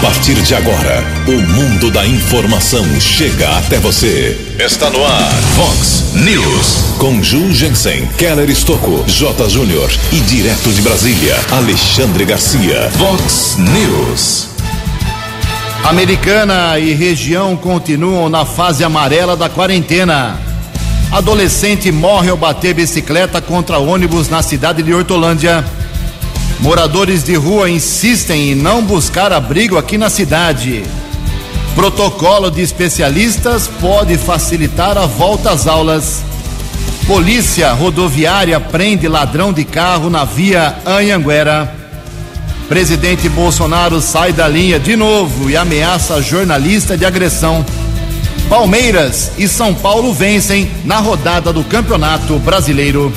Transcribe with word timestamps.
partir 0.00 0.34
de 0.34 0.54
agora, 0.54 1.04
o 1.26 1.42
mundo 1.52 1.90
da 1.90 2.06
informação 2.06 2.84
chega 2.98 3.58
até 3.58 3.78
você. 3.78 4.54
Está 4.58 4.88
no 4.88 5.04
ar, 5.04 5.30
Fox 5.54 6.14
News. 6.14 6.96
Com 6.98 7.22
Ju 7.22 7.52
Jensen, 7.52 8.06
Keller 8.16 8.48
Estocco, 8.48 9.04
J. 9.06 9.48
Júnior 9.50 9.90
e 10.10 10.20
direto 10.20 10.70
de 10.70 10.80
Brasília, 10.80 11.36
Alexandre 11.50 12.24
Garcia. 12.24 12.90
Fox 12.92 13.58
News. 13.58 14.48
Americana 15.84 16.78
e 16.78 16.94
região 16.94 17.54
continuam 17.54 18.30
na 18.30 18.46
fase 18.46 18.82
amarela 18.82 19.36
da 19.36 19.50
quarentena. 19.50 20.38
Adolescente 21.12 21.92
morre 21.92 22.30
ao 22.30 22.36
bater 22.38 22.72
bicicleta 22.72 23.40
contra 23.42 23.78
ônibus 23.78 24.30
na 24.30 24.42
cidade 24.42 24.82
de 24.82 24.94
Hortolândia. 24.94 25.62
Moradores 26.62 27.24
de 27.24 27.34
rua 27.34 27.70
insistem 27.70 28.52
em 28.52 28.54
não 28.54 28.84
buscar 28.84 29.32
abrigo 29.32 29.78
aqui 29.78 29.96
na 29.96 30.10
cidade. 30.10 30.84
Protocolo 31.74 32.50
de 32.50 32.60
especialistas 32.60 33.66
pode 33.80 34.18
facilitar 34.18 34.98
a 34.98 35.06
volta 35.06 35.52
às 35.52 35.66
aulas. 35.66 36.22
Polícia 37.06 37.72
rodoviária 37.72 38.60
prende 38.60 39.08
ladrão 39.08 39.54
de 39.54 39.64
carro 39.64 40.10
na 40.10 40.24
via 40.24 40.76
Anhanguera. 40.84 41.74
Presidente 42.68 43.26
Bolsonaro 43.28 44.00
sai 44.02 44.32
da 44.32 44.46
linha 44.46 44.78
de 44.78 44.94
novo 44.96 45.48
e 45.48 45.56
ameaça 45.56 46.20
jornalista 46.20 46.96
de 46.96 47.06
agressão. 47.06 47.64
Palmeiras 48.50 49.32
e 49.38 49.48
São 49.48 49.74
Paulo 49.74 50.12
vencem 50.12 50.70
na 50.84 50.98
rodada 50.98 51.54
do 51.54 51.64
Campeonato 51.64 52.38
Brasileiro. 52.38 53.10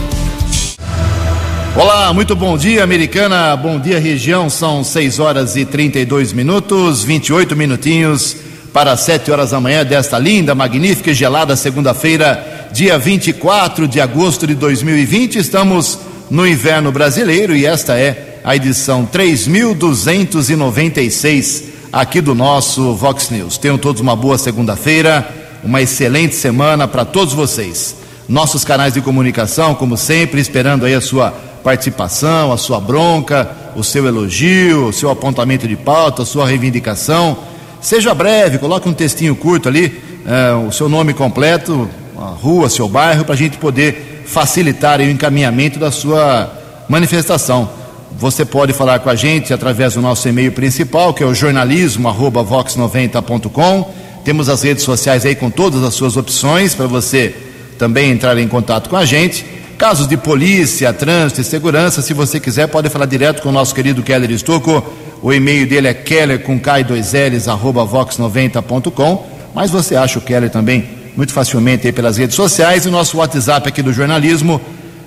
Olá, 1.75 2.13
muito 2.13 2.35
bom 2.35 2.55
dia, 2.55 2.83
americana. 2.83 3.57
Bom 3.57 3.79
dia, 3.79 3.99
região. 3.99 4.47
São 4.47 4.83
6 4.83 5.17
horas 5.17 5.55
e 5.55 5.65
32 5.65 6.31
minutos, 6.31 7.03
28 7.03 7.55
minutinhos 7.55 8.37
para 8.71 8.95
7 8.95 9.31
horas 9.31 9.49
da 9.49 9.59
manhã 9.59 9.83
desta 9.83 10.19
linda, 10.19 10.53
magnífica 10.53 11.09
e 11.09 11.15
gelada 11.15 11.55
segunda-feira, 11.55 12.69
dia 12.71 12.99
24 12.99 13.87
de 13.87 13.99
agosto 13.99 14.45
de 14.45 14.53
2020. 14.53 15.39
Estamos 15.39 15.97
no 16.29 16.45
inverno 16.45 16.91
brasileiro 16.91 17.55
e 17.55 17.65
esta 17.65 17.97
é 17.97 18.39
a 18.43 18.55
edição 18.55 19.07
3296 19.07 21.63
aqui 21.91 22.21
do 22.21 22.35
nosso 22.35 22.93
Vox 22.93 23.31
News. 23.31 23.57
Tenham 23.57 23.79
todos 23.79 23.99
uma 23.99 24.15
boa 24.15 24.37
segunda-feira, 24.37 25.27
uma 25.63 25.81
excelente 25.81 26.35
semana 26.35 26.87
para 26.87 27.03
todos 27.03 27.33
vocês. 27.33 27.95
Nossos 28.29 28.63
canais 28.63 28.93
de 28.93 29.01
comunicação, 29.01 29.73
como 29.73 29.97
sempre, 29.97 30.39
esperando 30.39 30.85
aí 30.85 30.93
a 30.93 31.01
sua 31.01 31.33
participação, 31.63 32.51
a 32.51 32.57
sua 32.57 32.79
bronca, 32.79 33.49
o 33.75 33.83
seu 33.83 34.05
elogio, 34.05 34.87
o 34.87 34.93
seu 34.93 35.09
apontamento 35.09 35.67
de 35.67 35.75
pauta, 35.75 36.23
a 36.23 36.25
sua 36.25 36.47
reivindicação. 36.47 37.37
Seja 37.81 38.13
breve, 38.13 38.57
coloque 38.57 38.87
um 38.87 38.93
textinho 38.93 39.35
curto 39.35 39.69
ali, 39.69 40.01
é, 40.25 40.53
o 40.53 40.71
seu 40.71 40.87
nome 40.87 41.13
completo, 41.13 41.89
a 42.17 42.25
rua, 42.25 42.69
seu 42.69 42.87
bairro, 42.87 43.25
para 43.25 43.33
a 43.33 43.37
gente 43.37 43.57
poder 43.57 44.23
facilitar 44.25 44.99
o 44.99 45.03
encaminhamento 45.03 45.79
da 45.79 45.91
sua 45.91 46.51
manifestação. 46.87 47.69
Você 48.17 48.45
pode 48.45 48.71
falar 48.73 48.99
com 48.99 49.09
a 49.09 49.15
gente 49.15 49.53
através 49.53 49.95
do 49.95 50.01
nosso 50.01 50.29
e-mail 50.29 50.51
principal, 50.51 51.13
que 51.13 51.23
é 51.23 51.25
o 51.25 51.33
jornalismo@vox90.com. 51.33 53.91
Temos 54.23 54.49
as 54.49 54.61
redes 54.61 54.83
sociais 54.83 55.25
aí 55.25 55.33
com 55.35 55.49
todas 55.49 55.83
as 55.83 55.95
suas 55.95 56.15
opções 56.15 56.75
para 56.75 56.87
você 56.87 57.35
também 57.77 58.11
entrar 58.11 58.37
em 58.37 58.47
contato 58.47 58.89
com 58.89 58.95
a 58.95 59.03
gente. 59.03 59.45
Casos 59.77 60.07
de 60.07 60.15
polícia, 60.15 60.93
trânsito 60.93 61.41
e 61.41 61.43
segurança, 61.43 62.01
se 62.01 62.13
você 62.13 62.39
quiser, 62.39 62.67
pode 62.67 62.89
falar 62.89 63.05
direto 63.05 63.41
com 63.41 63.49
o 63.49 63.51
nosso 63.51 63.75
querido 63.75 64.03
Keller 64.03 64.31
Estocco. 64.31 64.83
O 65.21 65.33
e-mail 65.33 65.67
dele 65.67 65.87
é 65.87 65.93
keller 65.93 66.41
com 66.41 66.59
K2Ls, 66.59 67.51
arroba 67.51 67.85
vox90.com. 67.85 69.27
Mas 69.53 69.71
você 69.71 69.95
acha 69.95 70.19
o 70.19 70.21
Keller 70.21 70.49
também 70.49 71.03
muito 71.15 71.31
facilmente 71.31 71.87
aí 71.87 71.93
pelas 71.93 72.17
redes 72.17 72.35
sociais. 72.35 72.85
E 72.85 72.89
o 72.89 72.91
nosso 72.91 73.17
WhatsApp 73.17 73.67
aqui 73.67 73.81
do 73.81 73.91
jornalismo 73.93 74.61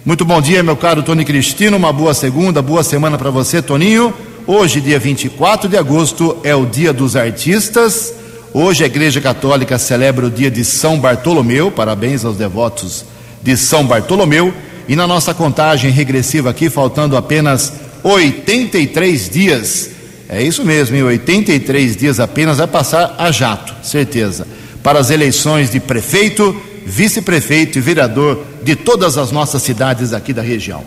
Muito 0.05 0.25
bom 0.25 0.41
dia, 0.41 0.63
meu 0.63 0.77
caro 0.77 1.03
Tony 1.03 1.25
Cristino. 1.25 1.77
Uma 1.77 1.93
boa 1.93 2.15
segunda, 2.15 2.63
boa 2.63 2.83
semana 2.83 3.19
para 3.19 3.31
você, 3.31 3.61
Toninho. 3.61 4.15
Hoje, 4.51 4.81
dia 4.81 4.99
24 4.99 5.69
de 5.69 5.77
agosto, 5.77 6.39
é 6.43 6.55
o 6.55 6.65
Dia 6.65 6.91
dos 6.91 7.17
Artistas. 7.17 8.15
Hoje 8.55 8.83
a 8.83 8.87
Igreja 8.87 9.21
Católica 9.21 9.77
celebra 9.79 10.25
o 10.25 10.31
dia 10.31 10.51
de 10.51 10.65
São 10.65 10.99
Bartolomeu. 10.99 11.71
Parabéns 11.71 12.25
aos 12.25 12.39
devotos 12.39 13.05
de 13.43 13.59
São 13.59 13.85
Bartolomeu. 13.85 14.51
E 14.89 14.97
na 14.97 15.07
nossa 15.07 15.35
contagem 15.35 15.91
regressiva 15.91 16.49
aqui, 16.49 16.71
faltando 16.71 17.15
apenas 17.15 17.75
83 18.03 19.29
dias. 19.29 19.91
É 20.31 20.43
isso 20.43 20.65
mesmo, 20.65 20.97
em 20.97 21.03
83 21.03 21.95
dias 21.95 22.19
apenas 22.19 22.57
vai 22.57 22.67
passar 22.67 23.17
a 23.19 23.31
jato, 23.31 23.75
certeza. 23.87 24.49
Para 24.83 24.99
as 24.99 25.11
eleições 25.11 25.71
de 25.71 25.79
prefeito, 25.79 26.59
vice-prefeito 26.87 27.77
e 27.77 27.83
vereador 27.83 28.43
de 28.63 28.75
todas 28.75 29.19
as 29.19 29.31
nossas 29.31 29.61
cidades 29.61 30.15
aqui 30.15 30.33
da 30.33 30.41
região. 30.41 30.83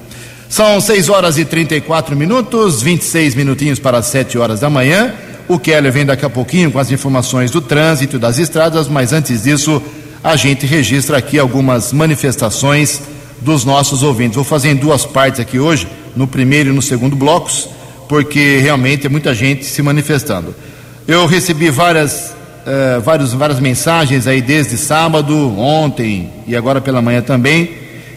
São 0.52 0.82
6 0.82 1.08
horas 1.08 1.38
e 1.38 1.46
34 1.46 2.14
minutos, 2.14 2.82
26 2.82 3.36
minutinhos 3.36 3.80
para 3.80 4.02
7 4.02 4.38
horas 4.38 4.60
da 4.60 4.70
manhã. 4.70 5.14
O 5.48 5.58
Keller 5.58 5.94
vem 5.94 6.06
daqui 6.06 6.26
a 6.26 6.30
pouquinho 6.30 6.70
com 6.70 6.78
as 6.78 6.92
informações 6.92 7.50
do 7.50 7.62
trânsito 7.62 8.20
das 8.20 8.38
estradas, 8.38 8.90
mas 8.90 9.14
antes 9.14 9.44
disso, 9.44 9.82
a 10.22 10.36
gente 10.36 10.66
registra 10.66 11.18
aqui 11.18 11.40
algumas 11.40 11.94
manifestações 11.94 13.02
dos 13.40 13.64
nossos 13.64 14.04
ouvintes. 14.04 14.36
Vou 14.36 14.44
fazer 14.44 14.72
em 14.72 14.76
duas 14.76 15.06
partes 15.06 15.40
aqui 15.40 15.58
hoje, 15.58 15.88
no 16.18 16.28
primeiro 16.28 16.72
e 16.72 16.74
no 16.74 16.82
segundo 16.82 17.16
blocos, 17.16 17.70
porque 18.10 18.58
realmente 18.58 19.08
é 19.08 19.10
muita 19.10 19.34
gente 19.34 19.64
se 19.64 19.82
manifestando. 19.82 20.54
Eu 21.08 21.28
recebi 21.28 21.70
várias, 21.70 22.34
uh, 22.68 23.00
várias 23.38 23.62
mensagens 23.62 24.28
aí 24.28 24.42
desde 24.42 24.78
sábado, 24.78 25.34
ontem 25.58 26.30
e 26.46 26.58
agora 26.58 26.82
pela 26.82 27.02
manhã 27.02 27.22
também, 27.22 27.72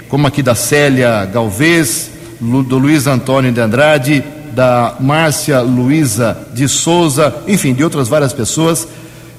como 0.08 0.26
aqui 0.26 0.42
da 0.42 0.56
Célia 0.56 1.24
Galvez, 1.26 2.13
do 2.40 2.78
Luiz 2.78 3.06
Antônio 3.06 3.52
de 3.52 3.60
Andrade, 3.60 4.24
da 4.54 4.94
Márcia 5.00 5.60
Luiza 5.60 6.36
de 6.52 6.68
Souza, 6.68 7.34
enfim, 7.48 7.74
de 7.74 7.82
outras 7.82 8.08
várias 8.08 8.32
pessoas 8.32 8.86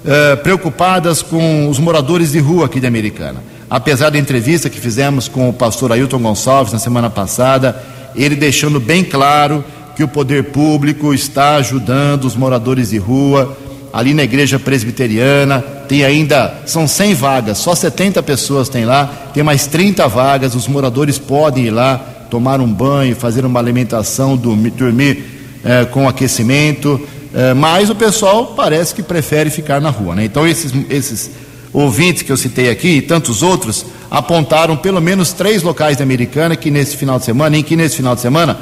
eh, 0.06 0.36
preocupadas 0.36 1.22
com 1.22 1.70
os 1.70 1.80
moradores 1.80 2.34
de 2.34 2.40
rua 2.40 2.66
aqui 2.66 2.80
de 2.80 2.88
Americana. 2.88 3.42
Apesar 3.70 4.12
da 4.12 4.20
entrevista 4.20 4.70
que 4.70 4.80
fizemos 4.80 5.28
com 5.28 5.50
o 5.50 5.54
pastor 5.54 5.92
Ailton 5.92 6.20
Gonçalves 6.20 6.74
na 6.74 6.80
semana 6.80 7.10
passada, 7.10 7.82
ele 8.16 8.36
deixando 8.36 8.80
bem 8.80 9.04
claro 9.04 9.64
que 9.96 10.04
o 10.04 10.08
poder 10.08 10.46
público 10.46 11.14
está 11.14 11.56
ajudando 11.56 12.26
os 12.26 12.36
moradores 12.36 12.90
de 12.90 12.98
rua. 12.98 13.58
Ali 13.92 14.14
na 14.14 14.24
igreja 14.24 14.60
presbiteriana 14.60 15.62
tem 15.88 16.04
ainda, 16.04 16.54
são 16.66 16.88
100 16.88 17.14
vagas, 17.16 17.58
só 17.58 17.74
70 17.74 18.22
pessoas 18.22 18.68
tem 18.68 18.84
lá, 18.84 19.10
tem 19.34 19.42
mais 19.42 19.68
30 19.68 20.08
vagas, 20.08 20.54
os 20.54 20.68
moradores 20.68 21.18
podem 21.18 21.66
ir 21.66 21.72
lá 21.72 22.15
tomar 22.36 22.60
um 22.60 22.68
banho, 22.68 23.16
fazer 23.16 23.46
uma 23.46 23.62
alimentação, 23.62 24.36
dormir, 24.36 24.72
dormir 24.72 25.24
é, 25.64 25.86
com 25.86 26.06
aquecimento, 26.06 27.00
é, 27.34 27.54
mas 27.54 27.90
o 27.90 27.96
pessoal 27.96 28.48
parece 28.48 28.94
que 28.94 29.02
prefere 29.02 29.50
ficar 29.50 29.80
na 29.80 29.90
rua. 29.90 30.16
Né? 30.16 30.26
Então, 30.26 30.46
esses, 30.46 30.74
esses 30.90 31.32
ouvintes 31.72 32.24
que 32.24 32.32
eu 32.34 32.36
citei 32.36 32.70
aqui 32.70 32.98
e 32.98 33.02
tantos 33.02 33.42
outros 33.42 33.86
apontaram 34.12 34.76
pelo 34.76 35.00
menos 35.00 35.32
três 35.32 35.64
locais 35.64 35.96
da 35.96 36.04
Americana 36.04 36.58
que 36.58 36.70
nesse 36.70 36.98
final 36.98 37.18
de 37.18 37.24
semana, 37.24 37.56
em 37.56 37.64
que 37.64 37.78
nesse 37.78 37.96
final 37.96 38.16
de 38.16 38.20
semana 38.20 38.58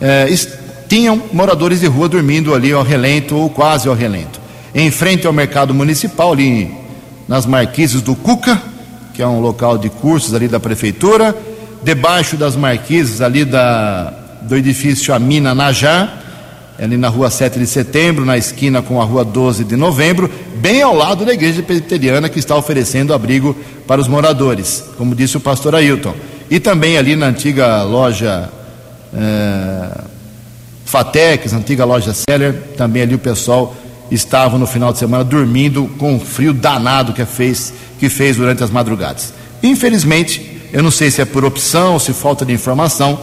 é, 0.00 0.32
tinham 0.88 1.20
moradores 1.32 1.80
de 1.80 1.86
rua 1.86 2.08
dormindo 2.08 2.54
ali 2.54 2.72
ao 2.72 2.84
relento 2.84 3.34
ou 3.34 3.50
quase 3.50 3.88
ao 3.88 3.94
relento. 3.96 4.40
Em 4.72 4.88
frente 4.92 5.26
ao 5.26 5.32
mercado 5.32 5.74
municipal, 5.74 6.32
ali 6.32 6.72
nas 7.26 7.44
marquises 7.44 8.00
do 8.02 8.14
Cuca, 8.14 8.62
que 9.14 9.20
é 9.20 9.26
um 9.26 9.40
local 9.40 9.78
de 9.78 9.90
cursos 9.90 10.32
ali 10.32 10.46
da 10.46 10.60
prefeitura, 10.60 11.36
debaixo 11.86 12.36
das 12.36 12.56
marquises 12.56 13.20
ali 13.20 13.44
da, 13.44 14.12
do 14.42 14.56
edifício 14.56 15.14
Amina 15.14 15.54
Najá, 15.54 16.12
ali 16.76 16.96
na 16.96 17.08
rua 17.08 17.30
7 17.30 17.60
de 17.60 17.66
setembro, 17.68 18.24
na 18.24 18.36
esquina 18.36 18.82
com 18.82 19.00
a 19.00 19.04
rua 19.04 19.24
12 19.24 19.62
de 19.62 19.76
novembro, 19.76 20.28
bem 20.56 20.82
ao 20.82 20.96
lado 20.96 21.24
da 21.24 21.32
igreja 21.32 21.62
presbiteriana 21.62 22.28
que 22.28 22.40
está 22.40 22.56
oferecendo 22.56 23.14
abrigo 23.14 23.56
para 23.86 24.00
os 24.00 24.08
moradores, 24.08 24.82
como 24.98 25.14
disse 25.14 25.36
o 25.36 25.40
pastor 25.40 25.76
Ailton. 25.76 26.12
E 26.50 26.58
também 26.58 26.98
ali 26.98 27.14
na 27.14 27.26
antiga 27.26 27.84
loja 27.84 28.50
é, 29.16 30.00
Fatex, 30.84 31.52
antiga 31.52 31.84
loja 31.84 32.12
Seller, 32.12 32.52
também 32.76 33.02
ali 33.02 33.14
o 33.14 33.18
pessoal 33.18 33.76
estava 34.10 34.58
no 34.58 34.66
final 34.66 34.92
de 34.92 34.98
semana 34.98 35.22
dormindo 35.22 35.88
com 35.98 36.14
um 36.14 36.20
frio 36.20 36.52
danado 36.52 37.12
que 37.12 37.24
fez, 37.24 37.72
que 38.00 38.08
fez 38.08 38.36
durante 38.36 38.64
as 38.64 38.70
madrugadas. 38.70 39.32
Infelizmente, 39.62 40.55
eu 40.76 40.82
não 40.82 40.90
sei 40.90 41.10
se 41.10 41.22
é 41.22 41.24
por 41.24 41.42
opção 41.42 41.98
se 41.98 42.12
falta 42.12 42.44
de 42.44 42.52
informação, 42.52 43.18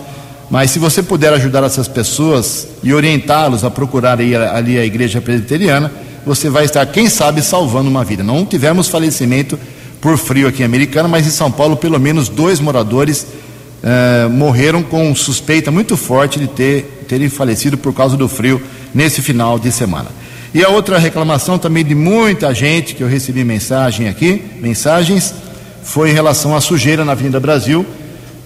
mas 0.50 0.72
se 0.72 0.80
você 0.80 1.04
puder 1.04 1.32
ajudar 1.34 1.64
essas 1.64 1.88
pessoas 1.88 2.68
e 2.82 2.92
orientá-los 2.92 3.64
a 3.64 3.70
procurar 3.70 4.18
ali 4.20 4.76
a 4.76 4.84
igreja 4.84 5.22
presbiteriana, 5.22 5.92
você 6.26 6.50
vai 6.50 6.66
estar, 6.66 6.84
quem 6.88 7.08
sabe, 7.08 7.44
salvando 7.44 7.92
uma 7.92 8.04
vida. 8.04 8.24
Não 8.24 8.44
tivemos 8.44 8.88
falecimento 8.88 9.60
por 10.02 10.18
frio 10.18 10.48
aqui 10.48 10.64
em 10.64 10.66
Americana, 10.66 11.08
mas 11.08 11.28
em 11.28 11.30
São 11.30 11.52
Paulo, 11.52 11.78
pelo 11.78 12.00
menos 12.00 12.28
dois 12.28 12.60
moradores 12.60 13.22
uh, 13.22 14.28
morreram 14.32 14.82
com 14.82 15.14
suspeita 15.14 15.70
muito 15.70 15.96
forte 15.96 16.40
de 16.40 16.48
ter, 16.48 17.06
terem 17.08 17.30
falecido 17.30 17.78
por 17.78 17.94
causa 17.94 18.18
do 18.18 18.28
frio 18.28 18.60
nesse 18.96 19.22
final 19.22 19.60
de 19.60 19.72
semana. 19.72 20.08
E 20.56 20.64
a 20.64 20.70
outra 20.70 20.98
reclamação 20.98 21.60
também 21.60 21.86
de 21.86 21.94
muita 21.94 22.52
gente 22.52 22.96
que 22.96 23.04
eu 23.04 23.08
recebi 23.08 23.44
mensagem 23.44 24.08
aqui, 24.08 24.42
mensagens, 24.60 25.36
foi 25.84 26.10
em 26.10 26.14
relação 26.14 26.56
à 26.56 26.62
sujeira 26.62 27.04
na 27.04 27.12
Avenida 27.12 27.40
Brasil. 27.40 27.86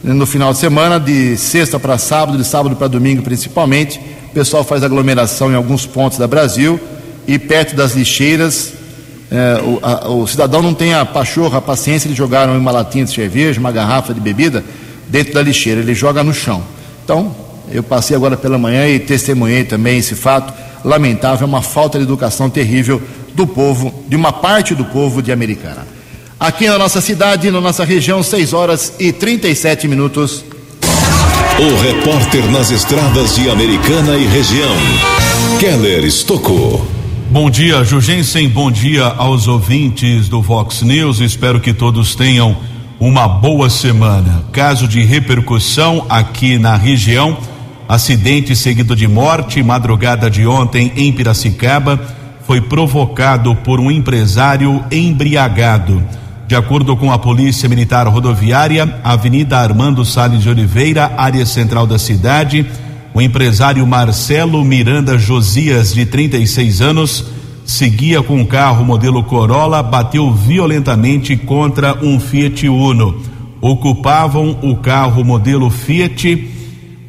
No 0.04 0.26
final 0.26 0.54
de 0.54 0.60
semana, 0.60 1.00
de 1.00 1.38
sexta 1.38 1.80
para 1.80 1.98
sábado, 1.98 2.38
de 2.38 2.44
sábado 2.44 2.76
para 2.76 2.88
domingo 2.88 3.22
principalmente, 3.22 4.00
o 4.30 4.34
pessoal 4.34 4.64
faz 4.64 4.84
aglomeração 4.84 5.52
em 5.52 5.56
alguns 5.56 5.86
pontos 5.86 6.18
da 6.18 6.28
Brasil 6.28 6.80
e 7.28 7.38
perto 7.40 7.76
das 7.76 7.94
lixeiras. 7.94 8.74
É, 9.30 9.62
o, 9.62 9.80
a, 9.82 10.10
o, 10.10 10.28
cidadão 10.28 10.62
não 10.62 10.74
tem 10.74 10.94
a 10.94 11.06
pachorra, 11.06 11.58
a 11.58 11.62
paciência 11.62 12.10
de 12.10 12.16
jogar 12.16 12.50
uma 12.50 12.72
latinha 12.72 13.06
de 13.06 13.12
cerveja, 13.12 13.60
uma 13.60 13.72
garrafa 13.72 14.14
de 14.14 14.22
bebida 14.22 14.64
dentro 15.08 15.34
da 15.34 15.42
lixeira, 15.42 15.82
ele 15.82 15.94
joga 15.94 16.24
no 16.24 16.34
chão. 16.34 16.64
Então, 17.04 17.36
eu 17.70 17.84
passei 17.84 18.16
agora 18.16 18.38
pela 18.38 18.58
manhã 18.58 18.88
e 18.88 19.00
testemunhei 19.00 19.64
também 19.64 19.98
esse 19.98 20.16
fato 20.16 20.54
lamentável, 20.84 21.46
uma 21.46 21.62
falta 21.62 21.98
de 21.98 22.06
educação 22.06 22.50
terrível 22.50 23.02
do 23.34 23.46
povo, 23.46 24.06
de 24.08 24.16
uma 24.16 24.32
parte 24.32 24.74
do 24.74 24.86
povo 24.86 25.22
de 25.22 25.32
Americana. 25.32 25.97
Aqui 26.40 26.68
na 26.68 26.78
nossa 26.78 27.02
cidade, 27.02 27.50
na 27.50 27.60
nossa 27.60 27.84
região, 27.84 28.22
6 28.22 28.54
horas 28.54 28.94
e 29.00 29.12
37 29.12 29.88
minutos. 29.88 30.46
O 31.60 31.82
repórter 31.82 32.46
nas 32.52 32.70
estradas 32.70 33.36
de 33.36 33.50
Americana 33.50 34.16
e 34.16 34.28
região, 34.28 34.76
Keller 35.60 36.06
Estocou. 36.06 36.86
Bom 37.32 37.50
dia, 37.50 37.84
Jugensen. 37.84 38.48
Bom 38.48 38.70
dia 38.70 39.06
aos 39.06 39.48
ouvintes 39.48 40.30
do 40.30 40.40
Vox 40.40 40.84
News. 40.84 41.22
Espero 41.22 41.60
que 41.60 41.74
todos 41.74 42.14
tenham 42.14 42.56
uma 43.00 43.28
boa 43.28 43.68
semana. 43.68 44.46
Caso 44.52 44.88
de 44.88 45.02
repercussão 45.04 46.06
aqui 46.08 46.60
na 46.60 46.76
região, 46.78 47.36
acidente 47.90 48.56
seguido 48.56 48.96
de 48.96 49.08
morte, 49.08 49.64
madrugada 49.64 50.30
de 50.30 50.46
ontem 50.46 50.94
em 50.96 51.12
Piracicaba, 51.12 52.00
foi 52.46 52.62
provocado 52.62 53.56
por 53.56 53.80
um 53.80 53.90
empresário 53.90 54.86
embriagado. 54.92 56.04
De 56.48 56.56
acordo 56.56 56.96
com 56.96 57.12
a 57.12 57.20
Polícia 57.20 57.68
Militar 57.68 58.08
Rodoviária, 58.08 59.02
Avenida 59.04 59.58
Armando 59.58 60.06
Salles 60.06 60.42
de 60.42 60.50
Oliveira, 60.50 61.14
área 61.18 61.46
central 61.46 61.86
da 61.86 62.00
cidade, 62.00 62.66
o 63.14 63.22
empresário 63.22 63.86
Marcelo 63.86 64.64
Miranda 64.64 65.18
Josias, 65.18 65.94
de 65.94 66.06
36 66.06 66.80
anos, 66.80 67.26
seguia 67.66 68.24
com 68.24 68.38
um 68.38 68.46
carro 68.46 68.86
modelo 68.86 69.24
Corolla, 69.24 69.84
bateu 69.84 70.32
violentamente 70.32 71.36
contra 71.36 71.94
um 72.02 72.18
Fiat 72.18 72.70
Uno. 72.70 73.22
Ocupavam 73.60 74.58
o 74.62 74.78
carro 74.78 75.26
modelo 75.26 75.70
Fiat. 75.70 76.54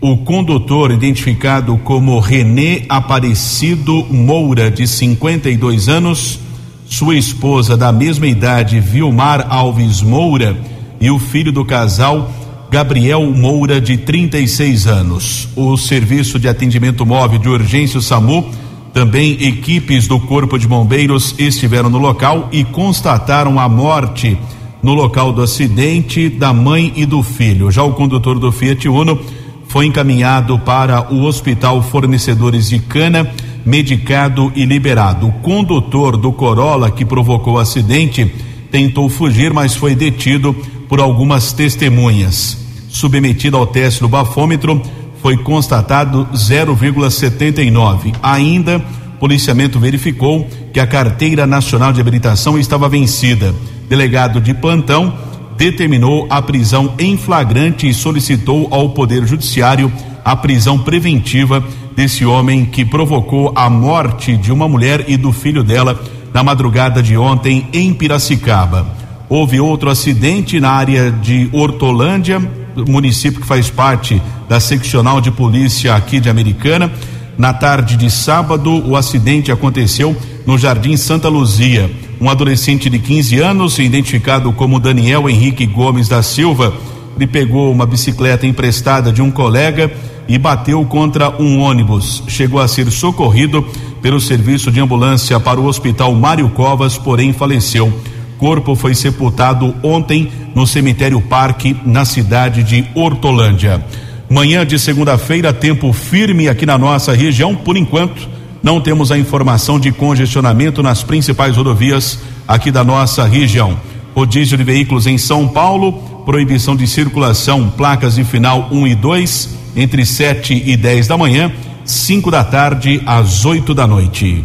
O 0.00 0.16
condutor, 0.18 0.90
identificado 0.90 1.76
como 1.78 2.18
René 2.18 2.86
Aparecido 2.88 4.04
Moura, 4.10 4.70
de 4.70 4.86
52 4.86 5.88
anos, 5.88 6.40
sua 6.88 7.16
esposa 7.16 7.76
da 7.76 7.92
mesma 7.92 8.26
idade, 8.26 8.80
Vilmar 8.80 9.46
Alves 9.50 10.00
Moura, 10.00 10.56
e 11.00 11.10
o 11.10 11.18
filho 11.18 11.52
do 11.52 11.64
casal, 11.64 12.30
Gabriel 12.70 13.24
Moura, 13.26 13.80
de 13.80 13.98
36 13.98 14.86
anos. 14.86 15.48
O 15.54 15.76
Serviço 15.76 16.38
de 16.38 16.48
Atendimento 16.48 17.04
Móvel 17.04 17.38
de 17.38 17.48
Urgência 17.48 18.00
SAMU, 18.00 18.50
também 18.92 19.32
equipes 19.46 20.08
do 20.08 20.18
Corpo 20.18 20.58
de 20.58 20.66
Bombeiros 20.66 21.34
estiveram 21.38 21.90
no 21.90 21.98
local 21.98 22.48
e 22.50 22.64
constataram 22.64 23.60
a 23.60 23.68
morte 23.68 24.36
no 24.82 24.94
local 24.94 25.32
do 25.32 25.42
acidente 25.42 26.28
da 26.28 26.52
mãe 26.52 26.92
e 26.96 27.04
do 27.04 27.22
filho. 27.22 27.70
Já 27.70 27.82
o 27.82 27.92
condutor 27.92 28.38
do 28.38 28.50
Fiat 28.50 28.88
Uno 28.88 29.20
foi 29.68 29.86
encaminhado 29.86 30.58
para 30.58 31.12
o 31.12 31.24
Hospital 31.24 31.82
Fornecedores 31.82 32.70
de 32.70 32.78
Cana 32.78 33.30
medicado 33.64 34.52
e 34.54 34.64
liberado. 34.64 35.28
O 35.28 35.32
condutor 35.32 36.16
do 36.16 36.32
Corolla 36.32 36.90
que 36.90 37.04
provocou 37.04 37.54
o 37.54 37.58
acidente 37.58 38.30
tentou 38.70 39.08
fugir, 39.08 39.52
mas 39.52 39.74
foi 39.74 39.94
detido 39.94 40.54
por 40.88 41.00
algumas 41.00 41.52
testemunhas. 41.52 42.58
Submetido 42.88 43.56
ao 43.56 43.66
teste 43.66 44.00
do 44.00 44.08
bafômetro, 44.08 44.80
foi 45.22 45.36
constatado 45.36 46.26
0,79. 46.32 48.14
Ainda, 48.22 48.82
policiamento 49.18 49.78
verificou 49.78 50.46
que 50.72 50.80
a 50.80 50.86
carteira 50.86 51.46
nacional 51.46 51.92
de 51.92 52.00
habilitação 52.00 52.58
estava 52.58 52.88
vencida. 52.88 53.54
Delegado 53.88 54.40
de 54.40 54.54
plantão 54.54 55.12
determinou 55.56 56.26
a 56.30 56.40
prisão 56.40 56.94
em 56.98 57.16
flagrante 57.16 57.88
e 57.88 57.94
solicitou 57.94 58.68
ao 58.70 58.90
Poder 58.90 59.26
Judiciário 59.26 59.92
a 60.24 60.36
prisão 60.36 60.78
preventiva 60.78 61.64
desse 61.98 62.24
homem 62.24 62.64
que 62.64 62.84
provocou 62.84 63.52
a 63.56 63.68
morte 63.68 64.36
de 64.36 64.52
uma 64.52 64.68
mulher 64.68 65.06
e 65.08 65.16
do 65.16 65.32
filho 65.32 65.64
dela 65.64 66.00
na 66.32 66.44
madrugada 66.44 67.02
de 67.02 67.16
ontem 67.16 67.66
em 67.72 67.92
Piracicaba. 67.92 68.86
Houve 69.28 69.58
outro 69.58 69.90
acidente 69.90 70.60
na 70.60 70.70
área 70.70 71.10
de 71.10 71.50
Hortolândia, 71.52 72.40
município 72.86 73.40
que 73.40 73.46
faz 73.48 73.68
parte 73.68 74.22
da 74.48 74.60
seccional 74.60 75.20
de 75.20 75.32
polícia 75.32 75.96
aqui 75.96 76.20
de 76.20 76.30
Americana. 76.30 76.88
Na 77.36 77.52
tarde 77.52 77.96
de 77.96 78.08
sábado, 78.08 78.70
o 78.88 78.94
acidente 78.94 79.50
aconteceu 79.50 80.16
no 80.46 80.56
Jardim 80.56 80.96
Santa 80.96 81.28
Luzia. 81.28 81.90
Um 82.20 82.30
adolescente 82.30 82.88
de 82.88 83.00
15 83.00 83.40
anos, 83.40 83.76
identificado 83.80 84.52
como 84.52 84.78
Daniel 84.78 85.28
Henrique 85.28 85.66
Gomes 85.66 86.06
da 86.06 86.22
Silva, 86.22 86.72
ele 87.16 87.26
pegou 87.26 87.72
uma 87.72 87.84
bicicleta 87.84 88.46
emprestada 88.46 89.10
de 89.10 89.20
um 89.20 89.32
colega 89.32 89.90
e 90.28 90.38
bateu 90.38 90.84
contra 90.84 91.30
um 91.42 91.58
ônibus. 91.58 92.22
Chegou 92.28 92.60
a 92.60 92.68
ser 92.68 92.90
socorrido 92.90 93.66
pelo 94.02 94.20
serviço 94.20 94.70
de 94.70 94.80
ambulância 94.80 95.40
para 95.40 95.58
o 95.58 95.66
hospital 95.66 96.14
Mário 96.14 96.48
Covas, 96.50 96.98
porém 96.98 97.32
faleceu. 97.32 97.92
Corpo 98.36 98.76
foi 98.76 98.94
sepultado 98.94 99.74
ontem 99.82 100.30
no 100.54 100.66
cemitério 100.66 101.20
Parque, 101.20 101.76
na 101.84 102.04
cidade 102.04 102.62
de 102.62 102.84
Hortolândia. 102.94 103.84
Manhã 104.30 104.64
de 104.64 104.78
segunda-feira, 104.78 105.52
tempo 105.52 105.92
firme 105.92 106.48
aqui 106.48 106.66
na 106.66 106.76
nossa 106.76 107.12
região. 107.14 107.56
Por 107.56 107.76
enquanto, 107.76 108.28
não 108.62 108.80
temos 108.80 109.10
a 109.10 109.18
informação 109.18 109.80
de 109.80 109.90
congestionamento 109.90 110.82
nas 110.82 111.02
principais 111.02 111.56
rodovias 111.56 112.20
aqui 112.46 112.70
da 112.70 112.84
nossa 112.84 113.24
região. 113.24 113.76
Rodízio 114.14 114.58
de 114.58 114.64
veículos 114.64 115.06
em 115.06 115.16
São 115.16 115.48
Paulo, 115.48 116.17
proibição 116.28 116.76
de 116.76 116.86
circulação, 116.86 117.70
placas 117.70 118.16
de 118.16 118.22
final 118.22 118.68
1 118.70 118.86
e 118.88 118.94
2 118.94 119.48
entre 119.74 120.04
7 120.04 120.62
e 120.66 120.76
10 120.76 121.06
da 121.06 121.16
manhã, 121.16 121.50
5 121.86 122.30
da 122.30 122.44
tarde 122.44 123.00
às 123.06 123.46
8 123.46 123.72
da 123.72 123.86
noite. 123.86 124.44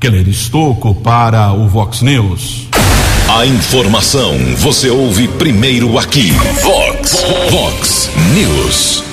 Keller 0.00 0.28
Estocco 0.28 0.96
para 0.96 1.52
o 1.52 1.68
Vox 1.68 2.02
News. 2.02 2.66
A 3.28 3.46
informação 3.46 4.36
você 4.56 4.90
ouve 4.90 5.28
primeiro 5.28 5.96
aqui. 5.96 6.32
Vox, 6.60 7.24
Vox 7.52 8.10
News. 8.34 9.04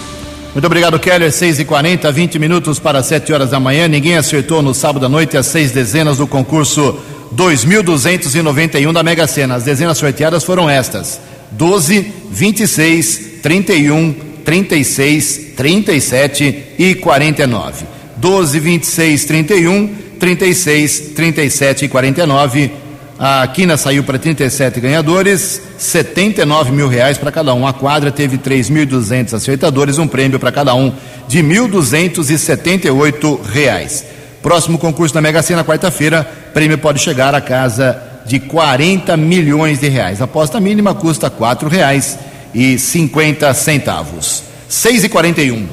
Muito 0.52 0.66
obrigado, 0.66 0.98
Keller. 0.98 1.32
6 1.32 1.60
e 1.60 1.66
40 1.66 2.12
20 2.12 2.40
minutos 2.40 2.80
para 2.80 3.04
7 3.04 3.32
horas 3.32 3.52
da 3.52 3.60
manhã. 3.60 3.88
Ninguém 3.88 4.18
acertou 4.18 4.64
no 4.64 4.74
sábado 4.74 5.06
à 5.06 5.10
noite 5.10 5.38
as 5.38 5.46
seis 5.46 5.72
dezenas 5.72 6.18
do 6.18 6.26
concurso 6.26 6.98
2.291 7.36 8.92
da 8.92 9.04
Mega 9.04 9.28
Sena. 9.28 9.54
As 9.54 9.64
dezenas 9.64 10.00
sorteadas 10.00 10.44
foram 10.44 10.68
estas: 10.68 11.22
12, 11.52 12.14
26, 12.32 13.40
31, 13.42 14.14
36, 14.46 15.54
37 15.56 16.64
e 16.78 16.96
49. 16.96 17.86
12, 18.18 18.60
26, 18.60 19.26
31, 19.26 19.96
36, 20.20 21.00
37 21.16 21.86
e 21.86 21.88
49. 21.88 22.72
A 23.18 23.46
Quina 23.48 23.76
saiu 23.76 24.04
para 24.04 24.18
37 24.18 24.80
ganhadores, 24.80 25.62
79 25.78 26.72
mil 26.72 26.88
reais 26.88 27.18
para 27.18 27.32
cada 27.32 27.54
um. 27.54 27.68
A 27.68 27.74
quadra 27.74 28.12
teve 28.12 28.38
3.200 28.38 29.34
acertadores, 29.34 29.98
um 29.98 30.08
prêmio 30.08 30.40
para 30.40 30.54
cada 30.54 30.74
um 30.74 30.94
de 31.28 31.44
1.278 31.44 33.40
reais. 33.44 34.06
Próximo 34.42 34.78
concurso 34.78 35.14
da 35.14 35.22
Mega 35.22 35.42
Sena, 35.42 35.66
quarta-feira, 35.66 36.24
prêmio 36.54 36.78
pode 36.78 37.02
chegar 37.02 37.36
à 37.36 37.42
casa 37.42 38.09
de 38.30 38.40
40 38.40 39.18
milhões 39.18 39.80
de 39.80 39.90
reais. 39.90 40.22
A 40.22 40.26
aposta 40.26 40.60
mínima 40.60 40.94
custa 40.94 41.32
quatro 41.32 41.68
reais 41.68 42.16
e 42.54 42.78
cinquenta 42.78 43.52
centavos. 43.56 44.44
Seis 44.68 45.04
e 45.04 45.10
quarenta 45.10 45.42
e 45.42 45.52
um. 45.52 45.68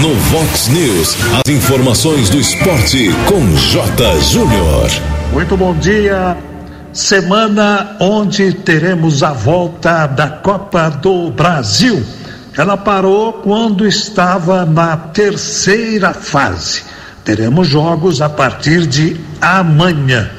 No 0.00 0.14
Vox 0.14 0.68
News, 0.68 1.14
as 1.44 1.52
informações 1.52 2.30
do 2.30 2.40
esporte 2.40 3.10
com 3.26 3.54
J. 3.54 4.20
Júnior. 4.22 4.88
Muito 5.30 5.58
bom 5.58 5.74
dia. 5.74 6.38
Semana 6.90 7.98
onde 8.00 8.54
teremos 8.54 9.22
a 9.22 9.34
volta 9.34 10.06
da 10.06 10.26
Copa 10.26 10.88
do 10.88 11.30
Brasil. 11.30 12.02
Ela 12.56 12.78
parou 12.78 13.34
quando 13.34 13.86
estava 13.86 14.64
na 14.64 14.96
terceira 14.96 16.14
fase. 16.14 16.89
Teremos 17.24 17.68
jogos 17.68 18.20
a 18.20 18.28
partir 18.28 18.86
de 18.86 19.20
amanhã. 19.40 20.30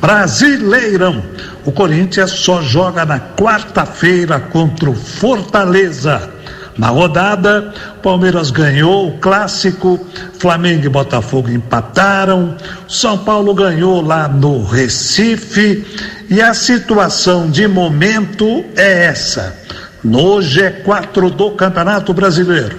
Brasileirão. 0.00 1.22
O 1.64 1.72
Corinthians 1.72 2.30
só 2.30 2.62
joga 2.62 3.04
na 3.04 3.20
quarta-feira 3.20 4.40
contra 4.40 4.90
o 4.90 4.94
Fortaleza. 4.94 6.30
Na 6.78 6.88
rodada, 6.88 7.74
Palmeiras 8.02 8.50
ganhou 8.50 9.08
o 9.08 9.18
clássico, 9.18 10.00
Flamengo 10.38 10.86
e 10.86 10.88
Botafogo 10.88 11.50
empataram, 11.50 12.56
São 12.88 13.18
Paulo 13.18 13.52
ganhou 13.52 14.00
lá 14.00 14.26
no 14.26 14.64
Recife 14.64 15.84
e 16.30 16.40
a 16.40 16.54
situação 16.54 17.50
de 17.50 17.68
momento 17.68 18.64
é 18.76 19.04
essa. 19.04 19.54
No 20.02 20.38
G4 20.38 21.28
do 21.28 21.50
Campeonato 21.50 22.14
Brasileiro, 22.14 22.78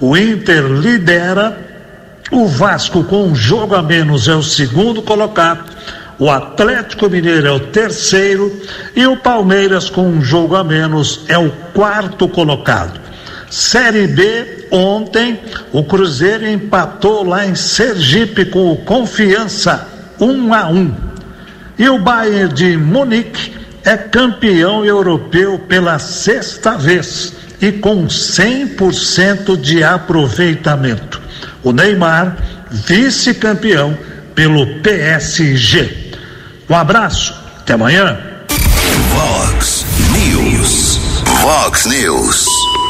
o 0.00 0.16
Inter 0.16 0.64
lidera, 0.64 1.71
o 2.32 2.48
Vasco 2.48 3.04
com 3.04 3.28
um 3.28 3.34
jogo 3.34 3.74
a 3.74 3.82
menos 3.82 4.26
é 4.26 4.34
o 4.34 4.42
segundo 4.42 5.02
colocado, 5.02 5.70
o 6.18 6.30
Atlético 6.30 7.08
Mineiro 7.10 7.46
é 7.46 7.50
o 7.50 7.60
terceiro 7.60 8.60
e 8.96 9.06
o 9.06 9.16
Palmeiras 9.16 9.90
com 9.90 10.08
um 10.08 10.22
jogo 10.22 10.56
a 10.56 10.64
menos 10.64 11.24
é 11.28 11.36
o 11.36 11.50
quarto 11.74 12.28
colocado. 12.28 13.00
Série 13.50 14.06
B, 14.06 14.68
ontem, 14.70 15.38
o 15.72 15.84
Cruzeiro 15.84 16.48
empatou 16.48 17.22
lá 17.22 17.46
em 17.46 17.54
Sergipe 17.54 18.46
com 18.46 18.72
o 18.72 18.76
Confiança, 18.78 19.86
1 20.18 20.26
um 20.26 20.54
a 20.54 20.68
1. 20.68 20.76
Um. 20.76 20.94
E 21.78 21.88
o 21.88 21.98
Bayern 21.98 22.52
de 22.52 22.76
Munique 22.76 23.52
é 23.84 23.96
campeão 23.96 24.84
europeu 24.84 25.58
pela 25.58 25.98
sexta 25.98 26.78
vez 26.78 27.34
e 27.60 27.72
com 27.72 28.06
100% 28.06 29.56
de 29.60 29.84
aproveitamento. 29.84 31.21
O 31.62 31.72
Neymar, 31.72 32.36
vice-campeão 32.70 33.96
pelo 34.34 34.80
PSG. 34.82 36.12
Um 36.68 36.74
abraço, 36.74 37.34
até 37.58 37.74
amanhã. 37.74 38.18
Vox 39.10 39.84
News. 40.12 40.98
Vox 41.40 41.86
News. 41.86 42.46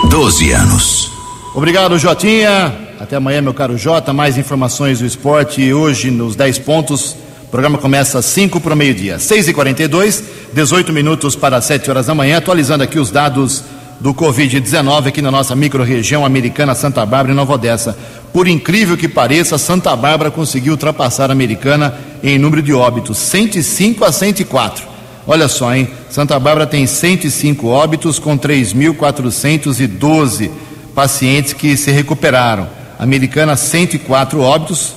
12 0.09 0.53
anos. 0.53 1.11
Obrigado, 1.55 1.99
Jotinha. 1.99 2.73
Até 2.99 3.17
amanhã, 3.17 3.43
meu 3.43 3.53
caro 3.53 3.77
Jota. 3.77 4.13
Mais 4.13 4.39
informações 4.39 5.01
do 5.01 5.07
esporte 5.07 5.73
hoje 5.73 6.11
nos 6.11 6.35
10 6.35 6.61
pontos. 6.61 7.17
O 7.45 7.49
programa 7.51 7.77
começa 7.77 8.21
às 8.21 8.25
5 8.27 8.61
para 8.61 8.73
o 8.73 8.77
meio-dia. 8.77 9.19
6 9.19 9.49
e 9.49 9.53
42 9.53 10.25
18 10.55 10.93
minutos 10.93 11.37
para 11.37 11.61
7 11.61 11.91
horas 11.91 12.07
da 12.07 12.15
manhã. 12.15 12.39
Atualizando 12.39 12.85
aqui 12.85 12.99
os 12.99 13.11
dados 13.11 13.65
do 14.03 14.13
Covid-19 14.13 15.07
aqui 15.07 15.23
na 15.23 15.31
nossa 15.31 15.55
microrregião 15.55 16.27
americana 16.27 16.75
Santa 16.75 17.07
Bárbara 17.07 17.33
e 17.33 17.37
Nova 17.37 17.53
Odessa. 17.53 17.97
Por 18.33 18.49
incrível 18.49 18.97
que 18.97 19.07
pareça, 19.07 19.57
Santa 19.57 19.95
Bárbara 19.95 20.29
conseguiu 20.29 20.73
ultrapassar 20.73 21.31
a 21.31 21.33
americana 21.33 21.95
em 22.21 22.37
número 22.37 22.61
de 22.61 22.73
óbitos, 22.73 23.17
105 23.19 24.05
a 24.05 24.11
104. 24.11 24.89
Olha 25.25 25.47
só, 25.47 25.73
hein? 25.73 25.89
Santa 26.11 26.37
Bárbara 26.41 26.67
tem 26.67 26.85
105 26.85 27.69
óbitos 27.69 28.19
com 28.19 28.37
3.412 28.37 30.51
pacientes 30.97 31.53
que 31.53 31.77
se 31.77 31.93
recuperaram. 31.93 32.69
Americana, 32.99 33.55
104 33.55 34.41
óbitos. 34.41 34.95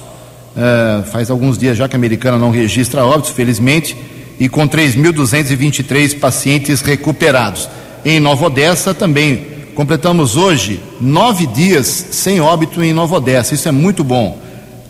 Uh, 0.55 1.03
faz 1.11 1.29
alguns 1.29 1.59
dias 1.59 1.77
já 1.77 1.87
que 1.87 1.95
a 1.95 1.99
Americana 1.99 2.39
não 2.39 2.49
registra 2.49 3.05
óbitos, 3.05 3.29
felizmente, 3.29 3.95
e 4.39 4.49
com 4.49 4.67
3.223 4.67 6.17
pacientes 6.17 6.81
recuperados. 6.81 7.69
Em 8.05 8.19
Nova 8.19 8.45
Odessa 8.45 8.93
também 8.93 9.47
completamos 9.73 10.37
hoje 10.37 10.79
nove 11.01 11.47
dias 11.47 11.87
sem 12.11 12.39
óbito 12.39 12.83
em 12.83 12.93
Nova 12.93 13.15
Odessa. 13.15 13.55
Isso 13.55 13.67
é 13.67 13.71
muito 13.71 14.03
bom. 14.03 14.37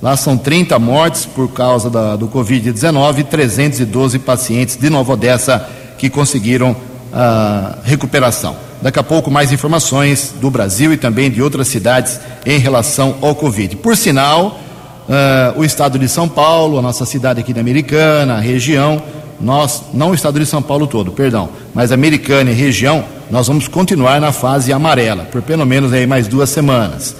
Lá 0.02 0.18
são 0.18 0.38
30 0.38 0.78
mortes 0.80 1.26
por 1.26 1.48
causa 1.54 1.90
da, 1.90 2.18
do 2.18 2.28
Covid-19 2.28 3.20
e 3.20 3.24
312 3.24 4.20
pacientes 4.20 4.76
de 4.76 4.90
Nova 4.90 5.14
Odessa 5.14 5.66
que 5.98 6.10
conseguiram 6.10 6.76
a 7.14 7.78
recuperação. 7.86 8.58
Daqui 8.82 9.00
a 9.00 9.04
pouco, 9.04 9.32
mais 9.32 9.54
informações 9.54 10.34
do 10.42 10.52
Brasil 10.52 10.92
e 10.92 10.98
também 10.98 11.32
de 11.32 11.42
outras 11.42 11.70
cidades 11.70 12.20
em 12.46 12.60
relação 12.60 13.16
ao 13.22 13.34
Covid. 13.34 13.78
Por 13.78 13.96
sinal, 13.96 14.60
uh, 15.08 15.58
o 15.58 15.64
estado 15.64 15.98
de 15.98 16.10
São 16.10 16.28
Paulo, 16.28 16.78
a 16.78 16.82
nossa 16.82 17.06
cidade 17.06 17.40
aqui 17.40 17.54
da 17.54 17.62
Americana, 17.62 18.36
a 18.36 18.42
região, 18.42 19.02
nós, 19.40 19.84
não 19.94 20.12
o 20.12 20.14
estado 20.14 20.40
de 20.40 20.46
São 20.46 20.62
Paulo 20.62 20.88
todo, 20.88 21.12
perdão, 21.12 21.50
mas 21.74 21.92
Americana 21.92 22.52
e 22.52 22.54
região, 22.54 23.04
nós 23.30 23.48
vamos 23.48 23.68
continuar 23.68 24.22
na 24.22 24.32
fase 24.32 24.72
amarela, 24.72 25.26
por 25.26 25.42
pelo 25.42 25.66
menos 25.66 25.92
aí 25.92 26.08
mais 26.08 26.28
duas 26.28 26.50
semanas. 26.50 27.16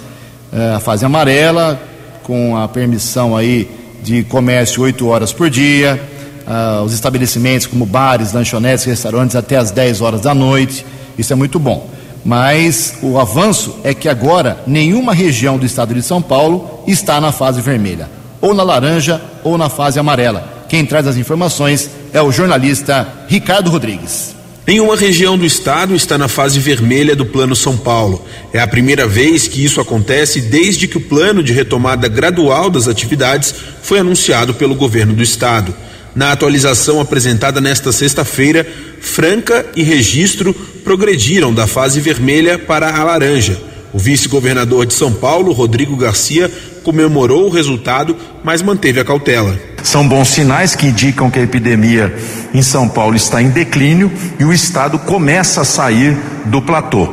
Uh, 0.52 0.76
a 0.76 0.80
fase 0.80 1.04
amarela, 1.04 1.80
com 2.22 2.56
a 2.56 2.66
permissão 2.68 3.36
aí 3.36 3.70
de 4.02 4.24
comércio 4.24 4.82
oito 4.82 5.08
horas 5.08 5.32
por 5.32 5.50
dia, 5.50 6.00
uh, 6.46 6.82
os 6.82 6.92
estabelecimentos 6.92 7.66
como 7.66 7.84
bares, 7.84 8.32
lanchonetes, 8.32 8.84
restaurantes 8.84 9.36
até 9.36 9.56
as 9.56 9.70
10 9.70 10.00
horas 10.00 10.20
da 10.20 10.34
noite. 10.34 10.86
Isso 11.18 11.32
é 11.32 11.36
muito 11.36 11.58
bom. 11.58 11.90
Mas 12.24 12.98
o 13.02 13.18
avanço 13.18 13.76
é 13.84 13.94
que 13.94 14.08
agora 14.08 14.58
nenhuma 14.66 15.14
região 15.14 15.56
do 15.56 15.64
estado 15.64 15.94
de 15.94 16.02
São 16.02 16.20
Paulo 16.20 16.82
está 16.86 17.20
na 17.20 17.30
fase 17.30 17.60
vermelha, 17.60 18.08
ou 18.40 18.52
na 18.52 18.64
laranja 18.64 19.20
ou 19.44 19.56
na 19.56 19.68
fase 19.68 19.98
amarela. 19.98 20.56
Quem 20.68 20.84
traz 20.84 21.06
as 21.06 21.16
informações 21.16 21.88
é 22.16 22.22
o 22.22 22.32
jornalista 22.32 23.06
Ricardo 23.28 23.68
Rodrigues. 23.68 24.34
Nenhuma 24.66 24.96
região 24.96 25.36
do 25.36 25.44
estado 25.44 25.94
está 25.94 26.16
na 26.16 26.28
fase 26.28 26.58
vermelha 26.58 27.14
do 27.14 27.26
Plano 27.26 27.54
São 27.54 27.76
Paulo. 27.76 28.24
É 28.54 28.58
a 28.58 28.66
primeira 28.66 29.06
vez 29.06 29.46
que 29.46 29.62
isso 29.62 29.82
acontece 29.82 30.40
desde 30.40 30.88
que 30.88 30.96
o 30.96 31.00
plano 31.02 31.42
de 31.42 31.52
retomada 31.52 32.08
gradual 32.08 32.70
das 32.70 32.88
atividades 32.88 33.54
foi 33.82 33.98
anunciado 33.98 34.54
pelo 34.54 34.74
governo 34.74 35.12
do 35.12 35.22
estado. 35.22 35.74
Na 36.14 36.32
atualização 36.32 37.02
apresentada 37.02 37.60
nesta 37.60 37.92
sexta-feira, 37.92 38.66
Franca 38.98 39.66
e 39.76 39.82
Registro 39.82 40.54
progrediram 40.82 41.52
da 41.52 41.66
fase 41.66 42.00
vermelha 42.00 42.58
para 42.58 42.96
a 42.96 43.04
laranja. 43.04 43.60
O 43.92 43.98
vice-governador 43.98 44.86
de 44.86 44.94
São 44.94 45.12
Paulo, 45.12 45.52
Rodrigo 45.52 45.94
Garcia, 45.96 46.50
comemorou 46.86 47.46
o 47.46 47.50
resultado, 47.50 48.16
mas 48.44 48.62
manteve 48.62 49.00
a 49.00 49.04
cautela. 49.04 49.58
São 49.82 50.06
bons 50.06 50.28
sinais 50.28 50.76
que 50.76 50.86
indicam 50.86 51.28
que 51.28 51.40
a 51.40 51.42
epidemia 51.42 52.14
em 52.54 52.62
São 52.62 52.88
Paulo 52.88 53.16
está 53.16 53.42
em 53.42 53.50
declínio 53.50 54.08
e 54.38 54.44
o 54.44 54.52
estado 54.52 54.96
começa 55.00 55.62
a 55.62 55.64
sair 55.64 56.16
do 56.44 56.62
platô. 56.62 57.12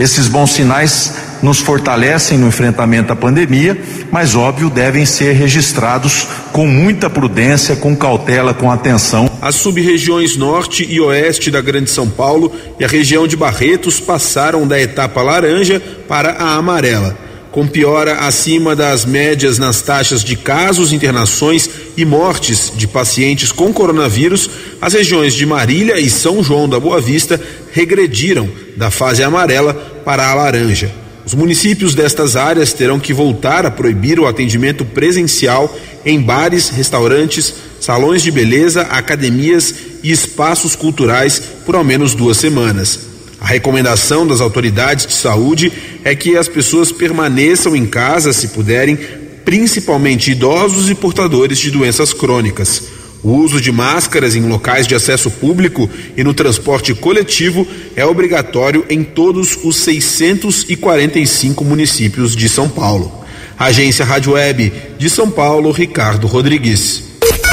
Esses 0.00 0.28
bons 0.28 0.52
sinais 0.52 1.14
nos 1.42 1.58
fortalecem 1.58 2.38
no 2.38 2.48
enfrentamento 2.48 3.12
à 3.12 3.16
pandemia, 3.16 3.78
mas 4.10 4.34
óbvio 4.34 4.70
devem 4.70 5.04
ser 5.04 5.34
registrados 5.34 6.26
com 6.50 6.66
muita 6.66 7.10
prudência, 7.10 7.76
com 7.76 7.94
cautela, 7.94 8.54
com 8.54 8.70
atenção. 8.70 9.30
As 9.42 9.56
sub-regiões 9.56 10.38
norte 10.38 10.86
e 10.88 10.98
oeste 11.02 11.50
da 11.50 11.60
Grande 11.60 11.90
São 11.90 12.08
Paulo 12.08 12.50
e 12.80 12.84
a 12.84 12.88
região 12.88 13.28
de 13.28 13.36
Barretos 13.36 14.00
passaram 14.00 14.66
da 14.66 14.80
etapa 14.80 15.20
laranja 15.20 15.82
para 16.08 16.30
a 16.30 16.54
amarela 16.54 17.31
com 17.52 17.66
piora 17.66 18.20
acima 18.20 18.74
das 18.74 19.04
médias 19.04 19.58
nas 19.58 19.82
taxas 19.82 20.24
de 20.24 20.34
casos, 20.34 20.90
internações 20.90 21.68
e 21.96 22.04
mortes 22.04 22.72
de 22.74 22.88
pacientes 22.88 23.52
com 23.52 23.72
coronavírus, 23.72 24.48
as 24.80 24.94
regiões 24.94 25.34
de 25.34 25.44
Marília 25.44 26.00
e 26.00 26.08
São 26.08 26.42
João 26.42 26.66
da 26.66 26.80
Boa 26.80 26.98
Vista 26.98 27.38
regrediram 27.70 28.48
da 28.74 28.90
fase 28.90 29.22
amarela 29.22 29.74
para 30.02 30.28
a 30.28 30.34
laranja. 30.34 30.90
Os 31.26 31.34
municípios 31.34 31.94
destas 31.94 32.36
áreas 32.36 32.72
terão 32.72 32.98
que 32.98 33.12
voltar 33.12 33.66
a 33.66 33.70
proibir 33.70 34.18
o 34.18 34.26
atendimento 34.26 34.84
presencial 34.84 35.72
em 36.04 36.20
bares, 36.20 36.70
restaurantes, 36.70 37.54
salões 37.78 38.22
de 38.22 38.30
beleza, 38.30 38.82
academias 38.82 39.74
e 40.02 40.10
espaços 40.10 40.74
culturais 40.74 41.40
por 41.66 41.76
ao 41.76 41.84
menos 41.84 42.14
duas 42.14 42.38
semanas. 42.38 43.11
A 43.42 43.46
recomendação 43.48 44.24
das 44.24 44.40
autoridades 44.40 45.04
de 45.04 45.14
saúde 45.14 45.72
é 46.04 46.14
que 46.14 46.36
as 46.36 46.46
pessoas 46.46 46.92
permaneçam 46.92 47.74
em 47.74 47.84
casa 47.84 48.32
se 48.32 48.48
puderem, 48.48 48.96
principalmente 49.44 50.30
idosos 50.30 50.88
e 50.88 50.94
portadores 50.94 51.58
de 51.58 51.68
doenças 51.68 52.12
crônicas. 52.12 52.84
O 53.20 53.32
uso 53.32 53.60
de 53.60 53.72
máscaras 53.72 54.36
em 54.36 54.42
locais 54.42 54.86
de 54.86 54.94
acesso 54.94 55.28
público 55.28 55.90
e 56.16 56.22
no 56.22 56.32
transporte 56.32 56.94
coletivo 56.94 57.66
é 57.96 58.06
obrigatório 58.06 58.86
em 58.88 59.02
todos 59.02 59.58
os 59.64 59.74
645 59.76 61.64
municípios 61.64 62.36
de 62.36 62.48
São 62.48 62.68
Paulo. 62.68 63.24
Agência 63.58 64.04
Rádio 64.04 64.34
Web 64.34 64.72
de 65.00 65.10
São 65.10 65.28
Paulo, 65.28 65.72
Ricardo 65.72 66.28
Rodrigues. 66.28 67.02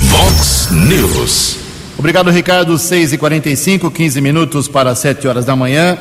Vox 0.04 0.70
News. 0.70 1.69
Obrigado, 2.00 2.32
Ricardo. 2.32 2.78
6 2.78 3.12
e 3.12 3.18
45 3.18 3.92
15 3.92 4.22
minutos 4.22 4.70
para 4.70 4.96
7 4.96 5.28
horas 5.28 5.44
da 5.44 5.54
manhã. 5.54 5.98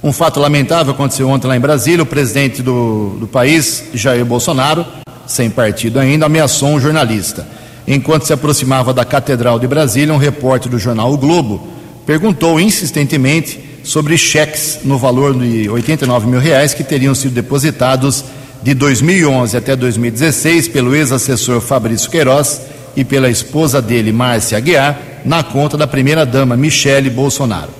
Um 0.00 0.12
fato 0.12 0.38
lamentável 0.38 0.94
aconteceu 0.94 1.28
ontem 1.28 1.48
lá 1.48 1.56
em 1.56 1.60
Brasília. 1.60 2.04
O 2.04 2.06
presidente 2.06 2.62
do, 2.62 3.16
do 3.18 3.26
país, 3.26 3.86
Jair 3.92 4.24
Bolsonaro, 4.24 4.86
sem 5.26 5.50
partido 5.50 5.98
ainda, 5.98 6.26
ameaçou 6.26 6.68
um 6.68 6.78
jornalista. 6.78 7.44
Enquanto 7.84 8.26
se 8.26 8.32
aproximava 8.32 8.94
da 8.94 9.04
Catedral 9.04 9.58
de 9.58 9.66
Brasília, 9.66 10.14
um 10.14 10.18
repórter 10.18 10.70
do 10.70 10.78
jornal 10.78 11.12
O 11.12 11.18
Globo 11.18 11.66
perguntou 12.06 12.60
insistentemente 12.60 13.58
sobre 13.82 14.16
cheques 14.16 14.78
no 14.84 14.98
valor 14.98 15.36
de 15.36 15.68
89 15.68 16.28
mil 16.28 16.38
reais 16.38 16.74
que 16.74 16.84
teriam 16.84 17.12
sido 17.12 17.34
depositados 17.34 18.24
de 18.62 18.72
2011 18.72 19.56
até 19.56 19.74
2016 19.74 20.68
pelo 20.68 20.94
ex-assessor 20.94 21.60
Fabrício 21.60 22.08
Queiroz 22.08 22.77
e 22.98 23.04
pela 23.04 23.30
esposa 23.30 23.80
dele, 23.80 24.10
Márcia 24.10 24.58
Aguiar, 24.58 24.98
na 25.24 25.44
conta 25.44 25.76
da 25.76 25.86
primeira-dama, 25.86 26.56
Michele 26.56 27.08
Bolsonaro. 27.08 27.70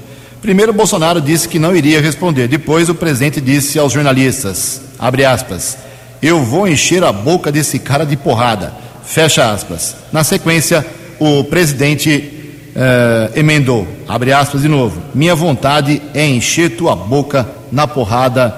Primeiro, 0.41 0.73
Bolsonaro 0.73 1.21
disse 1.21 1.49
que 1.49 1.59
não 1.59 1.75
iria 1.75 2.01
responder. 2.01 2.47
Depois, 2.47 2.89
o 2.89 2.95
presidente 2.95 3.41
disse 3.41 3.81
aos 3.81 3.93
jornalistas, 3.93 4.81
abre 4.97 5.25
aspas, 5.25 5.77
eu 6.23 6.45
vou 6.45 6.69
encher 6.69 7.03
a 7.03 7.13
boca 7.13 7.51
desse 7.51 7.81
cara 7.81 8.07
de 8.07 8.17
porrada, 8.17 8.73
fecha 9.05 9.51
aspas. 9.51 9.97
Na 10.13 10.23
sequência, 10.23 10.87
o 11.19 11.43
presidente 11.43 12.33
uh, 12.77 13.37
emendou, 13.37 13.89
abre 14.07 14.33
aspas 14.33 14.63
de 14.63 14.69
novo, 14.69 15.03
minha 15.13 15.35
vontade 15.35 16.01
é 16.15 16.25
encher 16.25 16.77
tua 16.77 16.95
boca 16.95 17.49
na 17.73 17.89
porrada, 17.89 18.55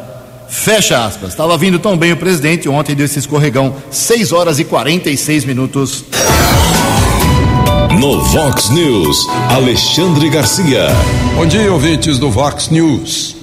fecha 0.46 1.06
aspas. 1.06 1.30
Estava 1.30 1.56
vindo 1.56 1.78
tão 1.78 1.96
bem 1.96 2.12
o 2.12 2.16
presidente, 2.18 2.68
ontem 2.68 2.94
deu 2.94 3.06
esse 3.06 3.18
escorregão, 3.18 3.74
6 3.90 4.32
horas 4.32 4.58
e 4.58 4.64
46 4.64 5.46
minutos. 5.46 6.04
No 8.00 8.18
Vox 8.18 8.70
News, 8.70 9.28
Alexandre 9.50 10.30
Garcia. 10.30 10.86
Bom 11.36 11.44
dia, 11.44 11.70
ouvintes 11.70 12.18
do 12.18 12.30
Vox 12.30 12.70
News. 12.70 13.36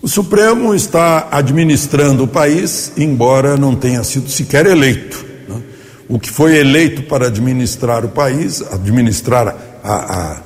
O 0.00 0.08
Supremo 0.08 0.74
está 0.74 1.28
administrando 1.30 2.24
o 2.24 2.26
país, 2.26 2.92
embora 2.96 3.58
não 3.58 3.76
tenha 3.76 4.02
sido 4.02 4.30
sequer 4.30 4.64
eleito. 4.64 5.22
Né? 5.46 5.60
O 6.08 6.18
que 6.18 6.30
foi 6.30 6.56
eleito 6.56 7.02
para 7.02 7.26
administrar 7.26 8.06
o 8.06 8.08
país, 8.08 8.62
administrar 8.72 9.54
a, 9.84 9.92
a, 9.92 10.36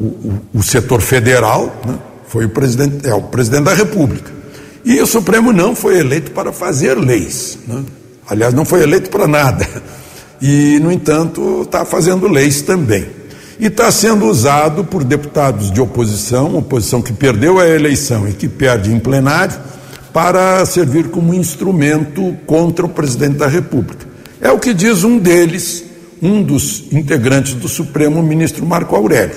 o, 0.00 0.40
o, 0.54 0.62
setor 0.64 1.00
federal, 1.00 1.72
né? 1.86 1.96
foi 2.26 2.46
o 2.46 2.48
presidente, 2.48 3.06
é 3.06 3.14
o 3.14 3.22
presidente 3.22 3.62
da 3.62 3.74
República. 3.74 4.32
E 4.84 5.00
o 5.00 5.06
Supremo 5.06 5.52
não 5.52 5.76
foi 5.76 6.00
eleito 6.00 6.32
para 6.32 6.52
fazer 6.52 6.98
leis. 6.98 7.60
Né? 7.64 7.84
Aliás, 8.28 8.52
não 8.52 8.64
foi 8.64 8.82
eleito 8.82 9.08
para 9.08 9.28
nada 9.28 9.64
e, 10.40 10.78
no 10.80 10.90
entanto, 10.92 11.62
está 11.62 11.84
fazendo 11.84 12.28
leis 12.28 12.62
também. 12.62 13.06
E 13.58 13.66
está 13.66 13.90
sendo 13.90 14.26
usado 14.26 14.84
por 14.84 15.02
deputados 15.02 15.70
de 15.70 15.80
oposição, 15.80 16.56
oposição 16.56 17.02
que 17.02 17.12
perdeu 17.12 17.58
a 17.58 17.66
eleição 17.66 18.28
e 18.28 18.32
que 18.32 18.48
perde 18.48 18.92
em 18.92 19.00
plenário, 19.00 19.58
para 20.12 20.64
servir 20.64 21.08
como 21.08 21.34
instrumento 21.34 22.36
contra 22.46 22.86
o 22.86 22.88
presidente 22.88 23.36
da 23.36 23.46
República. 23.46 24.06
É 24.40 24.50
o 24.50 24.58
que 24.58 24.72
diz 24.72 25.04
um 25.04 25.18
deles, 25.18 25.84
um 26.22 26.42
dos 26.42 26.84
integrantes 26.92 27.54
do 27.54 27.68
Supremo, 27.68 28.20
o 28.20 28.22
ministro 28.22 28.64
Marco 28.64 28.94
Aurélio, 28.94 29.36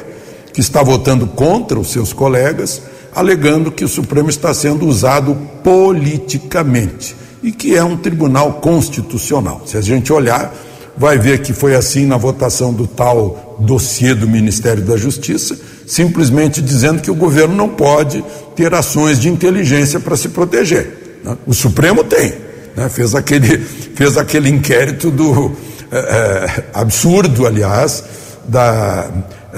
que 0.53 0.61
está 0.61 0.83
votando 0.83 1.25
contra 1.27 1.79
os 1.79 1.91
seus 1.91 2.13
colegas, 2.13 2.81
alegando 3.13 3.71
que 3.71 3.83
o 3.83 3.87
Supremo 3.87 4.29
está 4.29 4.53
sendo 4.53 4.87
usado 4.87 5.35
politicamente 5.63 7.15
e 7.43 7.51
que 7.51 7.75
é 7.75 7.83
um 7.83 7.97
tribunal 7.97 8.53
constitucional. 8.53 9.63
Se 9.65 9.77
a 9.77 9.81
gente 9.81 10.13
olhar 10.13 10.53
vai 11.01 11.17
ver 11.17 11.41
que 11.41 11.51
foi 11.51 11.73
assim 11.73 12.05
na 12.05 12.15
votação 12.15 12.71
do 12.71 12.85
tal 12.85 13.57
dossiê 13.59 14.13
do 14.13 14.27
Ministério 14.27 14.83
da 14.83 14.95
Justiça, 14.95 15.57
simplesmente 15.87 16.61
dizendo 16.61 17.01
que 17.01 17.09
o 17.09 17.15
governo 17.15 17.55
não 17.55 17.67
pode 17.67 18.23
ter 18.55 18.71
ações 18.71 19.19
de 19.19 19.27
inteligência 19.27 19.99
para 19.99 20.15
se 20.15 20.29
proteger. 20.29 21.19
Né? 21.23 21.35
O 21.47 21.55
Supremo 21.55 22.03
tem, 22.03 22.35
né? 22.77 22.87
fez, 22.87 23.15
aquele, 23.15 23.57
fez 23.57 24.15
aquele 24.15 24.47
inquérito 24.47 25.09
do 25.09 25.51
é, 25.91 25.97
é, 25.97 26.63
absurdo, 26.71 27.47
aliás, 27.47 28.03
da, 28.47 29.09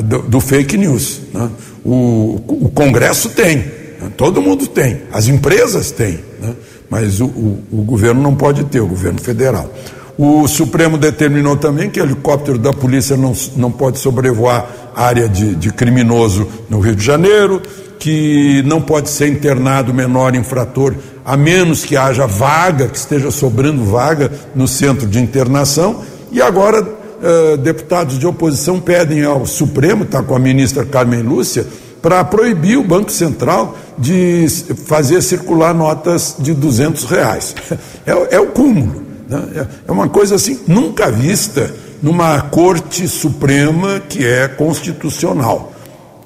do, 0.01 0.19
do 0.21 0.39
fake 0.39 0.77
news. 0.77 1.19
Né? 1.33 1.50
O, 1.83 2.41
o, 2.47 2.71
Congresso 2.73 3.27
tem, 3.27 3.57
né? 3.57 4.12
todo 4.15 4.41
mundo 4.41 4.65
tem, 4.65 5.01
as 5.12 5.27
empresas 5.27 5.91
têm, 5.91 6.21
né? 6.39 6.55
mas 6.89 7.19
o, 7.19 7.25
o, 7.25 7.63
o 7.69 7.81
governo 7.81 8.21
não 8.21 8.33
pode 8.33 8.63
ter, 8.63 8.79
o 8.79 8.88
governo 8.88 9.19
federal. 9.19 9.69
O 10.17 10.48
Supremo 10.48 10.98
determinou 10.98 11.58
também 11.58 11.89
que 11.89 12.00
helicóptero 12.00 12.60
da 12.60 12.72
polícia 12.72 13.17
não, 13.17 13.34
não 13.55 13.72
pode 13.72 13.98
sobrevoar 13.98 14.67
área 14.96 15.27
de, 15.27 15.55
de 15.55 15.72
criminoso 15.72 16.48
no 16.70 16.79
Rio 16.79 16.96
de 16.96 17.03
Janeiro, 17.03 17.62
que 17.98 18.62
não 18.65 18.82
pode 18.82 19.10
ser 19.10 19.27
internado 19.27 19.94
menor 19.94 20.35
infrator 20.35 20.94
a 21.25 21.37
menos 21.37 21.85
que 21.85 21.96
haja 21.96 22.27
vaga, 22.27 22.87
que 22.87 22.98
esteja 22.98 23.31
sobrando 23.31 23.83
vaga 23.85 24.31
no 24.53 24.68
centro 24.68 25.07
de 25.07 25.20
internação. 25.20 26.01
E 26.31 26.42
agora, 26.42 26.85
eh, 27.24 27.57
deputados 27.57 28.20
de 28.20 28.27
oposição 28.27 28.79
pedem 28.79 29.24
ao 29.24 29.46
Supremo, 29.46 30.03
está 30.03 30.22
com 30.22 30.35
a 30.35 30.40
ministra 30.40 30.85
Carmen 30.85 31.22
Lúcia, 31.22 31.66
para 32.01 32.24
proibir 32.25 32.77
o 32.77 32.83
Banco 32.83 33.09
Central 33.09 33.77
de 33.98 34.48
fazer 34.85 35.22
circular 35.22 35.74
notas 35.74 36.35
de 36.37 36.53
200 36.53 37.05
reais. 37.05 37.55
É, 38.05 38.35
é 38.35 38.40
o 38.42 38.48
cúmulo. 38.48 39.02
Né? 39.27 39.68
É 39.88 39.92
uma 39.92 40.09
coisa 40.09 40.36
assim 40.36 40.59
nunca 40.68 41.12
vista 41.12 41.74
numa 42.01 42.42
Corte 42.42 43.07
Suprema 43.07 44.01
que 44.01 44.25
é 44.25 44.48
constitucional, 44.48 45.74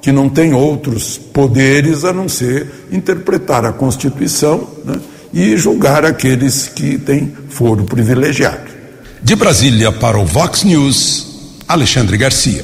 que 0.02 0.12
não 0.12 0.28
tem 0.28 0.54
outros 0.54 1.18
poderes 1.18 2.04
a 2.04 2.12
não 2.12 2.28
ser 2.28 2.88
interpretar 2.92 3.64
a 3.66 3.72
Constituição 3.72 4.68
né? 4.84 5.00
e 5.34 5.56
julgar 5.56 6.04
aqueles 6.06 6.68
que 6.68 6.98
têm 6.98 7.34
foro 7.50 7.84
privilegiado. 7.84 8.78
De 9.22 9.36
Brasília 9.36 9.92
para 9.92 10.18
o 10.18 10.26
Vox 10.26 10.64
News, 10.64 11.28
Alexandre 11.68 12.18
Garcia. 12.18 12.64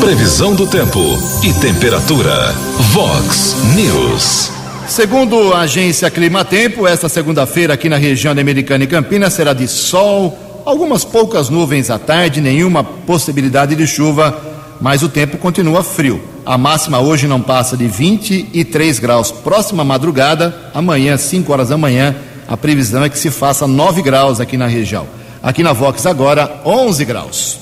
Previsão 0.00 0.54
do 0.54 0.66
tempo 0.66 1.00
e 1.42 1.52
temperatura. 1.54 2.52
Vox 2.92 3.56
News. 3.74 4.57
Segundo 4.88 5.52
a 5.52 5.60
agência 5.60 6.10
Climatempo, 6.10 6.86
esta 6.86 7.10
segunda-feira 7.10 7.74
aqui 7.74 7.90
na 7.90 7.98
região 7.98 8.34
da 8.34 8.40
Americana 8.40 8.84
e 8.84 8.86
Campinas 8.86 9.34
será 9.34 9.52
de 9.52 9.68
sol, 9.68 10.36
algumas 10.64 11.04
poucas 11.04 11.50
nuvens 11.50 11.90
à 11.90 11.98
tarde, 11.98 12.40
nenhuma 12.40 12.82
possibilidade 12.82 13.76
de 13.76 13.86
chuva, 13.86 14.36
mas 14.80 15.02
o 15.02 15.08
tempo 15.08 15.36
continua 15.36 15.84
frio. 15.84 16.20
A 16.44 16.56
máxima 16.56 16.98
hoje 17.00 17.28
não 17.28 17.40
passa 17.40 17.76
de 17.76 17.86
23 17.86 18.98
graus. 18.98 19.30
Próxima 19.30 19.84
madrugada, 19.84 20.56
amanhã, 20.74 21.18
5 21.18 21.52
horas 21.52 21.68
da 21.68 21.76
manhã, 21.76 22.16
a 22.48 22.56
previsão 22.56 23.04
é 23.04 23.10
que 23.10 23.18
se 23.18 23.30
faça 23.30 23.66
9 23.66 24.00
graus 24.00 24.40
aqui 24.40 24.56
na 24.56 24.66
região. 24.66 25.06
Aqui 25.42 25.62
na 25.62 25.74
Vox 25.74 26.06
agora, 26.06 26.62
11 26.64 27.04
graus. 27.04 27.58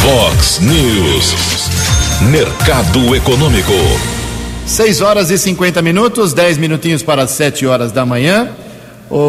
Vox 0.00 0.58
News. 0.60 1.34
Mercado 2.30 3.14
Econômico. 3.14 4.11
6 4.66 5.00
horas 5.00 5.30
e 5.30 5.36
50 5.36 5.82
minutos, 5.82 6.32
10 6.32 6.56
minutinhos 6.56 7.02
para 7.02 7.26
7 7.26 7.66
horas 7.66 7.92
da 7.92 8.06
manhã. 8.06 8.48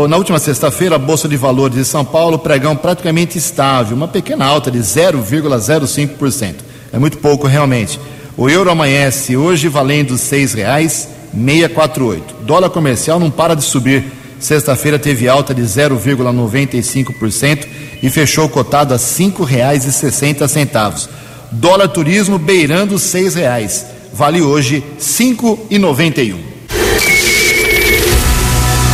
na 0.07 0.15
última 0.15 0.39
sexta-feira, 0.39 0.95
a 0.95 0.99
Bolsa 0.99 1.27
de 1.27 1.35
Valores 1.35 1.75
de 1.75 1.83
São 1.83 2.05
Paulo 2.05 2.39
pregão 2.39 2.73
praticamente 2.75 3.37
estável, 3.37 3.97
uma 3.97 4.07
pequena 4.07 4.45
alta 4.45 4.71
de 4.71 4.79
0,05%. 4.79 6.55
É 6.93 6.99
muito 6.99 7.17
pouco 7.17 7.47
realmente. 7.47 7.99
O 8.37 8.49
euro 8.49 8.69
amanhece 8.69 9.35
hoje 9.35 9.67
valendo 9.67 10.11
R$ 10.11 10.17
6,648. 10.17 12.21
Dólar 12.43 12.69
comercial 12.69 13.19
não 13.19 13.31
para 13.31 13.55
de 13.55 13.63
subir. 13.63 14.05
Sexta-feira 14.39 14.99
teve 14.99 15.27
alta 15.27 15.53
de 15.53 15.63
0,95% 15.63 17.67
e 18.01 18.09
fechou 18.09 18.47
cotado 18.47 18.93
a 18.93 18.97
R$ 18.97 19.03
5,60. 19.03 21.09
Dólar 21.51 21.89
turismo 21.89 22.37
beirando 22.37 22.95
R$ 22.95 23.01
6,00 23.01 23.92
vale 24.13 24.41
hoje 24.41 24.83
cinco 24.99 25.59
e 25.69 25.79
noventa 25.79 26.21
e 26.21 26.33
um. 26.33 26.39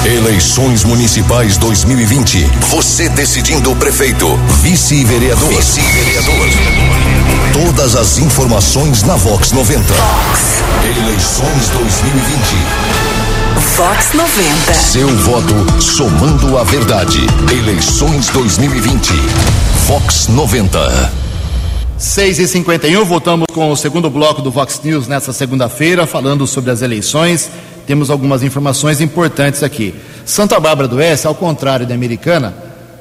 Eleições 0.06 0.86
Municipais 0.86 1.58
2020. 1.58 2.50
Você 2.70 3.10
decidindo 3.10 3.72
o 3.72 3.76
prefeito, 3.76 4.28
vice-vereador. 4.62 5.50
Vice-vereador. 5.50 6.48
Todas 7.52 7.96
as 7.96 8.18
informações 8.18 9.04
na 9.04 9.16
Vox 9.18 9.52
90. 9.52 9.94
Vox. 9.94 10.64
Eleições 10.98 11.70
2020. 11.70 12.40
Vox 13.76 14.14
90. 14.14 14.74
Seu 14.74 15.08
voto 15.18 15.82
somando 15.82 16.58
a 16.58 16.64
verdade. 16.64 17.20
Eleições 17.52 18.30
2020. 18.30 19.12
Vox 19.86 20.30
90. 20.30 21.29
6 22.00 22.40
e 22.40 22.48
51 22.48 23.04
voltamos 23.04 23.46
com 23.52 23.70
o 23.70 23.76
segundo 23.76 24.10
bloco 24.10 24.42
do 24.42 24.50
Vox 24.50 24.80
News 24.82 25.06
nessa 25.06 25.34
segunda-feira, 25.34 26.08
falando 26.08 26.48
sobre 26.48 26.72
as 26.72 26.82
eleições. 26.82 27.52
Temos 27.86 28.10
algumas 28.10 28.42
informações 28.42 29.02
importantes 29.02 29.64
aqui. 29.64 29.94
Santa 30.26 30.58
Bárbara 30.62 30.88
do 30.88 30.96
Oeste, 30.96 31.28
ao 31.28 31.36
contrário 31.36 31.86
da 31.86 31.94
americana, 31.94 32.56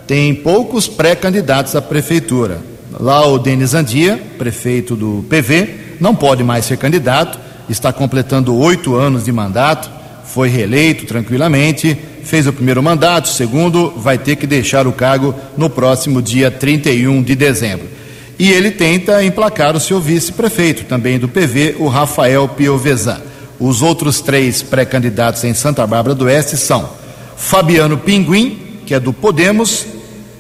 tem 0.05 0.35
poucos 0.35 0.89
pré-candidatos 0.89 1.77
à 1.77 1.81
prefeitura. 1.81 2.59
Lá 2.99 3.25
o 3.25 3.39
Denis 3.39 3.73
Andia, 3.73 4.21
prefeito 4.37 4.97
do 4.97 5.25
PV, 5.31 5.97
não 6.01 6.13
pode 6.13 6.43
mais 6.43 6.65
ser 6.65 6.77
candidato, 6.77 7.39
está 7.69 7.93
completando 7.93 8.57
oito 8.57 8.97
anos 8.97 9.27
de 9.27 9.31
mandato, 9.31 9.89
foi 10.25 10.49
reeleito 10.49 11.07
tranquilamente, 11.07 11.97
fez 12.25 12.49
o 12.49 12.53
primeiro 12.53 12.83
mandato, 12.83 13.27
o 13.27 13.33
segundo 13.33 13.93
vai 13.97 14.19
ter 14.19 14.35
que 14.35 14.47
deixar 14.47 14.89
o 14.89 14.93
cargo 14.93 15.37
no 15.57 15.71
próximo 15.71 16.21
dia 16.21 16.51
31 16.51 17.23
de 17.23 17.37
dezembro. 17.37 17.98
E 18.39 18.53
ele 18.53 18.71
tenta 18.71 19.25
emplacar 19.25 19.77
o 19.77 19.81
seu 19.81 20.01
vice-prefeito, 20.01 20.85
também 20.85 21.19
do 21.19 21.29
PV, 21.29 21.77
o 21.79 21.89
Rafael 21.89 22.47
Piovesan. 22.49 23.21
Os 23.59 23.83
outros 23.83 24.21
três 24.21 24.63
pré-candidatos 24.63 25.43
em 25.43 25.53
Santa 25.53 25.85
Bárbara 25.85 26.15
do 26.15 26.27
Oeste 26.27 26.57
são 26.57 26.89
Fabiano 27.37 27.99
Pinguim, 27.99 28.81
que 28.87 28.95
é 28.95 29.01
do 29.01 29.13
Podemos, 29.13 29.85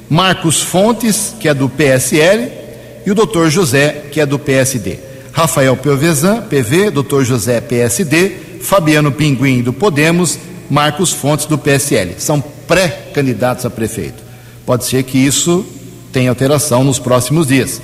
Marcos 0.08 0.62
Fontes, 0.62 1.34
que 1.40 1.48
é 1.48 1.54
do 1.54 1.68
PSL, 1.68 2.52
e 3.04 3.10
o 3.10 3.14
doutor 3.14 3.50
José, 3.50 4.04
que 4.12 4.20
é 4.20 4.26
do 4.26 4.38
PSD. 4.38 4.98
Rafael 5.32 5.76
Piovesan, 5.76 6.42
PV, 6.42 6.90
doutor 6.90 7.24
José, 7.24 7.60
PSD, 7.60 8.30
Fabiano 8.60 9.10
Pinguim, 9.10 9.62
do 9.62 9.72
Podemos, 9.72 10.38
Marcos 10.70 11.12
Fontes, 11.12 11.46
do 11.46 11.58
PSL. 11.58 12.14
São 12.18 12.40
pré-candidatos 12.40 13.66
a 13.66 13.70
prefeito. 13.70 14.22
Pode 14.64 14.84
ser 14.84 15.02
que 15.02 15.18
isso 15.18 15.66
tenha 16.12 16.30
alteração 16.30 16.84
nos 16.84 16.98
próximos 16.98 17.46
dias. 17.46 17.80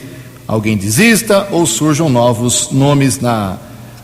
Alguém 0.47 0.77
desista 0.77 1.49
ou 1.51 1.65
surjam 1.65 2.09
novos 2.09 2.71
nomes 2.71 3.19
na, 3.19 3.57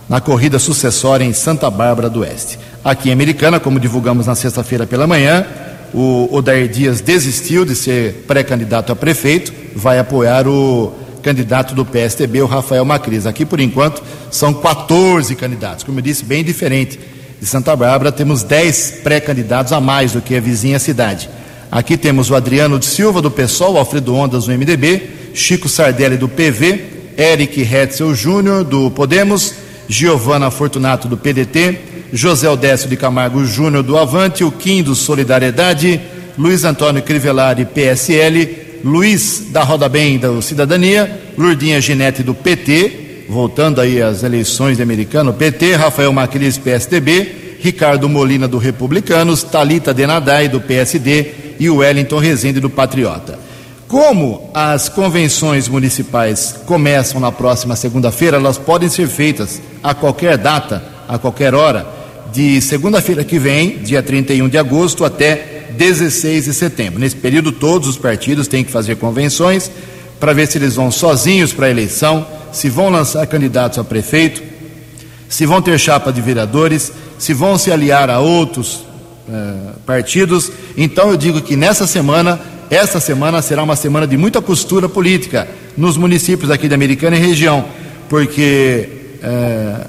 na 0.09 0.21
corrida 0.21 0.59
sucessória 0.59 1.25
em 1.25 1.35
Santa 1.35 1.69
Bárbara 1.71 2.09
do 2.09 2.21
Oeste. 2.21 2.59
Aqui 2.83 3.11
em 3.11 3.13
Americana, 3.13 3.61
como 3.61 3.79
divulgamos 3.79 4.27
na 4.27 4.35
sexta-feira 4.35 4.87
pela 4.87 5.07
manhã, 5.07 5.47
o 5.93 6.29
Odair 6.33 6.69
Dias 6.69 7.03
desistiu 7.03 7.65
de 7.67 7.75
ser 7.75 8.25
pré-candidato 8.27 8.91
a 8.91 8.97
prefeito, 8.97 9.53
vai 9.77 9.99
apoiar 9.99 10.49
o 10.49 10.93
candidato 11.23 11.75
do 11.75 11.85
PSTB, 11.85 12.41
o 12.41 12.47
Rafael 12.47 12.85
Macris. 12.87 13.27
Aqui, 13.27 13.45
por 13.45 13.61
enquanto, 13.61 14.03
são 14.31 14.55
14 14.55 15.35
candidatos. 15.37 15.85
Como 15.85 15.99
eu 15.99 16.03
disse, 16.03 16.25
bem 16.25 16.43
diferente 16.43 16.99
de 17.39 17.47
Santa 17.47 17.77
Bárbara, 17.77 18.11
temos 18.11 18.43
10 18.43 19.01
pré-candidatos 19.03 19.73
a 19.75 19.81
mais 19.81 20.13
do 20.13 20.23
que 20.23 20.35
a 20.35 20.41
vizinha 20.41 20.79
cidade. 20.79 21.29
Aqui 21.71 21.99
temos 21.99 22.31
o 22.31 22.35
Adriano 22.35 22.79
de 22.79 22.87
Silva, 22.87 23.21
do 23.21 23.31
PSOL, 23.31 23.77
Alfredo 23.77 24.15
Ondas, 24.15 24.47
do 24.47 24.53
MDB, 24.53 25.20
Chico 25.35 25.69
Sardelli, 25.69 26.17
do 26.17 26.29
PV, 26.29 26.81
Eric 27.17 27.61
Hetzel 27.61 28.15
Júnior, 28.15 28.65
do 28.65 28.91
Podemos, 28.91 29.55
Giovana 29.89 30.51
Fortunato, 30.51 31.09
do 31.09 31.17
PDT, 31.17 31.79
José 32.13 32.49
Odécio 32.49 32.89
de 32.89 32.97
Camargo 32.97 33.45
Júnior, 33.45 33.83
do 33.83 33.99
Avante, 33.99 34.45
o 34.45 34.51
Kim, 34.51 34.83
do 34.83 34.95
Solidariedade, 34.95 36.01
Luiz 36.39 36.65
Antônio 36.65 37.03
Crivellari, 37.03 37.65
PSL, 37.65 38.81
Luiz 38.85 39.47
da 39.51 39.63
Roda 39.63 39.89
Bem, 39.89 40.19
da 40.19 40.41
Cidadania, 40.41 41.21
Lurdinha 41.37 41.81
Ginete, 41.81 42.23
do 42.23 42.35
PT, 42.35 43.25
voltando 43.29 43.81
aí 43.81 44.01
às 44.01 44.23
eleições 44.23 44.77
de 44.77 44.83
americano, 44.83 45.33
PT, 45.33 45.75
Rafael 45.75 46.13
Macris, 46.13 46.57
PSDB, 46.57 47.57
Ricardo 47.61 48.09
Molina, 48.09 48.49
do 48.49 48.59
Republicanos, 48.59 49.43
Talita 49.43 49.93
Denadai, 49.93 50.49
do 50.49 50.61
PSD 50.61 51.33
e 51.59 51.69
Wellington 51.69 52.19
Rezende, 52.19 52.61
do 52.61 52.71
Patriota. 52.71 53.40
Como 53.91 54.49
as 54.55 54.89
convenções 54.89 55.67
municipais 55.67 56.55
começam 56.65 57.21
na 57.21 57.33
próxima 57.33 57.75
segunda-feira, 57.75 58.37
elas 58.37 58.57
podem 58.57 58.89
ser 58.89 59.09
feitas 59.09 59.61
a 59.83 59.93
qualquer 59.93 60.39
data, 60.39 60.81
a 61.09 61.19
qualquer 61.19 61.57
hora, 61.57 61.85
de 62.33 62.61
segunda-feira 62.61 63.25
que 63.25 63.37
vem, 63.37 63.79
dia 63.79 64.01
31 64.01 64.49
de 64.49 64.57
agosto, 64.57 65.05
até 65.05 65.73
16 65.77 66.45
de 66.45 66.55
setembro. 66.55 67.01
Nesse 67.01 67.17
período, 67.17 67.51
todos 67.51 67.89
os 67.89 67.97
partidos 67.97 68.47
têm 68.47 68.63
que 68.63 68.71
fazer 68.71 68.95
convenções 68.95 69.69
para 70.21 70.33
ver 70.33 70.47
se 70.47 70.59
eles 70.59 70.77
vão 70.77 70.93
sozinhos 70.93 71.53
para 71.53 71.67
a 71.67 71.71
eleição, 71.71 72.25
se 72.53 72.71
vão 72.71 72.91
lançar 72.91 73.27
candidatos 73.27 73.77
a 73.77 73.83
prefeito, 73.83 74.41
se 75.29 75.45
vão 75.45 75.61
ter 75.61 75.77
chapa 75.81 76.13
de 76.13 76.21
vereadores, 76.21 76.93
se 77.19 77.35
vão 77.35 77.59
se 77.59 77.73
aliar 77.73 78.09
a 78.09 78.21
outros 78.21 78.85
eh, 79.29 79.73
partidos. 79.85 80.53
Então, 80.77 81.11
eu 81.11 81.17
digo 81.17 81.41
que 81.41 81.57
nessa 81.57 81.89
semana, 81.89 82.39
essa 82.71 83.01
semana 83.01 83.43
será 83.43 83.65
uma 83.65 83.75
semana 83.75 84.07
de 84.07 84.17
muita 84.17 84.41
costura 84.41 84.89
política 84.89 85.49
nos 85.77 85.97
municípios 85.97 86.53
aqui 86.53 86.69
da 86.69 86.77
Americana 86.77 87.17
e 87.17 87.19
região, 87.19 87.65
porque 88.09 88.89
eh, 89.21 89.87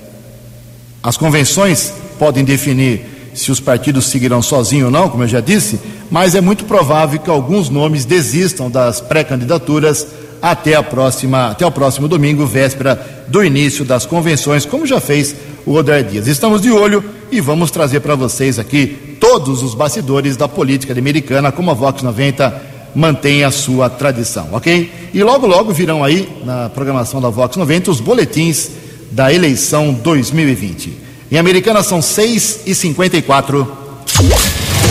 as 1.03 1.15
convenções 1.15 1.93
podem 2.17 2.43
definir 2.43 3.05
se 3.35 3.51
os 3.51 3.59
partidos 3.59 4.05
seguirão 4.05 4.41
sozinhos 4.41 4.85
ou 4.85 4.91
não, 4.91 5.09
como 5.09 5.23
eu 5.23 5.27
já 5.27 5.39
disse, 5.39 5.79
mas 6.09 6.33
é 6.33 6.41
muito 6.41 6.65
provável 6.65 7.19
que 7.19 7.29
alguns 7.29 7.69
nomes 7.69 8.03
desistam 8.03 8.69
das 8.69 8.99
pré-candidaturas 8.99 10.07
até 10.41 10.73
a 10.73 10.81
próxima, 10.81 11.51
até 11.51 11.65
o 11.65 11.71
próximo 11.71 12.07
domingo, 12.07 12.47
véspera 12.47 13.25
do 13.27 13.43
início 13.43 13.85
das 13.85 14.07
convenções, 14.07 14.65
como 14.65 14.87
já 14.87 14.99
fez 14.99 15.35
o 15.67 15.73
Roder 15.73 16.03
Dias. 16.03 16.27
Estamos 16.27 16.61
de 16.61 16.71
olho 16.71 17.03
e 17.31 17.39
vamos 17.39 17.69
trazer 17.69 17.99
para 17.99 18.15
vocês 18.15 18.57
aqui 18.57 19.17
todos 19.19 19.61
os 19.61 19.75
bastidores 19.75 20.35
da 20.35 20.47
política 20.47 20.93
americana, 20.93 21.51
como 21.51 21.69
a 21.69 21.75
Vox 21.75 22.01
90 22.01 22.70
mantém 22.95 23.43
a 23.43 23.51
sua 23.51 23.89
tradição, 23.89 24.49
ok? 24.51 25.09
E 25.13 25.23
logo, 25.23 25.47
logo 25.47 25.71
virão 25.73 26.03
aí, 26.03 26.29
na 26.43 26.69
programação 26.69 27.21
da 27.21 27.29
Vox 27.29 27.55
90, 27.55 27.91
os 27.91 27.99
boletins 27.99 28.71
da 29.11 29.33
eleição 29.33 29.93
2020. 29.93 30.97
Em 31.31 31.37
Americana 31.37 31.83
são 31.83 32.01
6 32.01 32.61
e 32.65 32.75
54 32.75 33.77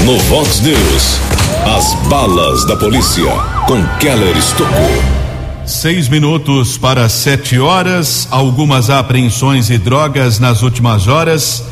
No 0.04 0.18
Vox 0.20 0.60
News, 0.60 1.20
as 1.76 1.94
balas 2.08 2.64
da 2.66 2.76
polícia 2.76 3.30
com 3.66 3.84
Keller 3.98 4.36
Estocou. 4.36 5.20
Seis 5.66 6.08
minutos 6.08 6.76
para 6.76 7.08
sete 7.08 7.58
horas, 7.58 8.26
algumas 8.30 8.90
apreensões 8.90 9.70
e 9.70 9.78
drogas 9.78 10.40
nas 10.40 10.62
últimas 10.62 11.06
horas. 11.06 11.62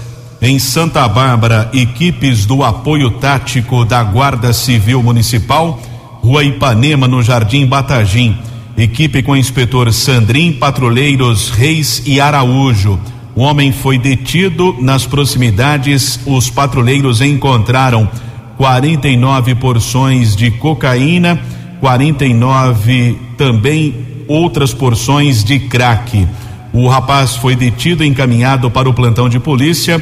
Em 0.41 0.57
Santa 0.61 1.09
Bárbara, 1.09 1.69
equipes 1.75 2.47
do 2.47 2.63
apoio 2.63 3.11
tático 3.11 3.85
da 3.85 4.05
Guarda 4.05 4.53
Civil 4.53 5.03
Municipal, 5.03 5.81
Rua 6.29 6.45
Ipanema, 6.45 7.09
no 7.09 7.23
Jardim 7.23 7.65
Batagim. 7.65 8.37
Equipe 8.77 9.23
com 9.23 9.33
o 9.33 9.37
inspetor 9.37 9.91
Sandrin, 9.91 10.53
patrulheiros 10.53 11.49
Reis 11.49 12.03
e 12.05 12.21
Araújo. 12.21 13.01
O 13.35 13.41
homem 13.41 13.73
foi 13.73 13.97
detido 13.97 14.77
nas 14.79 15.07
proximidades. 15.07 16.21
Os 16.27 16.51
patrulheiros 16.51 17.23
encontraram 17.23 18.07
49 18.59 19.55
porções 19.55 20.37
de 20.37 20.51
cocaína, 20.51 21.41
49 21.81 23.17
também 23.39 23.95
outras 24.29 24.75
porções 24.75 25.43
de 25.43 25.59
crack. 25.59 26.29
O 26.75 26.89
rapaz 26.89 27.37
foi 27.37 27.57
detido 27.57 28.05
e 28.05 28.07
encaminhado 28.07 28.71
para 28.71 28.87
o 28.87 28.93
plantão 28.93 29.31
de 29.31 29.41
polícia. 29.41 29.99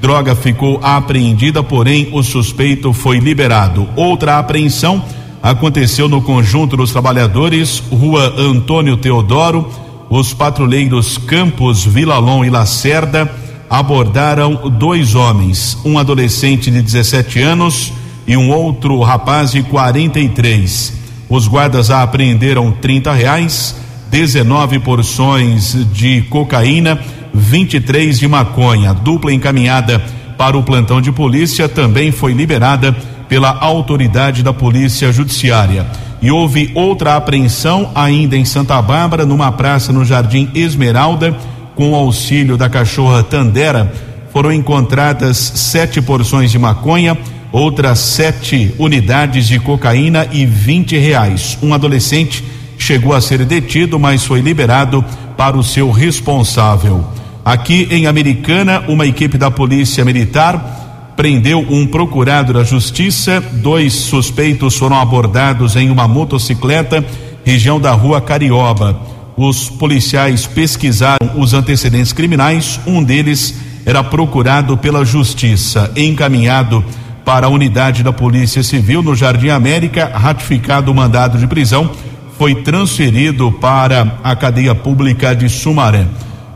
Droga 0.00 0.34
ficou 0.34 0.80
apreendida, 0.82 1.62
porém 1.62 2.08
o 2.10 2.20
suspeito 2.24 2.92
foi 2.92 3.20
liberado. 3.20 3.88
Outra 3.94 4.40
apreensão 4.40 5.04
aconteceu 5.48 6.10
no 6.10 6.20
conjunto 6.20 6.76
dos 6.76 6.92
trabalhadores, 6.92 7.82
Rua 7.90 8.34
Antônio 8.36 8.98
Teodoro. 8.98 9.66
Os 10.10 10.34
patrulheiros 10.34 11.16
Campos, 11.16 11.86
Vilalon 11.86 12.44
e 12.44 12.50
Lacerda 12.50 13.30
abordaram 13.68 14.68
dois 14.70 15.14
homens, 15.14 15.78
um 15.86 15.98
adolescente 15.98 16.70
de 16.70 16.82
17 16.82 17.40
anos 17.40 17.92
e 18.26 18.36
um 18.36 18.50
outro 18.50 19.00
rapaz 19.00 19.52
de 19.52 19.62
43. 19.62 20.92
Os 21.30 21.48
guardas 21.48 21.90
apreenderam 21.90 22.70
30 22.70 23.12
reais, 23.14 23.74
19 24.10 24.80
porções 24.80 25.74
de 25.94 26.22
cocaína, 26.22 27.00
23 27.32 28.18
de 28.18 28.28
maconha. 28.28 28.92
Dupla 28.92 29.32
encaminhada 29.32 29.98
para 30.36 30.58
o 30.58 30.62
plantão 30.62 31.00
de 31.00 31.10
polícia 31.10 31.70
também 31.70 32.12
foi 32.12 32.34
liberada 32.34 32.94
pela 33.28 33.50
autoridade 33.60 34.42
da 34.42 34.52
Polícia 34.52 35.12
Judiciária. 35.12 35.86
E 36.20 36.30
houve 36.30 36.72
outra 36.74 37.16
apreensão 37.16 37.90
ainda 37.94 38.36
em 38.36 38.44
Santa 38.44 38.80
Bárbara, 38.82 39.24
numa 39.24 39.52
praça 39.52 39.92
no 39.92 40.04
Jardim 40.04 40.50
Esmeralda, 40.54 41.36
com 41.74 41.92
o 41.92 41.94
auxílio 41.94 42.56
da 42.56 42.68
cachorra 42.68 43.22
Tandera. 43.22 43.92
Foram 44.32 44.52
encontradas 44.52 45.36
sete 45.36 46.02
porções 46.02 46.50
de 46.50 46.58
maconha, 46.58 47.16
outras 47.52 48.00
sete 48.00 48.74
unidades 48.78 49.46
de 49.46 49.60
cocaína 49.60 50.26
e 50.32 50.44
20 50.44 50.98
reais. 50.98 51.56
Um 51.62 51.72
adolescente 51.72 52.44
chegou 52.76 53.14
a 53.14 53.20
ser 53.20 53.44
detido, 53.44 53.98
mas 53.98 54.24
foi 54.24 54.40
liberado 54.40 55.04
para 55.36 55.56
o 55.56 55.62
seu 55.62 55.90
responsável. 55.90 57.04
Aqui 57.44 57.88
em 57.90 58.06
Americana, 58.06 58.82
uma 58.88 59.06
equipe 59.06 59.38
da 59.38 59.50
Polícia 59.50 60.04
Militar 60.04 60.87
prendeu 61.18 61.66
um 61.68 61.84
procurado 61.84 62.52
da 62.52 62.62
Justiça. 62.62 63.40
Dois 63.54 63.92
suspeitos 63.92 64.76
foram 64.76 65.00
abordados 65.00 65.74
em 65.74 65.90
uma 65.90 66.06
motocicleta, 66.06 67.04
região 67.44 67.80
da 67.80 67.90
rua 67.90 68.20
Carioba. 68.20 69.00
Os 69.36 69.68
policiais 69.68 70.46
pesquisaram 70.46 71.32
os 71.34 71.54
antecedentes 71.54 72.12
criminais. 72.12 72.78
Um 72.86 73.02
deles 73.02 73.56
era 73.84 74.04
procurado 74.04 74.76
pela 74.76 75.04
Justiça, 75.04 75.90
encaminhado 75.96 76.84
para 77.24 77.48
a 77.48 77.50
unidade 77.50 78.04
da 78.04 78.12
Polícia 78.12 78.62
Civil 78.62 79.02
no 79.02 79.16
Jardim 79.16 79.48
América, 79.48 80.12
ratificado 80.14 80.92
o 80.92 80.94
mandado 80.94 81.36
de 81.36 81.48
prisão, 81.48 81.90
foi 82.38 82.54
transferido 82.54 83.50
para 83.50 84.20
a 84.22 84.36
cadeia 84.36 84.72
pública 84.72 85.34
de 85.34 85.48
Sumaré. 85.48 86.06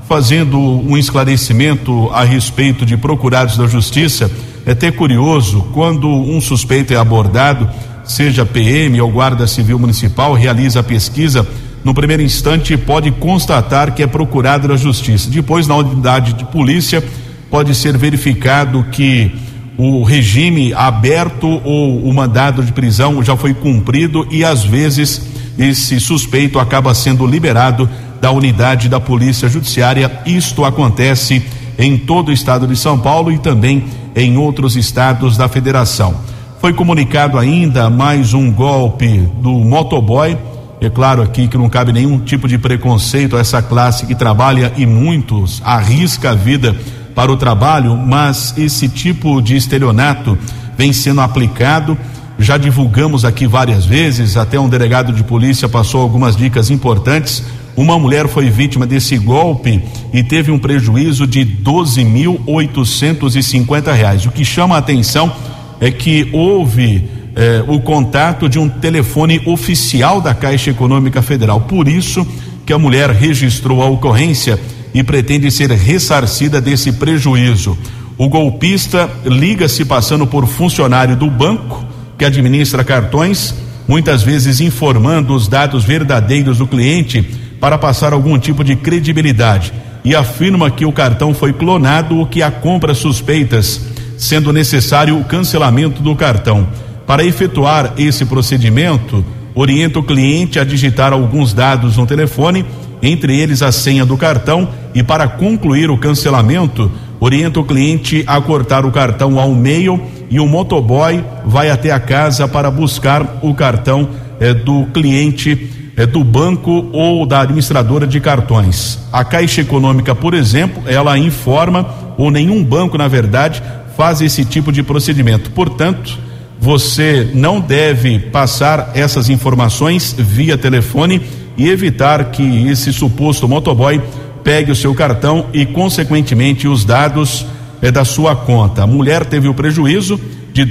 Fazendo 0.08 0.56
um 0.58 0.96
esclarecimento 0.96 2.10
a 2.12 2.22
respeito 2.22 2.86
de 2.86 2.96
procurados 2.96 3.56
da 3.56 3.66
Justiça, 3.66 4.30
é 4.64 4.72
até 4.72 4.90
curioso 4.90 5.66
quando 5.72 6.08
um 6.08 6.40
suspeito 6.40 6.92
é 6.92 6.96
abordado, 6.96 7.68
seja 8.04 8.46
PM 8.46 9.00
ou 9.00 9.10
Guarda 9.10 9.46
Civil 9.46 9.78
Municipal, 9.78 10.34
realiza 10.34 10.80
a 10.80 10.82
pesquisa, 10.82 11.46
no 11.84 11.92
primeiro 11.92 12.22
instante 12.22 12.76
pode 12.76 13.10
constatar 13.10 13.92
que 13.92 14.02
é 14.02 14.06
procurado 14.06 14.68
da 14.68 14.76
Justiça. 14.76 15.28
Depois, 15.28 15.66
na 15.66 15.74
unidade 15.74 16.32
de 16.32 16.44
polícia, 16.44 17.02
pode 17.50 17.74
ser 17.74 17.98
verificado 17.98 18.86
que 18.92 19.32
o 19.76 20.04
regime 20.04 20.72
aberto 20.74 21.60
ou 21.64 22.06
o 22.06 22.14
mandado 22.14 22.62
de 22.62 22.72
prisão 22.72 23.22
já 23.22 23.36
foi 23.36 23.52
cumprido 23.52 24.26
e 24.30 24.44
às 24.44 24.64
vezes 24.64 25.22
esse 25.58 25.98
suspeito 25.98 26.58
acaba 26.58 26.94
sendo 26.94 27.26
liberado 27.26 27.88
da 28.20 28.30
unidade 28.30 28.88
da 28.88 29.00
Polícia 29.00 29.48
Judiciária. 29.48 30.20
Isto 30.24 30.64
acontece 30.64 31.42
em 31.78 31.96
todo 31.96 32.28
o 32.28 32.32
estado 32.32 32.66
de 32.66 32.76
São 32.76 32.98
Paulo 32.98 33.30
e 33.30 33.38
também 33.38 33.84
em 34.14 34.36
outros 34.36 34.76
estados 34.76 35.36
da 35.36 35.48
federação. 35.48 36.14
Foi 36.60 36.72
comunicado 36.72 37.38
ainda 37.38 37.90
mais 37.90 38.34
um 38.34 38.52
golpe 38.52 39.28
do 39.40 39.50
motoboy. 39.50 40.36
É 40.80 40.88
claro 40.88 41.22
aqui 41.22 41.48
que 41.48 41.58
não 41.58 41.68
cabe 41.68 41.92
nenhum 41.92 42.18
tipo 42.18 42.46
de 42.46 42.58
preconceito 42.58 43.36
a 43.36 43.40
essa 43.40 43.60
classe 43.60 44.06
que 44.06 44.14
trabalha 44.14 44.72
e 44.76 44.86
muitos 44.86 45.60
arrisca 45.64 46.30
a 46.30 46.34
vida 46.34 46.76
para 47.14 47.30
o 47.30 47.36
trabalho, 47.36 47.96
mas 47.96 48.54
esse 48.56 48.88
tipo 48.88 49.40
de 49.40 49.56
estelionato 49.56 50.38
vem 50.76 50.92
sendo 50.92 51.20
aplicado. 51.20 51.96
Já 52.38 52.56
divulgamos 52.56 53.24
aqui 53.24 53.46
várias 53.46 53.84
vezes, 53.84 54.36
até 54.36 54.58
um 54.58 54.68
delegado 54.68 55.12
de 55.12 55.22
polícia 55.22 55.68
passou 55.68 56.00
algumas 56.00 56.36
dicas 56.36 56.70
importantes. 56.70 57.44
Uma 57.76 57.98
mulher 57.98 58.28
foi 58.28 58.48
vítima 58.50 58.86
desse 58.86 59.16
golpe 59.16 59.80
e 60.12 60.22
teve 60.22 60.50
um 60.50 60.58
prejuízo 60.58 61.26
de 61.26 61.42
12.850 61.44 63.94
reais. 63.94 64.26
O 64.26 64.30
que 64.30 64.44
chama 64.44 64.74
a 64.74 64.78
atenção 64.78 65.34
é 65.80 65.90
que 65.90 66.28
houve 66.32 67.08
eh, 67.34 67.64
o 67.66 67.80
contato 67.80 68.46
de 68.46 68.58
um 68.58 68.68
telefone 68.68 69.40
oficial 69.46 70.20
da 70.20 70.34
Caixa 70.34 70.68
Econômica 70.70 71.22
Federal. 71.22 71.62
Por 71.62 71.88
isso 71.88 72.26
que 72.66 72.74
a 72.74 72.78
mulher 72.78 73.08
registrou 73.10 73.82
a 73.82 73.88
ocorrência 73.88 74.60
e 74.92 75.02
pretende 75.02 75.50
ser 75.50 75.70
ressarcida 75.70 76.60
desse 76.60 76.92
prejuízo. 76.92 77.78
O 78.18 78.28
golpista 78.28 79.08
liga 79.24 79.66
se 79.66 79.86
passando 79.86 80.26
por 80.26 80.46
funcionário 80.46 81.16
do 81.16 81.30
banco 81.30 81.82
que 82.18 82.26
administra 82.26 82.84
cartões, 82.84 83.54
muitas 83.88 84.22
vezes 84.22 84.60
informando 84.60 85.34
os 85.34 85.48
dados 85.48 85.84
verdadeiros 85.84 86.58
do 86.58 86.66
cliente 86.66 87.26
para 87.62 87.78
passar 87.78 88.12
algum 88.12 88.36
tipo 88.40 88.64
de 88.64 88.74
credibilidade 88.74 89.72
e 90.04 90.16
afirma 90.16 90.68
que 90.68 90.84
o 90.84 90.90
cartão 90.90 91.32
foi 91.32 91.52
clonado 91.52 92.18
ou 92.18 92.26
que 92.26 92.42
há 92.42 92.50
compras 92.50 92.98
suspeitas, 92.98 93.80
sendo 94.18 94.52
necessário 94.52 95.16
o 95.16 95.22
cancelamento 95.22 96.02
do 96.02 96.16
cartão. 96.16 96.66
Para 97.06 97.24
efetuar 97.24 97.92
esse 97.96 98.24
procedimento, 98.24 99.24
orienta 99.54 100.00
o 100.00 100.02
cliente 100.02 100.58
a 100.58 100.64
digitar 100.64 101.12
alguns 101.12 101.54
dados 101.54 101.96
no 101.96 102.04
telefone 102.04 102.64
entre 103.00 103.38
eles 103.38 103.62
a 103.62 103.70
senha 103.70 104.04
do 104.04 104.16
cartão, 104.16 104.68
e 104.92 105.04
para 105.04 105.28
concluir 105.28 105.88
o 105.88 105.98
cancelamento, 105.98 106.90
orienta 107.20 107.60
o 107.60 107.64
cliente 107.64 108.24
a 108.26 108.40
cortar 108.40 108.84
o 108.84 108.90
cartão 108.90 109.38
ao 109.38 109.54
meio 109.54 110.02
e 110.28 110.40
o 110.40 110.48
motoboy 110.48 111.24
vai 111.44 111.70
até 111.70 111.92
a 111.92 112.00
casa 112.00 112.48
para 112.48 112.72
buscar 112.72 113.38
o 113.40 113.54
cartão 113.54 114.08
eh, 114.40 114.52
do 114.52 114.86
cliente 114.86 115.81
eh, 115.96 116.06
do 116.06 116.24
banco 116.24 116.88
ou 116.92 117.26
da 117.26 117.40
administradora 117.40 118.06
de 118.06 118.20
cartões. 118.20 118.98
A 119.12 119.24
Caixa 119.24 119.60
Econômica, 119.60 120.14
por 120.14 120.34
exemplo, 120.34 120.82
ela 120.86 121.18
informa, 121.18 122.14
ou 122.16 122.30
nenhum 122.30 122.62
banco, 122.62 122.96
na 122.96 123.08
verdade, 123.08 123.62
faz 123.96 124.20
esse 124.20 124.44
tipo 124.44 124.72
de 124.72 124.82
procedimento. 124.82 125.50
Portanto, 125.50 126.18
você 126.58 127.30
não 127.34 127.60
deve 127.60 128.18
passar 128.18 128.92
essas 128.94 129.28
informações 129.28 130.14
via 130.16 130.56
telefone 130.56 131.20
e 131.56 131.68
evitar 131.68 132.26
que 132.26 132.68
esse 132.68 132.92
suposto 132.92 133.48
motoboy 133.48 134.00
pegue 134.42 134.70
o 134.70 134.76
seu 134.76 134.94
cartão 134.94 135.46
e, 135.52 135.66
consequentemente, 135.66 136.66
os 136.66 136.84
dados 136.84 137.44
é, 137.80 137.90
da 137.90 138.04
sua 138.04 138.34
conta. 138.34 138.84
A 138.84 138.86
mulher 138.86 139.26
teve 139.26 139.48
o 139.48 139.54
prejuízo 139.54 140.20
de 140.52 140.64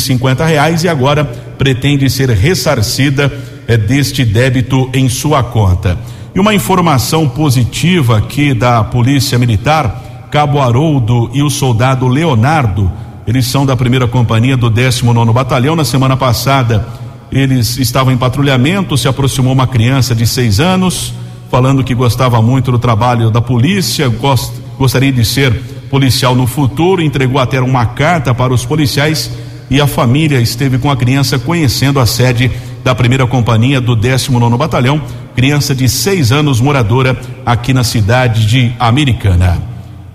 cinquenta 0.00 0.44
reais 0.44 0.84
e 0.84 0.88
agora 0.88 1.24
pretende 1.24 2.10
ser 2.10 2.28
ressarcida 2.30 3.32
é, 3.32 3.53
deste 3.66 4.24
débito 4.24 4.90
em 4.92 5.08
sua 5.08 5.42
conta. 5.42 5.98
E 6.34 6.40
uma 6.40 6.54
informação 6.54 7.28
positiva 7.28 8.18
aqui 8.18 8.52
da 8.52 8.82
Polícia 8.82 9.38
Militar, 9.38 10.28
Cabo 10.30 10.60
Haroldo 10.60 11.30
e 11.32 11.42
o 11.42 11.48
soldado 11.48 12.08
Leonardo, 12.08 12.90
eles 13.26 13.46
são 13.46 13.64
da 13.64 13.76
primeira 13.76 14.06
companhia 14.06 14.56
do 14.56 14.68
19 14.68 15.14
nono 15.14 15.32
Batalhão. 15.32 15.74
Na 15.74 15.84
semana 15.84 16.16
passada, 16.16 16.86
eles 17.32 17.78
estavam 17.78 18.12
em 18.12 18.16
patrulhamento, 18.16 18.98
se 18.98 19.08
aproximou 19.08 19.52
uma 19.52 19.66
criança 19.66 20.14
de 20.14 20.26
seis 20.26 20.60
anos, 20.60 21.14
falando 21.50 21.82
que 21.82 21.94
gostava 21.94 22.42
muito 22.42 22.70
do 22.70 22.78
trabalho 22.78 23.30
da 23.30 23.40
polícia, 23.40 24.08
gost, 24.08 24.52
gostaria 24.78 25.12
de 25.12 25.24
ser 25.24 25.52
policial 25.88 26.34
no 26.34 26.46
futuro, 26.46 27.00
entregou 27.00 27.40
até 27.40 27.60
uma 27.60 27.86
carta 27.86 28.34
para 28.34 28.52
os 28.52 28.64
policiais 28.64 29.30
e 29.70 29.80
a 29.80 29.86
família 29.86 30.40
esteve 30.40 30.78
com 30.78 30.90
a 30.90 30.96
criança 30.96 31.38
conhecendo 31.38 32.00
a 32.00 32.06
sede 32.06 32.50
da 32.84 32.94
primeira 32.94 33.26
companhia 33.26 33.80
do 33.80 33.96
19 33.96 34.58
Batalhão, 34.58 35.00
criança 35.34 35.74
de 35.74 35.88
seis 35.88 36.30
anos, 36.30 36.60
moradora 36.60 37.18
aqui 37.44 37.72
na 37.72 37.82
cidade 37.82 38.46
de 38.46 38.74
Americana. 38.78 39.60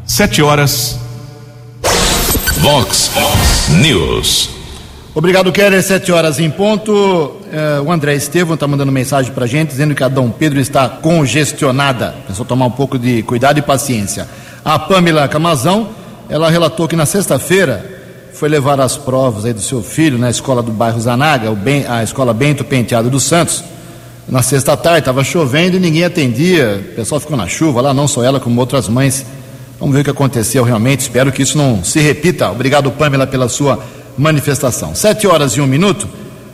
Sete 0.05 0.39
horas. 0.43 0.99
Vox 2.59 3.11
News. 3.81 4.51
Obrigado, 5.15 5.51
Keller. 5.51 5.81
Sete 5.81 6.11
horas 6.11 6.39
em 6.39 6.51
ponto. 6.51 7.37
Eh, 7.51 7.81
o 7.83 7.91
André 7.91 8.13
Estevam 8.13 8.53
está 8.53 8.67
mandando 8.67 8.91
mensagem 8.91 9.33
para 9.33 9.45
a 9.45 9.47
gente 9.47 9.69
dizendo 9.69 9.95
que 9.95 10.03
a 10.03 10.07
Dom 10.07 10.29
Pedro 10.29 10.59
está 10.59 10.87
congestionada. 10.87 12.13
É 12.29 12.33
só 12.33 12.43
tomar 12.43 12.67
um 12.67 12.71
pouco 12.71 12.99
de 12.99 13.23
cuidado 13.23 13.57
e 13.57 13.63
paciência. 13.63 14.29
A 14.63 14.77
Pamela 14.77 15.27
Camazão, 15.27 15.89
ela 16.29 16.51
relatou 16.51 16.87
que 16.87 16.95
na 16.95 17.07
sexta-feira 17.07 17.98
foi 18.39 18.47
levar 18.47 18.79
as 18.79 18.95
provas 18.95 19.43
aí 19.43 19.51
do 19.51 19.59
seu 19.59 19.83
filho 19.83 20.17
na 20.17 20.29
escola 20.29 20.63
do 20.63 20.71
bairro 20.71 20.97
Zanaga, 20.97 21.51
ben, 21.51 21.85
a 21.85 22.01
escola 22.01 22.33
Bento 22.33 22.63
Penteado 22.63 23.09
dos 23.09 23.23
Santos. 23.23 23.61
Na 24.29 24.41
sexta 24.41 24.77
tarde 24.77 24.99
estava 24.99 25.25
chovendo 25.25 25.75
e 25.75 25.79
ninguém 25.81 26.05
atendia. 26.05 26.81
O 26.93 26.95
pessoal 26.95 27.19
ficou 27.19 27.35
na 27.35 27.49
chuva 27.49 27.81
lá, 27.81 27.93
não 27.93 28.07
só 28.07 28.23
ela, 28.23 28.39
como 28.39 28.57
outras 28.61 28.87
mães. 28.87 29.25
Vamos 29.77 29.93
ver 29.93 30.01
o 30.01 30.03
que 30.05 30.09
aconteceu 30.09 30.63
realmente. 30.63 31.01
Espero 31.01 31.33
que 31.33 31.41
isso 31.41 31.57
não 31.57 31.83
se 31.83 31.99
repita. 31.99 32.49
Obrigado, 32.49 32.89
Pamela, 32.91 33.27
pela 33.27 33.49
sua 33.49 33.77
manifestação. 34.17 34.95
Sete 34.95 35.27
horas 35.27 35.51
e 35.57 35.59
um 35.59 35.67
minuto. 35.67 36.07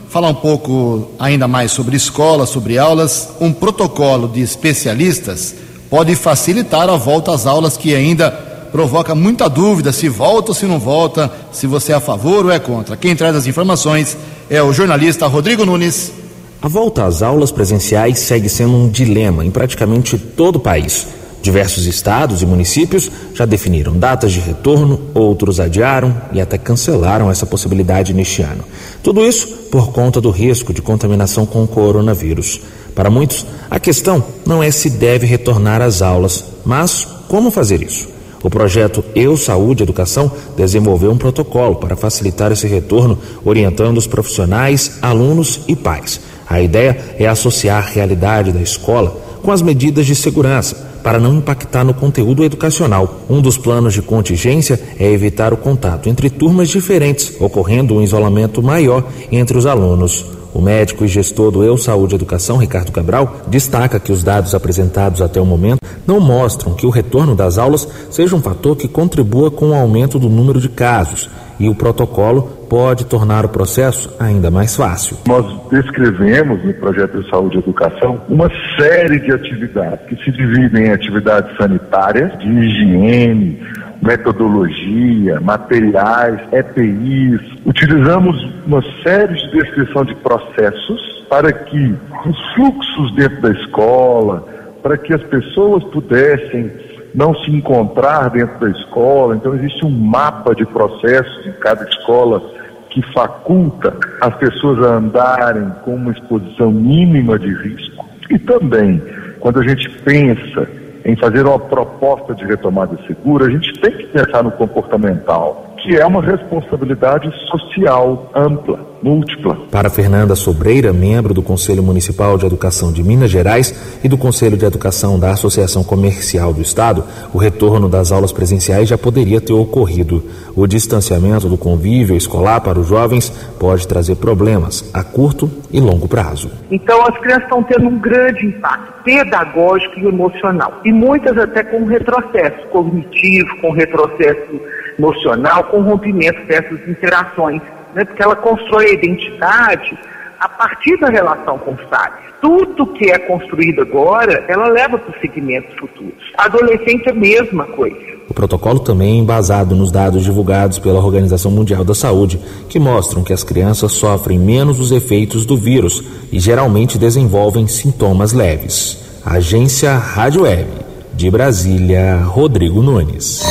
Falar 0.08 0.30
um 0.30 0.34
pouco 0.34 1.12
ainda 1.20 1.46
mais 1.46 1.70
sobre 1.70 1.96
escola, 1.96 2.46
sobre 2.46 2.78
aulas. 2.78 3.28
Um 3.40 3.52
protocolo 3.52 4.26
de 4.26 4.40
especialistas 4.40 5.54
pode 5.88 6.16
facilitar 6.16 6.90
a 6.90 6.96
volta 6.96 7.32
às 7.32 7.46
aulas 7.46 7.76
que 7.76 7.94
ainda 7.94 8.55
provoca 8.76 9.14
muita 9.14 9.48
dúvida 9.48 9.90
se 9.90 10.06
volta 10.06 10.50
ou 10.50 10.54
se 10.54 10.66
não 10.66 10.78
volta, 10.78 11.32
se 11.50 11.66
você 11.66 11.92
é 11.92 11.94
a 11.94 12.00
favor 12.00 12.44
ou 12.44 12.52
é 12.52 12.58
contra. 12.58 12.94
Quem 12.94 13.16
traz 13.16 13.34
as 13.34 13.46
informações 13.46 14.14
é 14.50 14.62
o 14.62 14.70
jornalista 14.70 15.26
Rodrigo 15.26 15.64
Nunes. 15.64 16.12
A 16.60 16.68
volta 16.68 17.06
às 17.06 17.22
aulas 17.22 17.50
presenciais 17.50 18.18
segue 18.18 18.50
sendo 18.50 18.74
um 18.74 18.86
dilema 18.86 19.42
em 19.46 19.50
praticamente 19.50 20.18
todo 20.18 20.56
o 20.56 20.60
país. 20.60 21.06
Diversos 21.40 21.86
estados 21.86 22.42
e 22.42 22.46
municípios 22.46 23.10
já 23.32 23.46
definiram 23.46 23.96
datas 23.96 24.30
de 24.30 24.40
retorno, 24.40 25.00
outros 25.14 25.58
adiaram 25.58 26.14
e 26.30 26.38
até 26.38 26.58
cancelaram 26.58 27.30
essa 27.30 27.46
possibilidade 27.46 28.12
neste 28.12 28.42
ano. 28.42 28.62
Tudo 29.02 29.24
isso 29.24 29.48
por 29.72 29.90
conta 29.90 30.20
do 30.20 30.28
risco 30.28 30.74
de 30.74 30.82
contaminação 30.82 31.46
com 31.46 31.64
o 31.64 31.68
coronavírus. 31.68 32.60
Para 32.94 33.08
muitos, 33.08 33.46
a 33.70 33.80
questão 33.80 34.22
não 34.44 34.62
é 34.62 34.70
se 34.70 34.90
deve 34.90 35.24
retornar 35.24 35.80
às 35.80 36.02
aulas, 36.02 36.44
mas 36.62 37.08
como 37.26 37.50
fazer 37.50 37.82
isso. 37.82 38.15
O 38.46 38.50
projeto 38.50 39.04
Eu 39.12 39.36
Saúde 39.36 39.82
Educação 39.82 40.30
desenvolveu 40.56 41.10
um 41.10 41.18
protocolo 41.18 41.74
para 41.74 41.96
facilitar 41.96 42.52
esse 42.52 42.64
retorno, 42.68 43.18
orientando 43.44 43.98
os 43.98 44.06
profissionais, 44.06 44.98
alunos 45.02 45.62
e 45.66 45.74
pais. 45.74 46.20
A 46.48 46.60
ideia 46.60 46.96
é 47.18 47.26
associar 47.26 47.78
a 47.78 47.90
realidade 47.90 48.52
da 48.52 48.60
escola 48.60 49.20
com 49.42 49.50
as 49.50 49.62
medidas 49.62 50.06
de 50.06 50.14
segurança 50.14 50.76
para 51.02 51.18
não 51.18 51.34
impactar 51.34 51.82
no 51.82 51.92
conteúdo 51.92 52.44
educacional. 52.44 53.22
Um 53.28 53.42
dos 53.42 53.58
planos 53.58 53.94
de 53.94 54.00
contingência 54.00 54.80
é 54.96 55.10
evitar 55.10 55.52
o 55.52 55.56
contato 55.56 56.08
entre 56.08 56.30
turmas 56.30 56.68
diferentes, 56.68 57.32
ocorrendo 57.40 57.96
um 57.96 58.02
isolamento 58.02 58.62
maior 58.62 59.08
entre 59.32 59.58
os 59.58 59.66
alunos. 59.66 60.24
O 60.56 60.62
médico 60.62 61.04
e 61.04 61.08
gestor 61.08 61.50
do 61.50 61.62
Eu 61.62 61.76
Saúde 61.76 62.14
Educação, 62.14 62.56
Ricardo 62.56 62.90
Cabral, 62.90 63.42
destaca 63.46 64.00
que 64.00 64.10
os 64.10 64.24
dados 64.24 64.54
apresentados 64.54 65.20
até 65.20 65.38
o 65.38 65.44
momento 65.44 65.80
não 66.06 66.18
mostram 66.18 66.72
que 66.72 66.86
o 66.86 66.90
retorno 66.90 67.36
das 67.36 67.58
aulas 67.58 67.86
seja 68.10 68.34
um 68.34 68.40
fator 68.40 68.74
que 68.74 68.88
contribua 68.88 69.50
com 69.50 69.68
o 69.68 69.74
aumento 69.74 70.18
do 70.18 70.30
número 70.30 70.58
de 70.58 70.70
casos 70.70 71.28
e 71.60 71.68
o 71.68 71.74
protocolo 71.74 72.44
pode 72.70 73.04
tornar 73.04 73.44
o 73.44 73.50
processo 73.50 74.10
ainda 74.18 74.50
mais 74.50 74.74
fácil. 74.74 75.18
Nós 75.26 75.44
descrevemos 75.70 76.64
no 76.64 76.72
projeto 76.72 77.22
de 77.22 77.28
saúde 77.28 77.56
e 77.56 77.58
educação 77.58 78.18
uma 78.26 78.50
série 78.78 79.20
de 79.20 79.32
atividades 79.32 80.06
que 80.08 80.16
se 80.24 80.32
dividem 80.32 80.86
em 80.86 80.90
atividades 80.90 81.54
sanitárias, 81.58 82.32
de 82.38 82.48
higiene, 82.48 83.60
metodologia, 84.02 85.40
materiais, 85.40 86.40
EPIs. 86.52 87.40
Utilizamos 87.64 88.36
uma 88.66 88.82
série 89.02 89.34
de 89.34 89.50
descrição 89.52 90.04
de 90.04 90.14
processos 90.16 91.24
para 91.28 91.52
que 91.52 91.94
os 92.26 92.54
fluxos 92.54 93.14
dentro 93.14 93.40
da 93.42 93.50
escola, 93.50 94.46
para 94.82 94.96
que 94.96 95.12
as 95.12 95.22
pessoas 95.24 95.82
pudessem 95.84 96.70
não 97.14 97.34
se 97.34 97.50
encontrar 97.50 98.30
dentro 98.30 98.58
da 98.60 98.70
escola. 98.70 99.34
Então, 99.34 99.54
existe 99.54 99.84
um 99.84 99.90
mapa 99.90 100.54
de 100.54 100.66
processos 100.66 101.46
em 101.46 101.52
cada 101.52 101.84
escola 101.84 102.42
que 102.90 103.02
faculta 103.12 103.96
as 104.20 104.34
pessoas 104.36 104.82
a 104.84 104.96
andarem 104.96 105.70
com 105.84 105.94
uma 105.94 106.12
exposição 106.12 106.70
mínima 106.70 107.38
de 107.38 107.52
risco. 107.52 108.06
E 108.30 108.38
também, 108.38 109.02
quando 109.40 109.60
a 109.60 109.62
gente 109.62 109.88
pensa 110.00 110.68
em 111.06 111.14
fazer 111.14 111.46
uma 111.46 111.58
proposta 111.58 112.34
de 112.34 112.44
retomada 112.44 112.98
segura, 113.06 113.46
a 113.46 113.50
gente 113.50 113.72
tem 113.74 113.92
que 113.92 114.06
pensar 114.08 114.42
no 114.42 114.50
comportamental, 114.50 115.65
que 115.86 115.96
é 115.96 116.04
uma 116.04 116.20
responsabilidade 116.20 117.30
social 117.46 118.28
ampla, 118.34 118.80
múltipla. 119.00 119.56
Para 119.70 119.88
Fernanda 119.88 120.34
Sobreira, 120.34 120.92
membro 120.92 121.32
do 121.32 121.42
Conselho 121.42 121.80
Municipal 121.80 122.36
de 122.36 122.44
Educação 122.44 122.92
de 122.92 123.04
Minas 123.04 123.30
Gerais 123.30 124.00
e 124.02 124.08
do 124.08 124.18
Conselho 124.18 124.56
de 124.56 124.64
Educação 124.64 125.16
da 125.16 125.30
Associação 125.30 125.84
Comercial 125.84 126.52
do 126.52 126.60
Estado, 126.60 127.04
o 127.32 127.38
retorno 127.38 127.88
das 127.88 128.10
aulas 128.10 128.32
presenciais 128.32 128.88
já 128.88 128.98
poderia 128.98 129.40
ter 129.40 129.52
ocorrido. 129.52 130.24
O 130.56 130.66
distanciamento 130.66 131.48
do 131.48 131.56
convívio 131.56 132.16
escolar 132.16 132.60
para 132.60 132.80
os 132.80 132.88
jovens 132.88 133.30
pode 133.56 133.86
trazer 133.86 134.16
problemas 134.16 134.90
a 134.92 135.04
curto 135.04 135.48
e 135.70 135.80
longo 135.80 136.08
prazo. 136.08 136.50
Então, 136.68 137.00
as 137.06 137.16
crianças 137.18 137.44
estão 137.44 137.62
tendo 137.62 137.86
um 137.86 138.00
grande 138.00 138.44
impacto 138.44 139.04
pedagógico 139.04 140.00
e 140.00 140.06
emocional, 140.06 140.80
e 140.84 140.92
muitas 140.92 141.38
até 141.38 141.62
com 141.62 141.84
retrocesso 141.84 142.66
cognitivo, 142.72 143.60
com 143.60 143.70
retrocesso 143.70 144.60
emocional, 144.98 145.64
com 145.64 145.80
rompimento 145.80 146.44
dessas 146.46 146.86
interações, 146.88 147.60
né? 147.94 148.04
porque 148.04 148.22
ela 148.22 148.36
constrói 148.36 148.86
a 148.86 148.92
identidade 148.92 149.98
a 150.38 150.48
partir 150.48 150.98
da 150.98 151.08
relação 151.08 151.58
com 151.58 151.72
os 151.72 151.82
pais. 151.84 152.12
Tudo 152.40 152.86
que 152.92 153.10
é 153.10 153.18
construído 153.18 153.80
agora, 153.80 154.44
ela 154.48 154.68
leva 154.68 154.98
para 154.98 155.10
os 155.10 155.20
segmentos 155.20 155.74
futuros. 155.78 156.14
A 156.36 156.44
adolescente 156.44 157.08
é 157.08 157.10
a 157.10 157.14
mesma 157.14 157.64
coisa. 157.64 158.16
O 158.28 158.34
protocolo 158.34 158.80
também 158.80 159.16
é 159.16 159.20
embasado 159.20 159.74
nos 159.74 159.90
dados 159.90 160.24
divulgados 160.24 160.78
pela 160.78 160.98
Organização 160.98 161.50
Mundial 161.50 161.84
da 161.84 161.94
Saúde, 161.94 162.38
que 162.68 162.78
mostram 162.78 163.22
que 163.22 163.32
as 163.32 163.42
crianças 163.42 163.92
sofrem 163.92 164.38
menos 164.38 164.78
os 164.78 164.92
efeitos 164.92 165.46
do 165.46 165.56
vírus 165.56 166.04
e 166.30 166.38
geralmente 166.38 166.98
desenvolvem 166.98 167.66
sintomas 167.66 168.32
leves. 168.32 169.20
Agência 169.24 169.96
Rádio 169.96 170.42
Web. 170.42 170.66
De 171.14 171.30
Brasília, 171.30 172.16
Rodrigo 172.16 172.82
Nunes. 172.82 173.42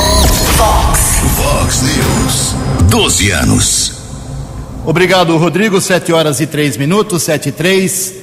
Fox 1.15 1.81
News. 1.81 2.55
12 2.89 3.31
anos. 3.31 3.93
Obrigado, 4.85 5.35
Rodrigo. 5.37 5.79
7 5.79 6.11
horas 6.11 6.39
e 6.39 6.47
3 6.47 6.77
minutos, 6.77 7.23
7 7.23 7.49
e 7.49 7.51
3. 7.51 8.13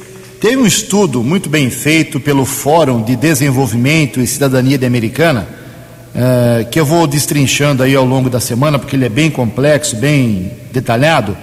Tem 0.40 0.56
um 0.56 0.66
estudo 0.66 1.22
muito 1.22 1.48
bem 1.48 1.70
feito 1.70 2.20
pelo 2.20 2.44
Fórum 2.44 3.02
de 3.02 3.16
Desenvolvimento 3.16 4.20
e 4.20 4.26
Cidadania 4.26 4.78
da 4.78 4.86
Americana, 4.86 5.48
eh, 6.14 6.66
que 6.70 6.78
eu 6.78 6.84
vou 6.84 7.06
destrinchando 7.06 7.82
aí 7.82 7.94
ao 7.94 8.04
longo 8.04 8.28
da 8.28 8.40
semana, 8.40 8.78
porque 8.78 8.96
ele 8.96 9.06
é 9.06 9.08
bem 9.08 9.30
complexo, 9.30 9.96
bem 9.96 10.52
detalhado, 10.72 11.36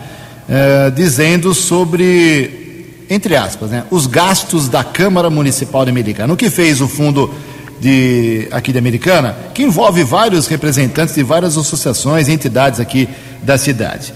eh, 0.48 0.92
dizendo 0.96 1.54
sobre, 1.54 2.86
entre 3.10 3.36
aspas, 3.36 3.72
né, 3.72 3.86
os 3.90 4.06
gastos 4.06 4.68
da 4.68 4.84
Câmara 4.84 5.30
Municipal 5.30 5.86
de 5.86 5.92
Americana. 5.92 6.34
O 6.34 6.38
que 6.38 6.50
fez 6.50 6.82
o 6.82 6.88
Fundo 6.88 7.34
de, 7.80 8.48
aqui 8.52 8.72
de 8.72 8.78
Americana, 8.78 9.36
que 9.54 9.64
envolve 9.64 10.04
vários 10.04 10.48
representantes 10.48 11.16
de 11.16 11.24
várias 11.24 11.58
associações 11.58 12.28
e 12.28 12.32
entidades 12.32 12.80
aqui 12.80 13.08
da 13.42 13.58
cidade. 13.58 14.14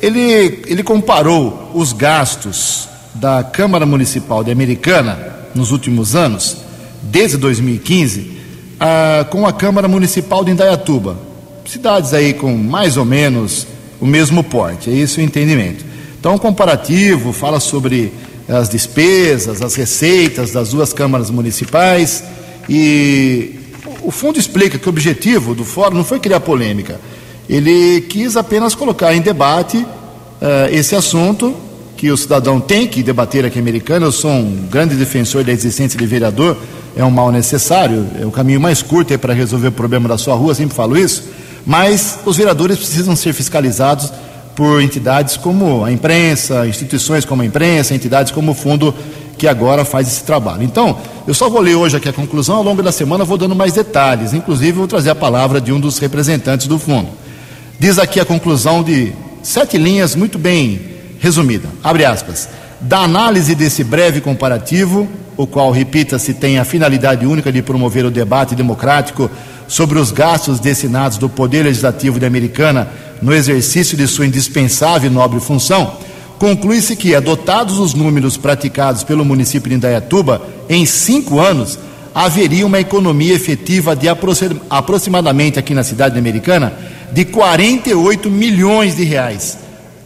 Ele, 0.00 0.62
ele 0.66 0.82
comparou 0.82 1.70
os 1.74 1.92
gastos 1.92 2.88
da 3.14 3.42
Câmara 3.42 3.86
Municipal 3.86 4.44
de 4.44 4.50
Americana 4.50 5.36
nos 5.54 5.70
últimos 5.70 6.14
anos, 6.14 6.58
desde 7.02 7.38
2015, 7.38 8.32
a, 8.78 9.24
com 9.30 9.46
a 9.46 9.52
Câmara 9.52 9.88
Municipal 9.88 10.44
de 10.44 10.50
Indaiatuba. 10.50 11.16
Cidades 11.66 12.12
aí 12.12 12.34
com 12.34 12.54
mais 12.56 12.96
ou 12.96 13.04
menos 13.04 13.66
o 13.98 14.06
mesmo 14.06 14.44
porte, 14.44 14.90
é 14.90 14.92
isso 14.92 15.20
o 15.20 15.22
entendimento. 15.22 15.84
Então, 16.20 16.34
um 16.34 16.38
comparativo 16.38 17.32
fala 17.32 17.58
sobre 17.58 18.12
as 18.48 18.68
despesas, 18.68 19.62
as 19.62 19.74
receitas 19.74 20.52
das 20.52 20.70
duas 20.70 20.92
câmaras 20.92 21.30
municipais 21.30 22.22
e 22.68 23.58
o 24.02 24.10
fundo 24.10 24.38
explica 24.38 24.78
que 24.78 24.86
o 24.86 24.90
objetivo 24.90 25.54
do 25.54 25.64
fórum 25.64 25.96
não 25.96 26.04
foi 26.04 26.18
criar 26.18 26.40
polêmica. 26.40 27.00
Ele 27.48 28.00
quis 28.02 28.36
apenas 28.36 28.74
colocar 28.74 29.14
em 29.14 29.20
debate 29.20 29.76
uh, 29.76 29.86
esse 30.70 30.94
assunto 30.96 31.54
que 31.96 32.10
o 32.10 32.16
cidadão 32.16 32.60
tem 32.60 32.86
que 32.86 33.02
debater 33.02 33.44
aqui 33.44 33.58
em 33.58 33.62
Americana. 33.62 34.06
Eu 34.06 34.12
sou 34.12 34.30
um 34.30 34.66
grande 34.70 34.94
defensor 34.94 35.42
da 35.44 35.52
existência 35.52 35.98
de 35.98 36.06
vereador, 36.06 36.56
é 36.96 37.04
um 37.04 37.10
mal 37.10 37.32
necessário, 37.32 38.06
é 38.20 38.26
o 38.26 38.30
caminho 38.30 38.60
mais 38.60 38.82
curto 38.82 39.18
para 39.18 39.32
resolver 39.32 39.68
o 39.68 39.72
problema 39.72 40.08
da 40.08 40.18
sua 40.18 40.34
rua, 40.34 40.54
sempre 40.54 40.74
falo 40.74 40.96
isso. 40.96 41.22
Mas 41.64 42.18
os 42.24 42.36
vereadores 42.36 42.76
precisam 42.76 43.16
ser 43.16 43.32
fiscalizados 43.32 44.12
por 44.54 44.80
entidades 44.80 45.36
como 45.36 45.84
a 45.84 45.92
imprensa, 45.92 46.66
instituições 46.66 47.24
como 47.24 47.42
a 47.42 47.44
imprensa, 47.44 47.94
entidades 47.94 48.32
como 48.32 48.52
o 48.52 48.54
fundo 48.54 48.94
que 49.36 49.46
agora 49.46 49.84
faz 49.84 50.08
esse 50.08 50.24
trabalho. 50.24 50.62
Então, 50.62 50.96
eu 51.26 51.34
só 51.34 51.48
vou 51.48 51.60
ler 51.60 51.74
hoje 51.74 51.96
aqui 51.96 52.08
a 52.08 52.12
conclusão, 52.12 52.56
ao 52.56 52.62
longo 52.62 52.82
da 52.82 52.92
semana 52.92 53.24
vou 53.24 53.36
dando 53.36 53.54
mais 53.54 53.72
detalhes, 53.72 54.32
inclusive 54.32 54.72
vou 54.72 54.88
trazer 54.88 55.10
a 55.10 55.14
palavra 55.14 55.60
de 55.60 55.72
um 55.72 55.80
dos 55.80 55.98
representantes 55.98 56.66
do 56.66 56.78
fundo. 56.78 57.08
Diz 57.78 57.98
aqui 57.98 58.18
a 58.18 58.24
conclusão 58.24 58.82
de 58.82 59.12
sete 59.42 59.76
linhas 59.76 60.14
muito 60.14 60.38
bem 60.38 60.80
resumida. 61.18 61.68
Abre 61.82 62.04
aspas. 62.04 62.48
Da 62.80 63.00
análise 63.00 63.54
desse 63.54 63.82
breve 63.82 64.20
comparativo, 64.20 65.08
o 65.36 65.46
qual, 65.46 65.70
repita-se, 65.70 66.34
tem 66.34 66.58
a 66.58 66.64
finalidade 66.64 67.26
única 67.26 67.52
de 67.52 67.62
promover 67.62 68.04
o 68.04 68.10
debate 68.10 68.54
democrático 68.54 69.30
sobre 69.68 69.98
os 69.98 70.10
gastos 70.10 70.60
destinados 70.60 71.18
do 71.18 71.28
Poder 71.28 71.64
Legislativo 71.64 72.18
de 72.18 72.26
Americana 72.26 72.88
no 73.20 73.32
exercício 73.34 73.96
de 73.96 74.06
sua 74.06 74.26
indispensável 74.26 75.10
e 75.10 75.12
nobre 75.12 75.40
função, 75.40 75.96
conclui-se 76.38 76.96
que, 76.96 77.14
adotados 77.14 77.78
os 77.78 77.94
números 77.94 78.36
praticados 78.36 79.02
pelo 79.02 79.24
município 79.24 79.70
de 79.70 79.76
Indaiatuba, 79.76 80.42
em 80.68 80.84
cinco 80.84 81.40
anos 81.40 81.78
haveria 82.14 82.64
uma 82.64 82.80
economia 82.80 83.34
efetiva 83.34 83.94
de 83.94 84.08
aproximadamente 84.70 85.58
aqui 85.58 85.74
na 85.74 85.84
cidade 85.84 86.18
americana 86.18 86.72
de 87.12 87.26
48 87.26 88.30
milhões 88.30 88.96
de 88.96 89.04
reais, 89.04 89.58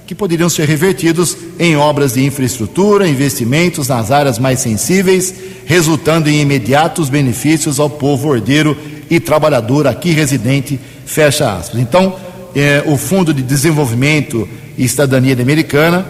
que 0.08 0.14
poderiam 0.14 0.48
ser 0.48 0.66
revertidos 0.66 1.36
em 1.56 1.76
obras 1.76 2.14
de 2.14 2.24
infraestrutura, 2.24 3.08
investimentos 3.08 3.86
nas 3.86 4.10
áreas 4.10 4.40
mais 4.40 4.58
sensíveis, 4.58 5.32
resultando 5.64 6.28
em 6.28 6.40
imediatos 6.40 7.08
benefícios 7.08 7.78
ao 7.78 7.88
povo 7.88 8.28
ordeiro 8.28 8.76
e 9.08 9.20
trabalhador 9.20 9.86
aqui 9.86 10.10
residente. 10.10 10.80
Fecha 11.06 11.52
aspas. 11.56 11.80
Então, 11.80 12.16
eh, 12.56 12.82
o 12.86 12.96
Fundo 12.96 13.32
de 13.32 13.42
Desenvolvimento 13.42 14.48
e 14.76 14.88
Cidadania 14.88 15.34
Americana 15.40 16.04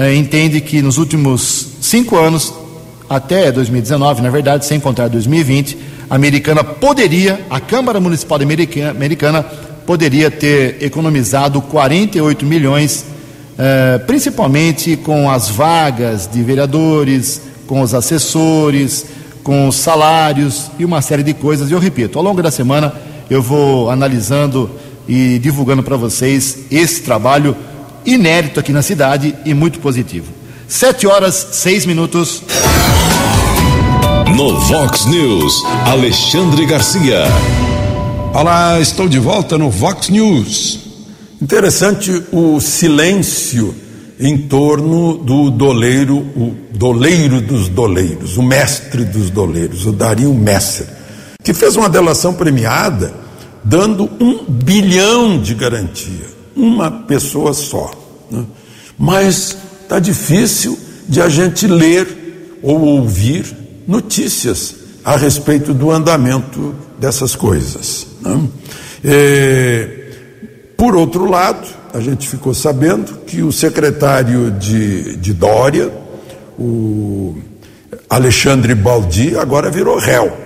eh, 0.00 0.14
entende 0.14 0.62
que 0.62 0.80
nos 0.80 0.96
últimos 0.96 1.66
cinco 1.78 2.16
anos, 2.16 2.54
até 3.06 3.52
2019, 3.52 4.22
na 4.22 4.30
verdade, 4.30 4.64
sem 4.64 4.80
contar 4.80 5.08
2020, 5.08 5.76
a 6.08 6.14
americana 6.14 6.64
poderia, 6.64 7.38
a 7.50 7.60
Câmara 7.60 8.00
Municipal 8.00 8.40
Americana, 8.40 8.92
americana 8.92 9.42
poderia 9.84 10.30
ter 10.30 10.82
economizado 10.82 11.60
48 11.60 12.46
milhões, 12.46 13.04
eh, 13.58 13.98
principalmente 14.06 14.96
com 14.96 15.30
as 15.30 15.50
vagas 15.50 16.26
de 16.26 16.42
vereadores, 16.42 17.42
com 17.66 17.82
os 17.82 17.92
assessores, 17.92 19.04
com 19.44 19.68
os 19.68 19.76
salários 19.76 20.70
e 20.78 20.84
uma 20.86 21.02
série 21.02 21.22
de 21.22 21.34
coisas. 21.34 21.68
E 21.70 21.74
eu 21.74 21.78
repito, 21.78 22.18
ao 22.18 22.24
longo 22.24 22.42
da 22.42 22.50
semana 22.50 22.94
eu 23.28 23.42
vou 23.42 23.90
analisando 23.90 24.70
e 25.06 25.38
divulgando 25.38 25.82
para 25.82 25.98
vocês 25.98 26.60
esse 26.70 27.02
trabalho 27.02 27.54
inédito 28.04 28.60
aqui 28.60 28.72
na 28.72 28.82
cidade 28.82 29.34
e 29.44 29.54
muito 29.54 29.78
positivo. 29.80 30.32
Sete 30.68 31.06
horas, 31.06 31.48
seis 31.52 31.84
minutos. 31.84 32.42
No 34.36 34.58
Vox 34.60 35.06
News, 35.06 35.64
Alexandre 35.86 36.64
Garcia. 36.64 37.24
Olá, 38.32 38.80
estou 38.80 39.08
de 39.08 39.18
volta 39.18 39.58
no 39.58 39.68
Vox 39.68 40.08
News. 40.08 40.78
Interessante 41.42 42.22
o 42.30 42.60
silêncio 42.60 43.74
em 44.18 44.38
torno 44.38 45.16
do 45.16 45.50
doleiro, 45.50 46.18
o 46.18 46.54
doleiro 46.72 47.40
dos 47.40 47.68
doleiros, 47.68 48.36
o 48.36 48.42
mestre 48.42 49.04
dos 49.04 49.30
doleiros, 49.30 49.86
o 49.86 49.92
Dario 49.92 50.32
Messer, 50.34 50.86
que 51.42 51.54
fez 51.54 51.74
uma 51.74 51.88
delação 51.88 52.34
premiada 52.34 53.12
dando 53.64 54.08
um 54.20 54.44
bilhão 54.44 55.40
de 55.40 55.54
garantia 55.54 56.39
uma 56.60 56.90
pessoa 56.90 57.54
só. 57.54 57.90
Né? 58.30 58.44
Mas 58.98 59.56
está 59.82 59.98
difícil 59.98 60.78
de 61.08 61.20
a 61.20 61.28
gente 61.28 61.66
ler 61.66 62.58
ou 62.62 62.80
ouvir 62.80 63.56
notícias 63.88 64.76
a 65.04 65.16
respeito 65.16 65.72
do 65.72 65.90
andamento 65.90 66.74
dessas 66.98 67.34
coisas. 67.34 68.06
Né? 68.20 68.48
É, 69.02 69.88
por 70.76 70.94
outro 70.94 71.28
lado, 71.28 71.66
a 71.92 72.00
gente 72.00 72.28
ficou 72.28 72.52
sabendo 72.52 73.20
que 73.26 73.42
o 73.42 73.50
secretário 73.50 74.50
de, 74.50 75.16
de 75.16 75.32
Dória, 75.32 75.90
o 76.58 77.36
Alexandre 78.08 78.74
Baldi, 78.74 79.36
agora 79.36 79.70
virou 79.70 79.98
réu. 79.98 80.36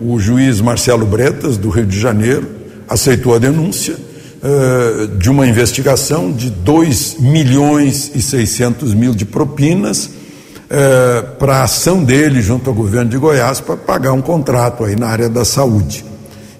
O 0.00 0.18
juiz 0.18 0.60
Marcelo 0.60 1.04
Bretas, 1.04 1.58
do 1.58 1.68
Rio 1.68 1.84
de 1.84 1.98
Janeiro, 1.98 2.48
aceitou 2.88 3.34
a 3.34 3.38
denúncia 3.38 3.96
uh, 4.42 5.06
de 5.18 5.30
uma 5.30 5.46
investigação 5.46 6.32
de 6.32 6.50
2 6.50 7.16
milhões 7.20 8.10
e 8.14 8.22
600 8.22 8.94
mil 8.94 9.14
de 9.14 9.24
propinas 9.24 10.06
uh, 10.06 11.36
para 11.38 11.58
a 11.58 11.62
ação 11.64 12.02
dele 12.02 12.40
junto 12.40 12.68
ao 12.70 12.74
governo 12.74 13.10
de 13.10 13.18
Goiás 13.18 13.60
para 13.60 13.76
pagar 13.76 14.12
um 14.12 14.22
contrato 14.22 14.84
aí 14.84 14.96
na 14.96 15.08
área 15.08 15.28
da 15.28 15.44
saúde. 15.44 16.04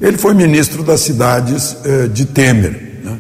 Ele 0.01 0.17
foi 0.17 0.35
ministro 0.35 0.83
das 0.83 1.01
cidades 1.01 1.77
uh, 1.85 2.09
de 2.09 2.25
Temer 2.25 3.01
né, 3.05 3.19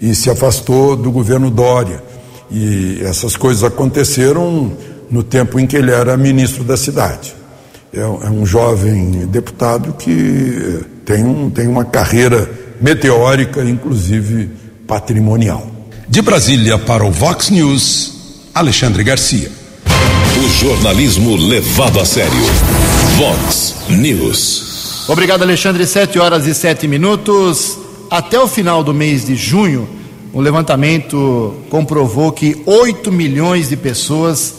e 0.00 0.14
se 0.14 0.30
afastou 0.30 0.96
do 0.96 1.10
governo 1.10 1.50
Dória. 1.50 2.02
E 2.50 3.00
essas 3.04 3.36
coisas 3.36 3.62
aconteceram 3.62 4.72
no 5.08 5.22
tempo 5.22 5.58
em 5.58 5.66
que 5.66 5.76
ele 5.76 5.92
era 5.92 6.16
ministro 6.16 6.64
da 6.64 6.76
cidade. 6.76 7.34
É, 7.92 8.00
é 8.00 8.30
um 8.30 8.44
jovem 8.44 9.26
deputado 9.26 9.92
que 9.94 10.80
tem, 11.04 11.24
um, 11.24 11.50
tem 11.50 11.66
uma 11.66 11.84
carreira 11.84 12.48
meteórica, 12.80 13.62
inclusive 13.62 14.50
patrimonial. 14.86 15.66
De 16.08 16.22
Brasília 16.22 16.78
para 16.78 17.04
o 17.04 17.10
Vox 17.10 17.50
News, 17.50 18.48
Alexandre 18.54 19.04
Garcia. 19.04 19.50
O 20.42 20.48
jornalismo 20.48 21.36
levado 21.36 22.00
a 22.00 22.04
sério. 22.04 22.32
Vox 23.16 23.76
News. 23.90 25.04
Obrigado, 25.08 25.42
Alexandre. 25.42 25.86
Sete 25.86 26.18
horas 26.18 26.46
e 26.46 26.54
sete 26.54 26.88
minutos. 26.88 27.78
Até 28.10 28.40
o 28.40 28.48
final 28.48 28.82
do 28.82 28.92
mês 28.92 29.26
de 29.26 29.36
junho, 29.36 29.88
o 30.32 30.40
levantamento 30.40 31.54
comprovou 31.68 32.32
que 32.32 32.62
8 32.64 33.10
milhões 33.10 33.68
de 33.68 33.76
pessoas 33.76 34.54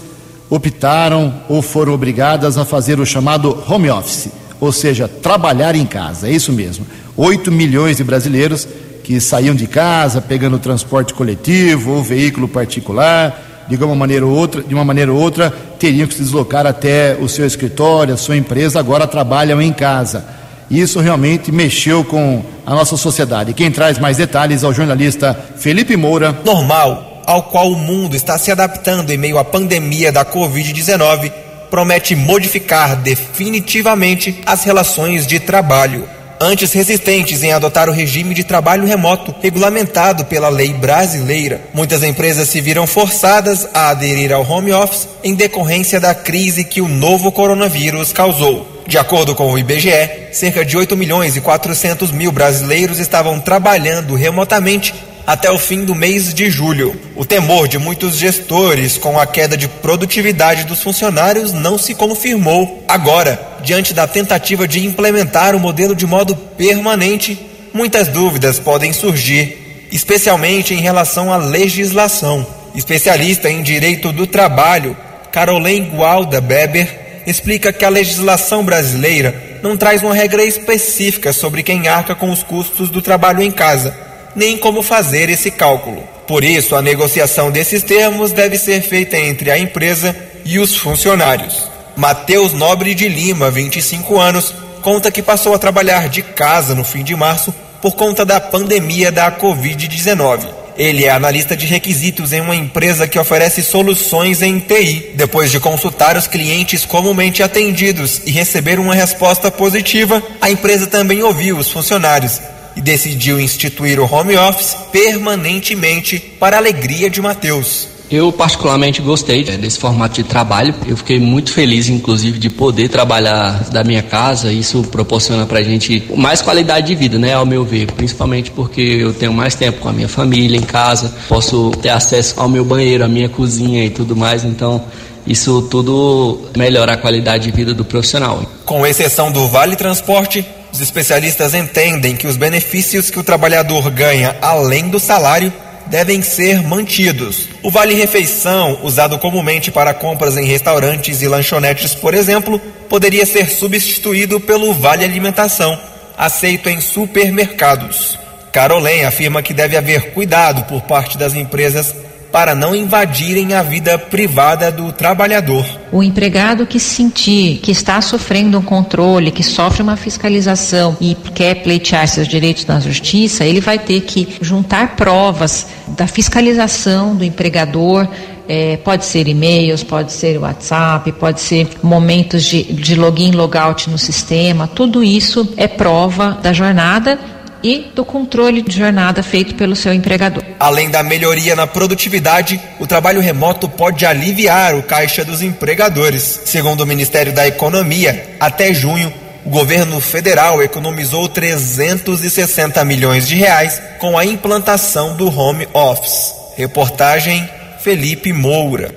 optaram 0.50 1.42
ou 1.48 1.62
foram 1.62 1.94
obrigadas 1.94 2.58
a 2.58 2.66
fazer 2.66 3.00
o 3.00 3.06
chamado 3.06 3.58
home 3.68 3.90
office, 3.90 4.30
ou 4.60 4.72
seja, 4.72 5.08
trabalhar 5.08 5.76
em 5.76 5.86
casa. 5.86 6.28
É 6.28 6.32
isso 6.32 6.52
mesmo. 6.52 6.86
8 7.22 7.52
milhões 7.52 7.98
de 7.98 8.04
brasileiros 8.04 8.68
que 9.04 9.22
saíam 9.22 9.54
de 9.54 9.68
casa 9.68 10.20
pegando 10.20 10.58
transporte 10.58 11.14
coletivo 11.14 11.92
ou 11.92 12.02
veículo 12.02 12.48
particular, 12.48 13.64
de 13.68 13.76
uma 13.76 13.94
maneira 13.94 14.26
ou 14.26 14.36
outra, 14.36 14.64
de 14.64 14.74
uma 14.74 14.84
maneira 14.84 15.14
ou 15.14 15.20
outra, 15.20 15.54
teriam 15.78 16.08
que 16.08 16.16
se 16.16 16.24
deslocar 16.24 16.66
até 16.66 17.16
o 17.22 17.30
seu 17.30 17.46
escritório, 17.46 18.16
a 18.16 18.18
sua 18.18 18.36
empresa, 18.38 18.80
agora 18.80 19.06
trabalham 19.06 19.62
em 19.62 19.72
casa. 19.72 20.26
Isso 20.68 21.00
realmente 21.00 21.52
mexeu 21.52 22.04
com 22.04 22.44
a 22.66 22.72
nossa 22.72 22.98
sociedade. 22.98 23.54
Quem 23.54 23.70
traz 23.70 24.00
mais 24.00 24.18
detalhes 24.18 24.64
é 24.64 24.68
o 24.68 24.74
jornalista 24.74 25.40
Felipe 25.58 25.96
Moura. 25.96 26.36
Normal, 26.44 27.22
ao 27.28 27.44
qual 27.44 27.72
o 27.72 27.78
mundo 27.78 28.16
está 28.16 28.36
se 28.40 28.52
adaptando 28.52 29.12
em 29.12 29.18
meio 29.18 29.38
à 29.38 29.44
pandemia 29.44 30.12
da 30.12 30.26
Covid-19, 30.26 31.32
promete 31.70 32.16
modificar 32.16 32.96
definitivamente 32.96 34.42
as 34.44 34.64
relações 34.64 35.28
de 35.28 35.40
trabalho 35.40 36.08
antes 36.42 36.74
resistentes 36.74 37.44
em 37.44 37.52
adotar 37.52 37.88
o 37.88 37.94
regime 37.94 38.34
de 38.34 38.44
trabalho 38.44 38.88
remoto 38.88 39.34
regulamentado 39.44 40.26
pela 40.26 40.50
lei 40.50 40.74
brasileira. 40.74 41.62
Muitas 41.72 42.02
empresas 42.02 42.50
se 42.50 42.60
viram 42.60 42.88
forçadas 42.88 43.68
a 43.72 43.90
aderir 43.90 44.34
ao 44.34 44.50
home 44.50 44.74
office 44.74 45.08
em 45.24 45.36
decorrência 45.36 46.00
da 46.00 46.16
crise 46.16 46.64
que 46.64 46.82
o 46.82 46.88
novo 46.88 47.32
coronavírus 47.32 48.12
causou. 48.12 48.82
De 48.88 48.98
acordo 48.98 49.36
com 49.36 49.54
o 49.54 49.60
IBGE, 49.60 50.32
cerca 50.32 50.66
de 50.66 50.76
8 50.76 50.98
milhões 50.98 51.36
e 51.36 51.42
400 51.42 52.12
mil 52.12 52.32
brasileiros 52.32 52.98
estavam 52.98 53.40
trabalhando 53.40 54.16
remotamente 54.16 54.94
até 55.26 55.52
o 55.52 55.58
fim 55.60 55.86
do 55.86 55.94
mês 55.94 56.34
de 56.34 56.50
julho. 56.50 57.00
O 57.16 57.24
temor 57.24 57.68
de 57.68 57.78
muitos 57.78 58.16
gestores 58.16 58.98
com 58.98 59.20
a 59.20 59.28
queda 59.28 59.56
de 59.56 59.68
produtividade 59.68 60.64
dos 60.64 60.82
funcionários 60.82 61.54
não 61.54 61.78
se 61.78 61.94
confirmou. 61.94 62.84
Agora, 62.88 63.51
diante 63.64 63.94
da 63.94 64.08
tentativa 64.08 64.68
de 64.68 64.86
implementar 64.86 65.56
o 65.56 65.60
modelo 65.60 65.96
de 65.96 66.06
modo 66.06 66.36
permanente, 66.36 67.40
muitas 67.74 68.08
dúvidas 68.08 68.60
podem 68.60 68.94
surgir, 68.94 69.88
especialmente 69.92 70.74
em 70.74 70.82
relação 70.82 71.32
à 71.32 71.38
legislação. 71.38 72.46
Especialista 72.74 73.50
em 73.50 73.62
direito 73.62 74.12
do 74.12 74.26
trabalho, 74.26 74.96
Caroline 75.32 75.90
Gualda 75.90 76.40
Beber, 76.42 77.24
explica 77.28 77.72
que 77.72 77.86
a 77.86 77.90
legislação 77.90 78.64
brasileira 78.64 79.60
não 79.62 79.78
traz 79.78 80.02
uma 80.02 80.14
regra 80.14 80.44
específica 80.44 81.32
sobre 81.32 81.64
quem 81.64 81.88
arca 81.88 82.16
com 82.16 82.32
os 82.32 82.42
custos 82.44 82.90
do 82.90 83.02
trabalho 83.02 83.42
em 83.42 83.52
casa 83.52 84.12
nem 84.36 84.58
como 84.58 84.82
fazer 84.82 85.30
esse 85.30 85.52
cálculo. 85.52 86.04
Por 86.28 86.44
isso, 86.44 86.76
a 86.76 86.82
negociação 86.82 87.52
desses 87.52 87.84
termos 87.84 88.32
deve 88.32 88.58
ser 88.58 88.82
feita 88.82 89.18
entre 89.18 89.52
a 89.52 89.58
empresa 89.58 90.16
e 90.46 90.60
os 90.60 90.76
funcionários. 90.76 91.71
Mateus 92.02 92.52
Nobre 92.52 92.96
de 92.96 93.08
Lima, 93.08 93.52
25 93.52 94.20
anos, 94.20 94.56
conta 94.82 95.12
que 95.12 95.22
passou 95.22 95.54
a 95.54 95.60
trabalhar 95.60 96.10
de 96.10 96.24
casa 96.24 96.74
no 96.74 96.84
fim 96.84 97.04
de 97.04 97.16
março 97.16 97.54
por 97.80 97.94
conta 97.94 98.26
da 98.26 98.40
pandemia 98.40 99.12
da 99.12 99.32
Covid-19. 99.32 100.48
Ele 100.76 101.06
é 101.06 101.12
analista 101.12 101.56
de 101.56 101.68
requisitos 101.68 102.34
em 102.34 102.42
uma 102.42 102.56
empresa 102.56 103.08
que 103.08 103.20
oferece 103.20 103.62
soluções 103.62 104.42
em 104.42 104.58
TI. 104.58 105.12
Depois 105.14 105.52
de 105.52 105.60
consultar 105.60 106.18
os 106.18 106.26
clientes 106.26 106.86
comumente 106.86 107.44
atendidos 107.44 108.20
e 108.26 108.32
receber 108.32 108.80
uma 108.80 108.96
resposta 108.96 109.52
positiva, 109.52 110.24
a 110.42 110.50
empresa 110.50 110.88
também 110.88 111.22
ouviu 111.22 111.56
os 111.56 111.70
funcionários 111.70 112.42
e 112.76 112.82
decidiu 112.82 113.40
instituir 113.40 114.00
o 114.00 114.12
home 114.12 114.36
office 114.36 114.76
permanentemente 114.92 116.18
para 116.18 116.56
a 116.56 116.60
alegria 116.60 117.12
de 117.12 117.22
Mateus. 117.22 117.91
Eu 118.12 118.30
particularmente 118.30 119.02
gostei 119.02 119.42
desse 119.42 119.80
formato 119.80 120.16
de 120.16 120.24
trabalho. 120.24 120.76
Eu 120.86 120.98
fiquei 120.98 121.18
muito 121.18 121.54
feliz, 121.54 121.88
inclusive, 121.88 122.38
de 122.38 122.50
poder 122.50 122.90
trabalhar 122.90 123.70
da 123.72 123.86
minha 123.86 124.04
casa. 124.04 124.52
Isso 124.52 124.84
proporciona 124.84 125.46
para 125.46 125.60
a 125.60 125.64
gente 125.64 126.04
mais 126.14 126.42
qualidade 126.42 126.88
de 126.88 126.96
vida, 126.96 127.18
né? 127.18 127.34
Ao 127.34 127.46
meu 127.46 127.64
ver, 127.64 127.90
principalmente 127.94 128.52
porque 128.52 128.82
eu 128.82 129.14
tenho 129.14 129.32
mais 129.32 129.56
tempo 129.56 129.80
com 129.80 129.88
a 129.88 129.94
minha 129.94 130.10
família 130.10 130.58
em 130.58 130.62
casa, 130.62 131.16
posso 131.30 131.72
ter 131.82 131.88
acesso 131.88 132.38
ao 132.38 132.50
meu 132.50 132.66
banheiro, 132.66 133.06
à 133.06 133.08
minha 133.08 133.30
cozinha 133.30 133.86
e 133.86 133.90
tudo 133.90 134.14
mais. 134.14 134.44
Então, 134.44 134.84
isso 135.26 135.62
tudo 135.64 136.50
melhora 136.58 136.94
a 136.94 136.98
qualidade 136.98 137.46
de 137.46 137.52
vida 137.52 137.74
do 137.74 137.86
profissional. 137.86 138.44
Com 138.66 138.86
exceção 138.86 139.32
do 139.32 139.48
Vale 139.48 139.78
Transporte, 139.78 140.46
os 140.74 140.82
especialistas 140.82 141.54
entendem 141.54 142.18
que 142.18 142.28
os 142.28 142.36
benefícios 142.36 143.10
que 143.10 143.20
o 143.20 143.24
trabalhador 143.24 143.90
ganha 143.90 144.36
além 144.42 144.90
do 144.90 145.00
salário 145.00 145.52
devem 145.92 146.22
ser 146.22 146.64
mantidos. 146.64 147.50
O 147.62 147.70
Vale 147.70 147.94
Refeição, 147.94 148.80
usado 148.82 149.20
comumente 149.20 149.70
para 149.70 149.94
compras 149.94 150.38
em 150.38 150.46
restaurantes 150.46 151.22
e 151.22 151.28
lanchonetes, 151.28 151.94
por 151.94 152.14
exemplo, 152.14 152.60
poderia 152.88 153.26
ser 153.26 153.52
substituído 153.52 154.40
pelo 154.40 154.74
Vale 154.74 155.04
Alimentação, 155.04 155.78
aceito 156.18 156.70
em 156.70 156.80
supermercados. 156.80 158.18
Carolen 158.54 159.04
afirma 159.04 159.44
que 159.44 159.54
deve 159.54 159.76
haver 159.76 160.12
cuidado 160.12 160.64
por 160.64 160.82
parte 160.84 161.18
das 161.18 161.36
empresas 161.36 161.94
para 162.32 162.56
não 162.56 162.76
invadirem 162.76 163.54
a 163.54 163.62
vida 163.62 163.98
privada 163.98 164.72
do 164.72 164.92
trabalhador. 164.92 165.66
O 165.92 166.02
empregado 166.02 166.66
que 166.66 166.80
sentir 166.80 167.60
que 167.60 167.72
está 167.72 168.00
sofrendo 168.00 168.58
um 168.58 168.62
controle, 168.62 169.32
que 169.32 169.44
sofre 169.44 169.84
uma 169.84 169.98
fiscalização 169.98 170.96
e 171.02 171.16
quer 171.36 171.56
pleitear 171.56 172.08
seus 172.08 172.28
direitos 172.28 172.66
na 172.66 172.80
justiça, 172.80 173.44
ele 173.44 173.60
vai 173.60 173.78
ter 173.78 174.02
que 174.02 174.38
juntar 174.42 174.96
provas 174.96 175.68
da 175.90 176.08
fiscalização 176.08 177.16
do 177.16 177.26
empregador. 177.26 178.08
É, 178.48 178.76
pode 178.78 179.06
ser 179.06 179.28
e-mails, 179.28 179.84
pode 179.84 180.12
ser 180.12 180.38
WhatsApp, 180.38 181.10
pode 181.14 181.40
ser 181.40 181.70
momentos 181.82 182.44
de, 182.44 182.64
de 182.64 182.96
login, 182.96 183.32
logout 183.32 183.90
no 183.90 183.98
sistema. 183.98 184.68
Tudo 184.68 185.04
isso 185.04 185.54
é 185.56 185.68
prova 185.68 186.38
da 186.42 186.52
jornada 186.52 187.18
e 187.64 187.92
do 187.96 188.04
controle 188.04 188.62
de 188.62 188.78
jornada 188.78 189.22
feito 189.22 189.56
pelo 189.56 189.76
seu 189.76 189.94
empregador. 189.94 190.44
Além 190.60 190.90
da 190.90 191.04
melhoria 191.04 191.56
na 191.56 191.68
produtividade, 191.68 192.60
o 192.80 192.88
trabalho 192.88 193.22
remoto 193.22 193.68
pode 193.70 194.06
aliviar 194.06 194.76
o 194.76 194.84
caixa 194.84 195.24
dos 195.24 195.42
empregadores. 195.42 196.42
Segundo 196.46 196.82
o 196.82 196.88
Ministério 196.88 197.34
da 197.34 197.48
Economia, 197.48 198.36
até 198.40 198.74
junho, 198.74 199.14
o 199.46 199.50
governo 199.50 200.00
federal 200.00 200.62
economizou 200.62 201.28
360 201.28 202.84
milhões 202.86 203.28
de 203.28 203.36
reais 203.36 203.82
com 204.00 204.18
a 204.18 204.26
implantação 204.26 205.16
do 205.16 205.28
home 205.28 205.68
office. 205.74 206.34
Reportagem 206.56 207.50
Felipe 207.80 208.32
Moura. 208.32 208.94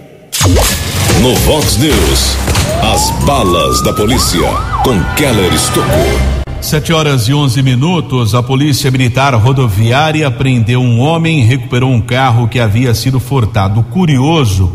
No 1.21 1.35
Vox 1.37 1.79
News, 1.79 2.37
as 2.83 3.11
balas 3.25 3.83
da 3.83 3.95
polícia 3.95 4.51
com 4.83 5.03
Keller 5.15 5.53
Estocou. 5.55 6.34
Sete 6.65 6.95
horas 6.95 7.29
e 7.29 7.35
onze 7.35 7.63
minutos, 7.63 8.35
a 8.35 8.43
Polícia 8.43 8.91
Militar 8.91 9.35
Rodoviária 9.35 10.31
prendeu 10.31 10.81
um 10.81 10.99
homem 10.99 11.41
e 11.41 11.45
recuperou 11.45 11.93
um 11.93 12.01
carro 12.01 12.49
que 12.49 12.59
havia 12.59 12.95
sido 12.95 13.21
furtado. 13.21 13.81
O 13.81 13.85
curioso 13.85 14.73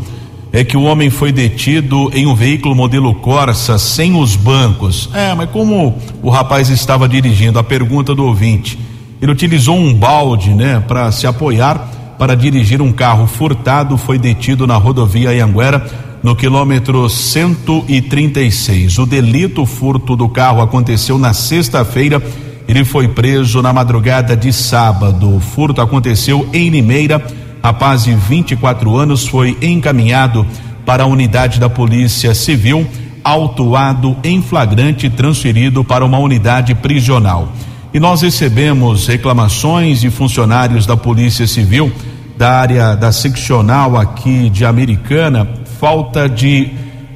é 0.54 0.64
que 0.64 0.78
o 0.78 0.84
homem 0.84 1.10
foi 1.10 1.32
detido 1.32 2.12
em 2.14 2.28
um 2.28 2.36
veículo 2.36 2.76
modelo 2.76 3.16
Corsa 3.16 3.80
sem 3.80 4.16
os 4.16 4.36
bancos. 4.36 5.10
É, 5.16 5.34
mas 5.34 5.50
como 5.50 5.98
o 6.22 6.30
rapaz 6.30 6.70
estava 6.70 7.10
dirigindo, 7.10 7.58
a 7.58 7.64
pergunta 7.64 8.14
do 8.14 8.24
ouvinte, 8.24 8.78
ele 9.20 9.32
utilizou 9.32 9.76
um 9.76 9.92
balde, 9.92 10.52
né, 10.52 10.84
para 10.88 11.12
se 11.12 11.26
apoiar 11.26 11.90
para 12.20 12.36
dirigir 12.36 12.84
um 12.84 12.92
carro 12.92 13.26
furtado, 13.26 13.98
foi 13.98 14.20
detido 14.20 14.68
na 14.68 14.76
rodovia 14.76 15.32
Anhanguera 15.32 16.09
no 16.22 16.36
quilômetro 16.36 17.10
136. 17.10 18.98
O 18.98 19.06
delito 19.06 19.66
furto 19.66 20.16
do 20.16 20.28
carro 20.28 20.62
aconteceu 20.62 21.18
na 21.18 21.34
sexta-feira. 21.34 22.22
Ele 22.68 22.84
foi 22.84 23.08
preso 23.08 23.62
na 23.62 23.74
madrugada 23.74 24.36
de 24.36 24.52
sábado. 24.52 25.36
O 25.36 25.40
furto 25.40 25.82
aconteceu 25.82 26.48
em 26.54 26.70
Limeira. 26.70 27.26
Rapaz 27.64 28.04
de 28.04 28.14
24 28.14 28.98
anos 28.98 29.28
foi 29.28 29.58
encaminhado 29.62 30.46
para 30.86 31.04
a 31.04 31.08
unidade 31.08 31.60
da 31.60 31.70
Polícia 31.70 32.34
Civil, 32.34 32.88
autuado 33.24 34.16
em 34.24 34.42
flagrante 34.42 35.08
e 35.08 35.10
transferido 35.10 35.84
para 35.84 36.06
uma 36.06 36.20
unidade 36.20 36.74
prisional. 36.74 37.52
E 37.94 38.00
nós 38.00 38.22
recebemos 38.22 39.08
reclamações 39.08 40.02
de 40.02 40.10
funcionários 40.10 40.86
da 40.86 40.96
Polícia 40.96 41.48
Civil 41.48 41.92
da 42.40 42.52
área 42.52 42.96
da 42.96 43.12
seccional 43.12 43.98
aqui 43.98 44.50
de 44.50 44.64
Americana, 44.64 45.46
falta 45.80 46.28
de 46.28 46.72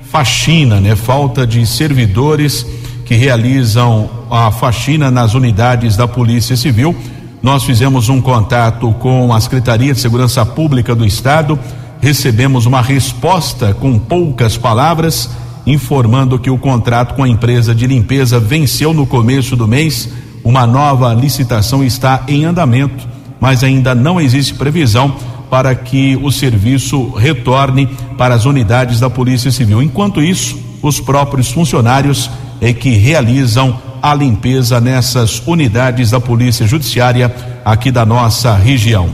faxina, 0.09 0.79
né? 0.79 0.95
Falta 0.95 1.45
de 1.45 1.65
servidores 1.67 2.65
que 3.05 3.13
realizam 3.13 4.09
a 4.31 4.49
faxina 4.51 5.11
nas 5.11 5.33
unidades 5.33 5.97
da 5.97 6.07
Polícia 6.07 6.55
Civil. 6.55 6.95
Nós 7.41 7.65
fizemos 7.65 8.07
um 8.07 8.21
contato 8.21 8.93
com 8.99 9.33
a 9.33 9.41
Secretaria 9.41 9.93
de 9.93 9.99
Segurança 9.99 10.45
Pública 10.45 10.95
do 10.95 11.05
Estado, 11.05 11.59
recebemos 11.99 12.65
uma 12.65 12.81
resposta 12.81 13.73
com 13.73 13.99
poucas 13.99 14.55
palavras, 14.55 15.29
informando 15.67 16.39
que 16.39 16.49
o 16.49 16.57
contrato 16.57 17.15
com 17.15 17.23
a 17.23 17.27
empresa 17.27 17.75
de 17.75 17.85
limpeza 17.85 18.39
venceu 18.39 18.93
no 18.93 19.05
começo 19.05 19.57
do 19.57 19.67
mês. 19.67 20.07
Uma 20.41 20.65
nova 20.65 21.13
licitação 21.13 21.83
está 21.83 22.23
em 22.29 22.45
andamento 22.45 23.13
mas 23.43 23.61
ainda 23.61 23.93
não 23.93 24.21
existe 24.21 24.53
previsão 24.53 25.13
para 25.53 25.75
que 25.75 26.17
o 26.23 26.31
serviço 26.31 27.09
retorne 27.11 27.85
para 28.17 28.33
as 28.33 28.43
unidades 28.43 28.99
da 28.99 29.07
Polícia 29.07 29.51
Civil. 29.51 29.83
Enquanto 29.83 30.19
isso, 30.19 30.59
os 30.81 30.99
próprios 30.99 31.51
funcionários 31.51 32.27
é 32.59 32.73
que 32.73 32.89
realizam 32.97 33.79
a 34.01 34.15
limpeza 34.15 34.81
nessas 34.81 35.43
unidades 35.45 36.09
da 36.09 36.19
Polícia 36.19 36.65
Judiciária 36.65 37.31
aqui 37.63 37.91
da 37.91 38.03
nossa 38.03 38.55
região. 38.55 39.11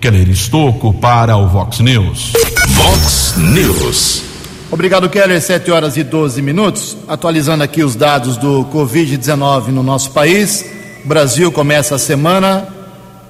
Keller 0.00 0.28
Estocco 0.28 0.92
para 0.92 1.36
o 1.36 1.46
Vox 1.46 1.78
News. 1.78 2.32
Vox 2.66 3.34
News. 3.36 4.24
Obrigado, 4.72 5.08
Keller. 5.08 5.40
7 5.40 5.70
horas 5.70 5.96
e 5.96 6.02
12 6.02 6.42
minutos. 6.42 6.96
Atualizando 7.06 7.62
aqui 7.62 7.84
os 7.84 7.94
dados 7.94 8.36
do 8.36 8.64
Covid-19 8.74 9.68
no 9.68 9.84
nosso 9.84 10.10
país. 10.10 10.64
O 11.04 11.06
Brasil 11.06 11.52
começa 11.52 11.94
a 11.94 11.98
semana 11.98 12.74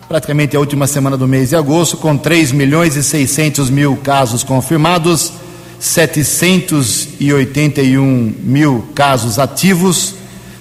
praticamente 0.09 0.57
a 0.57 0.61
última 0.61 0.87
semana 0.87 1.17
do 1.17 1.27
mês 1.27 1.49
de 1.49 1.57
agosto, 1.57 1.97
com 1.97 2.17
3 2.17 2.53
milhões 2.53 2.95
e 2.97 3.03
600 3.03 3.69
mil 3.71 3.97
casos 3.97 4.45
confirmados, 4.45 5.33
781 5.81 8.35
mil 8.43 8.87
casos 8.95 9.39
ativos, 9.39 10.15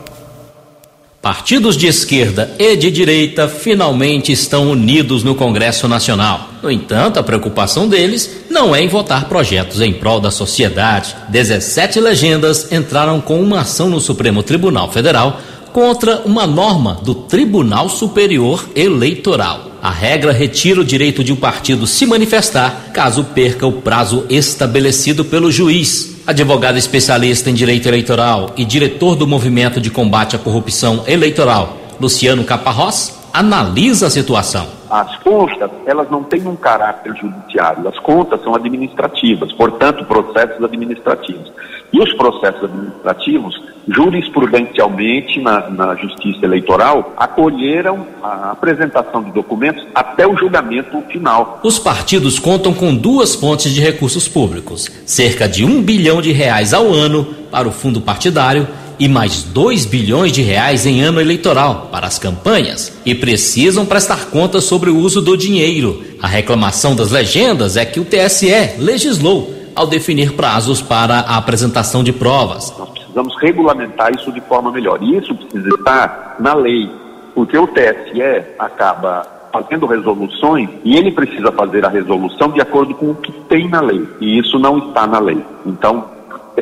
Partidos 1.22 1.78
de 1.78 1.88
esquerda 1.88 2.54
e 2.60 2.76
de 2.76 2.91
direita 2.91 3.47
finalmente 3.47 4.34
estão 4.34 4.70
unidos 4.70 5.24
no 5.24 5.34
Congresso 5.34 5.88
Nacional. 5.88 6.49
No 6.62 6.70
entanto, 6.70 7.18
a 7.18 7.24
preocupação 7.24 7.88
deles 7.88 8.30
não 8.49 8.76
é 8.76 8.84
em 8.84 8.89
votar 8.89 9.30
projetos 9.30 9.80
em 9.80 9.93
prol 9.93 10.20
da 10.20 10.30
sociedade. 10.30 11.16
17 11.30 12.01
legendas 12.01 12.70
entraram 12.74 13.22
com 13.22 13.41
uma 13.41 13.62
ação 13.62 13.89
no 13.89 14.01
Supremo 14.01 14.43
Tribunal 14.43 14.91
Federal 14.91 15.39
contra 15.74 16.22
uma 16.24 16.46
norma 16.46 17.00
do 17.04 17.16
Tribunal 17.16 17.90
Superior 17.90 18.70
Eleitoral. 18.76 19.72
A 19.82 19.90
regra 19.90 20.32
retira 20.32 20.80
o 20.80 20.86
direito 20.86 21.24
de 21.24 21.34
um 21.34 21.36
partido 21.36 21.86
se 21.88 22.06
manifestar 22.06 22.92
caso 22.94 23.24
perca 23.26 23.68
o 23.68 23.72
prazo 23.72 24.26
estabelecido 24.30 25.26
pelo 25.26 25.52
juiz. 25.52 26.22
Advogado 26.26 26.78
especialista 26.78 27.50
em 27.50 27.54
direito 27.54 27.88
eleitoral 27.90 28.54
e 28.56 28.64
diretor 28.64 29.16
do 29.16 29.28
Movimento 29.28 29.82
de 29.82 29.90
Combate 29.90 30.38
à 30.38 30.40
Corrupção 30.40 31.04
Eleitoral, 31.06 31.78
Luciano 32.00 32.46
Caparrós, 32.46 33.20
analisa 33.34 34.08
a 34.08 34.10
situação. 34.10 34.68
As 34.94 35.16
contas, 35.24 35.72
elas 35.88 36.08
não 36.12 36.22
têm 36.22 36.46
um 36.46 36.56
caráter 36.56 37.16
judiciário, 37.16 37.88
as 37.88 37.98
contas 37.98 38.39
são 38.44 38.54
administrativas, 38.54 39.52
portanto, 39.54 40.06
processos 40.06 40.64
administrativos. 40.64 41.52
E 41.91 42.00
os 42.00 42.14
processos 42.14 42.66
administrativos, 42.66 43.60
jurisprudencialmente, 43.88 45.41
na, 45.41 45.68
na 45.72 45.96
Justiça 45.96 46.46
Eleitoral, 46.46 47.12
acolheram 47.18 48.06
a 48.22 48.52
apresentação 48.52 49.24
de 49.24 49.32
documentos 49.32 49.84
até 49.96 50.28
o 50.28 50.38
julgamento 50.38 51.02
final. 51.12 51.60
Os 51.64 51.80
partidos 51.80 52.38
contam 52.38 52.72
com 52.72 52.96
duas 52.96 53.34
fontes 53.34 53.74
de 53.74 53.82
recursos 53.82 54.28
públicos: 54.28 54.91
cerca 55.08 55.50
de 55.50 55.66
um 55.66 55.82
bilhão 55.82 56.22
de 56.22 56.32
reais 56.32 56.72
ao 56.72 56.86
ano 56.94 57.26
para 57.50 57.68
o 57.68 57.72
fundo 57.72 58.00
partidário 58.00 58.68
e 59.00 59.08
mais 59.08 59.44
2 59.44 59.86
bilhões 59.86 60.32
de 60.32 60.41
reais 60.41 60.86
em 60.86 61.02
ano 61.02 61.20
eleitoral 61.20 61.89
para 61.91 62.08
as 62.08 62.20
campanhas 62.20 63.00
e 63.06 63.14
precisam 63.14 63.86
prestar 63.86 64.28
contas 64.28 64.64
sobre 64.64 64.89
o 64.89 64.98
uso 64.98 65.22
do 65.22 65.38
dinheiro. 65.38 66.02
A 66.22 66.28
reclamação 66.28 66.96
das 66.96 67.12
legendas 67.12 67.78
é 67.78 67.86
que 67.86 68.00
o 68.00 68.06
TSE 68.06 68.78
legislou 68.78 69.54
ao 69.76 69.88
definir 69.88 70.34
prazos 70.34 70.82
para 70.82 71.20
a 71.20 71.38
apresentação 71.38 72.04
de 72.04 72.14
provas. 72.14 72.74
Nós 72.78 72.89
precisamos 72.89 73.36
regulamentar 73.41 74.12
isso 74.14 74.32
de 74.32 74.41
forma 74.41 74.72
melhor. 74.72 75.02
E 75.02 75.18
isso 75.18 75.36
precisa 75.36 75.70
estar 75.76 76.36
na 76.39 76.54
lei, 76.54 76.89
porque 77.34 77.58
o 77.58 77.68
TSE 77.68 78.22
acaba 78.58 79.34
fazendo 79.52 79.86
resoluções 79.86 80.68
e 80.84 80.98
ele 80.98 81.12
precisa 81.12 81.52
fazer 81.52 81.86
a 81.86 81.89
resolução 81.89 82.50
de 82.50 82.60
acordo 82.60 82.96
com 82.96 83.12
o 83.12 83.16
que 83.16 83.32
tem 83.48 83.70
na 83.70 83.82
lei. 83.82 84.04
E 84.20 84.39
isso 84.39 84.58
não 84.58 84.80
está 84.80 85.06
na 85.06 85.20
lei. 85.20 85.44
Então, 85.64 86.06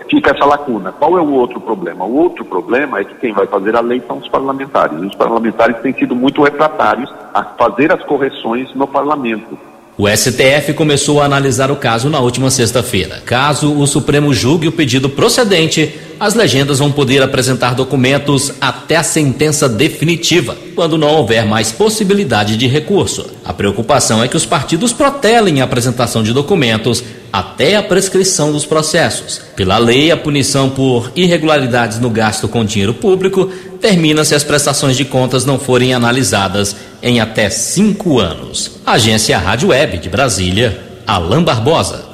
fica 0.09 0.31
essa 0.31 0.45
lacuna. 0.45 0.91
Qual 0.91 1.17
é 1.17 1.21
o 1.21 1.31
outro 1.31 1.59
problema? 1.59 2.05
O 2.05 2.15
outro 2.15 2.45
problema 2.45 2.99
é 2.99 3.03
que 3.03 3.15
quem 3.15 3.33
vai 3.33 3.47
fazer 3.47 3.75
a 3.75 3.81
lei 3.81 4.01
são 4.07 4.17
os 4.17 4.27
parlamentares. 4.27 4.99
Os 5.01 5.15
parlamentares 5.15 5.77
têm 5.81 5.93
sido 5.93 6.15
muito 6.15 6.41
refratários 6.41 7.11
a 7.33 7.43
fazer 7.43 7.91
as 7.91 8.03
correções 8.03 8.73
no 8.75 8.87
parlamento. 8.87 9.57
O 9.97 10.07
STF 10.07 10.73
começou 10.73 11.21
a 11.21 11.25
analisar 11.25 11.69
o 11.69 11.75
caso 11.75 12.09
na 12.09 12.19
última 12.19 12.49
sexta-feira. 12.49 13.21
Caso 13.25 13.77
o 13.77 13.85
Supremo 13.85 14.33
julgue 14.33 14.67
o 14.67 14.71
pedido 14.71 15.09
procedente, 15.09 15.93
as 16.19 16.33
legendas 16.33 16.79
vão 16.79 16.91
poder 16.91 17.21
apresentar 17.21 17.75
documentos 17.75 18.53
até 18.61 18.95
a 18.95 19.03
sentença 19.03 19.67
definitiva, 19.67 20.57
quando 20.75 20.97
não 20.97 21.09
houver 21.09 21.45
mais 21.45 21.71
possibilidade 21.71 22.57
de 22.57 22.67
recurso. 22.67 23.29
A 23.51 23.53
preocupação 23.53 24.23
é 24.23 24.29
que 24.29 24.37
os 24.37 24.45
partidos 24.45 24.93
protelem 24.93 25.59
a 25.59 25.65
apresentação 25.65 26.23
de 26.23 26.31
documentos 26.31 27.03
até 27.33 27.75
a 27.75 27.83
prescrição 27.83 28.49
dos 28.49 28.65
processos. 28.65 29.41
Pela 29.57 29.77
lei, 29.77 30.09
a 30.09 30.15
punição 30.15 30.69
por 30.69 31.11
irregularidades 31.17 31.99
no 31.99 32.09
gasto 32.09 32.47
com 32.47 32.63
dinheiro 32.63 32.93
público 32.93 33.51
termina 33.81 34.23
se 34.23 34.33
as 34.33 34.45
prestações 34.45 34.95
de 34.95 35.03
contas 35.03 35.43
não 35.43 35.59
forem 35.59 35.93
analisadas 35.93 36.77
em 37.03 37.19
até 37.19 37.49
cinco 37.49 38.19
anos. 38.19 38.79
Agência 38.85 39.37
Rádio 39.37 39.67
Web 39.67 39.97
de 39.97 40.07
Brasília, 40.07 40.81
Alain 41.05 41.43
Barbosa. 41.43 42.05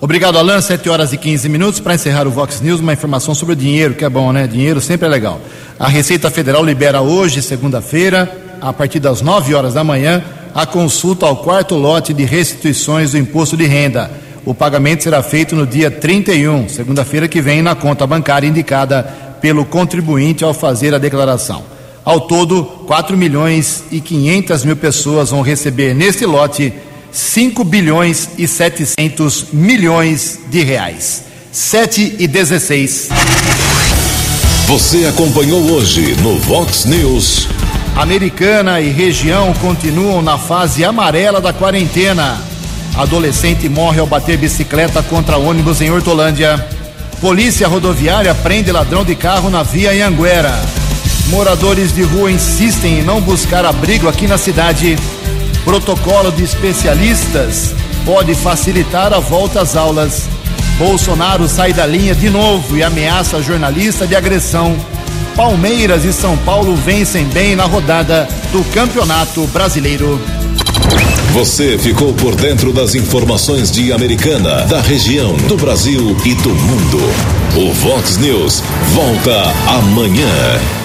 Obrigado, 0.00 0.36
Alain. 0.36 0.60
7 0.60 0.88
horas 0.88 1.12
e 1.12 1.16
15 1.16 1.48
minutos. 1.48 1.78
Para 1.78 1.94
encerrar 1.94 2.26
o 2.26 2.30
Vox 2.32 2.60
News, 2.60 2.80
uma 2.80 2.92
informação 2.92 3.36
sobre 3.36 3.52
o 3.52 3.56
dinheiro, 3.56 3.94
que 3.94 4.04
é 4.04 4.08
bom, 4.08 4.32
né? 4.32 4.48
Dinheiro 4.48 4.80
sempre 4.80 5.06
é 5.06 5.08
legal. 5.08 5.40
A 5.78 5.86
Receita 5.86 6.28
Federal 6.28 6.64
libera 6.64 7.00
hoje, 7.00 7.40
segunda-feira, 7.40 8.28
a 8.60 8.72
partir 8.72 8.98
das 8.98 9.20
9 9.20 9.54
horas 9.54 9.74
da 9.74 9.84
manhã, 9.84 10.20
a 10.54 10.66
consulta 10.66 11.26
ao 11.26 11.36
quarto 11.36 11.74
lote 11.74 12.12
de 12.12 12.24
restituições 12.24 13.12
do 13.12 13.18
imposto 13.18 13.56
de 13.56 13.64
renda. 13.64 14.10
O 14.44 14.54
pagamento 14.54 15.02
será 15.02 15.22
feito 15.22 15.54
no 15.54 15.66
dia 15.66 15.90
31, 15.90 16.68
segunda-feira 16.68 17.28
que 17.28 17.40
vem, 17.40 17.62
na 17.62 17.74
conta 17.74 18.06
bancária 18.06 18.46
indicada 18.46 19.02
pelo 19.40 19.64
contribuinte 19.64 20.44
ao 20.44 20.52
fazer 20.52 20.94
a 20.94 20.98
declaração. 20.98 21.62
Ao 22.04 22.20
todo, 22.20 22.64
4 22.86 23.16
milhões 23.16 23.84
e 23.90 24.00
500 24.00 24.64
mil 24.64 24.76
pessoas 24.76 25.30
vão 25.30 25.42
receber 25.42 25.94
neste 25.94 26.26
lote 26.26 26.72
5 27.12 27.62
bilhões 27.62 28.30
e 28.38 28.48
700 28.48 29.46
milhões 29.52 30.40
de 30.48 30.62
reais. 30.62 31.24
7 31.52 32.16
e 32.18 32.26
16. 32.26 33.08
Você 34.66 35.04
acompanhou 35.04 35.60
hoje 35.70 36.16
no 36.22 36.38
Vox 36.38 36.86
News. 36.86 37.46
Americana 37.96 38.80
e 38.80 38.88
região 38.88 39.52
continuam 39.54 40.22
na 40.22 40.38
fase 40.38 40.82
amarela 40.82 41.40
da 41.40 41.52
quarentena. 41.52 42.40
Adolescente 42.96 43.68
morre 43.68 44.00
ao 44.00 44.06
bater 44.06 44.38
bicicleta 44.38 45.02
contra 45.02 45.36
ônibus 45.36 45.80
em 45.82 45.90
Hortolândia. 45.90 46.66
Polícia 47.20 47.68
rodoviária 47.68 48.34
prende 48.34 48.72
ladrão 48.72 49.04
de 49.04 49.14
carro 49.14 49.50
na 49.50 49.62
via 49.62 50.06
Anguera. 50.06 50.58
Moradores 51.28 51.94
de 51.94 52.02
rua 52.02 52.32
insistem 52.32 53.00
em 53.00 53.02
não 53.02 53.20
buscar 53.20 53.64
abrigo 53.64 54.08
aqui 54.08 54.26
na 54.26 54.38
cidade. 54.38 54.98
Protocolo 55.64 56.32
de 56.32 56.42
especialistas 56.42 57.74
pode 58.06 58.34
facilitar 58.34 59.12
a 59.12 59.20
volta 59.20 59.60
às 59.60 59.76
aulas. 59.76 60.28
Bolsonaro 60.78 61.46
sai 61.46 61.72
da 61.74 61.86
linha 61.86 62.14
de 62.14 62.30
novo 62.30 62.76
e 62.76 62.82
ameaça 62.82 63.42
jornalista 63.42 64.06
de 64.06 64.16
agressão. 64.16 64.76
Palmeiras 65.36 66.04
e 66.04 66.12
São 66.12 66.36
Paulo 66.38 66.76
vencem 66.76 67.24
bem 67.26 67.56
na 67.56 67.64
rodada 67.64 68.28
do 68.50 68.62
Campeonato 68.64 69.46
Brasileiro. 69.48 70.20
Você 71.32 71.78
ficou 71.78 72.12
por 72.12 72.34
dentro 72.36 72.72
das 72.72 72.94
informações 72.94 73.70
de 73.70 73.92
Americana, 73.92 74.66
da 74.66 74.80
região, 74.82 75.34
do 75.48 75.56
Brasil 75.56 76.14
e 76.26 76.34
do 76.34 76.50
mundo. 76.50 77.00
O 77.56 77.72
Vox 77.72 78.18
News 78.18 78.62
volta 78.92 79.42
amanhã. 79.78 80.81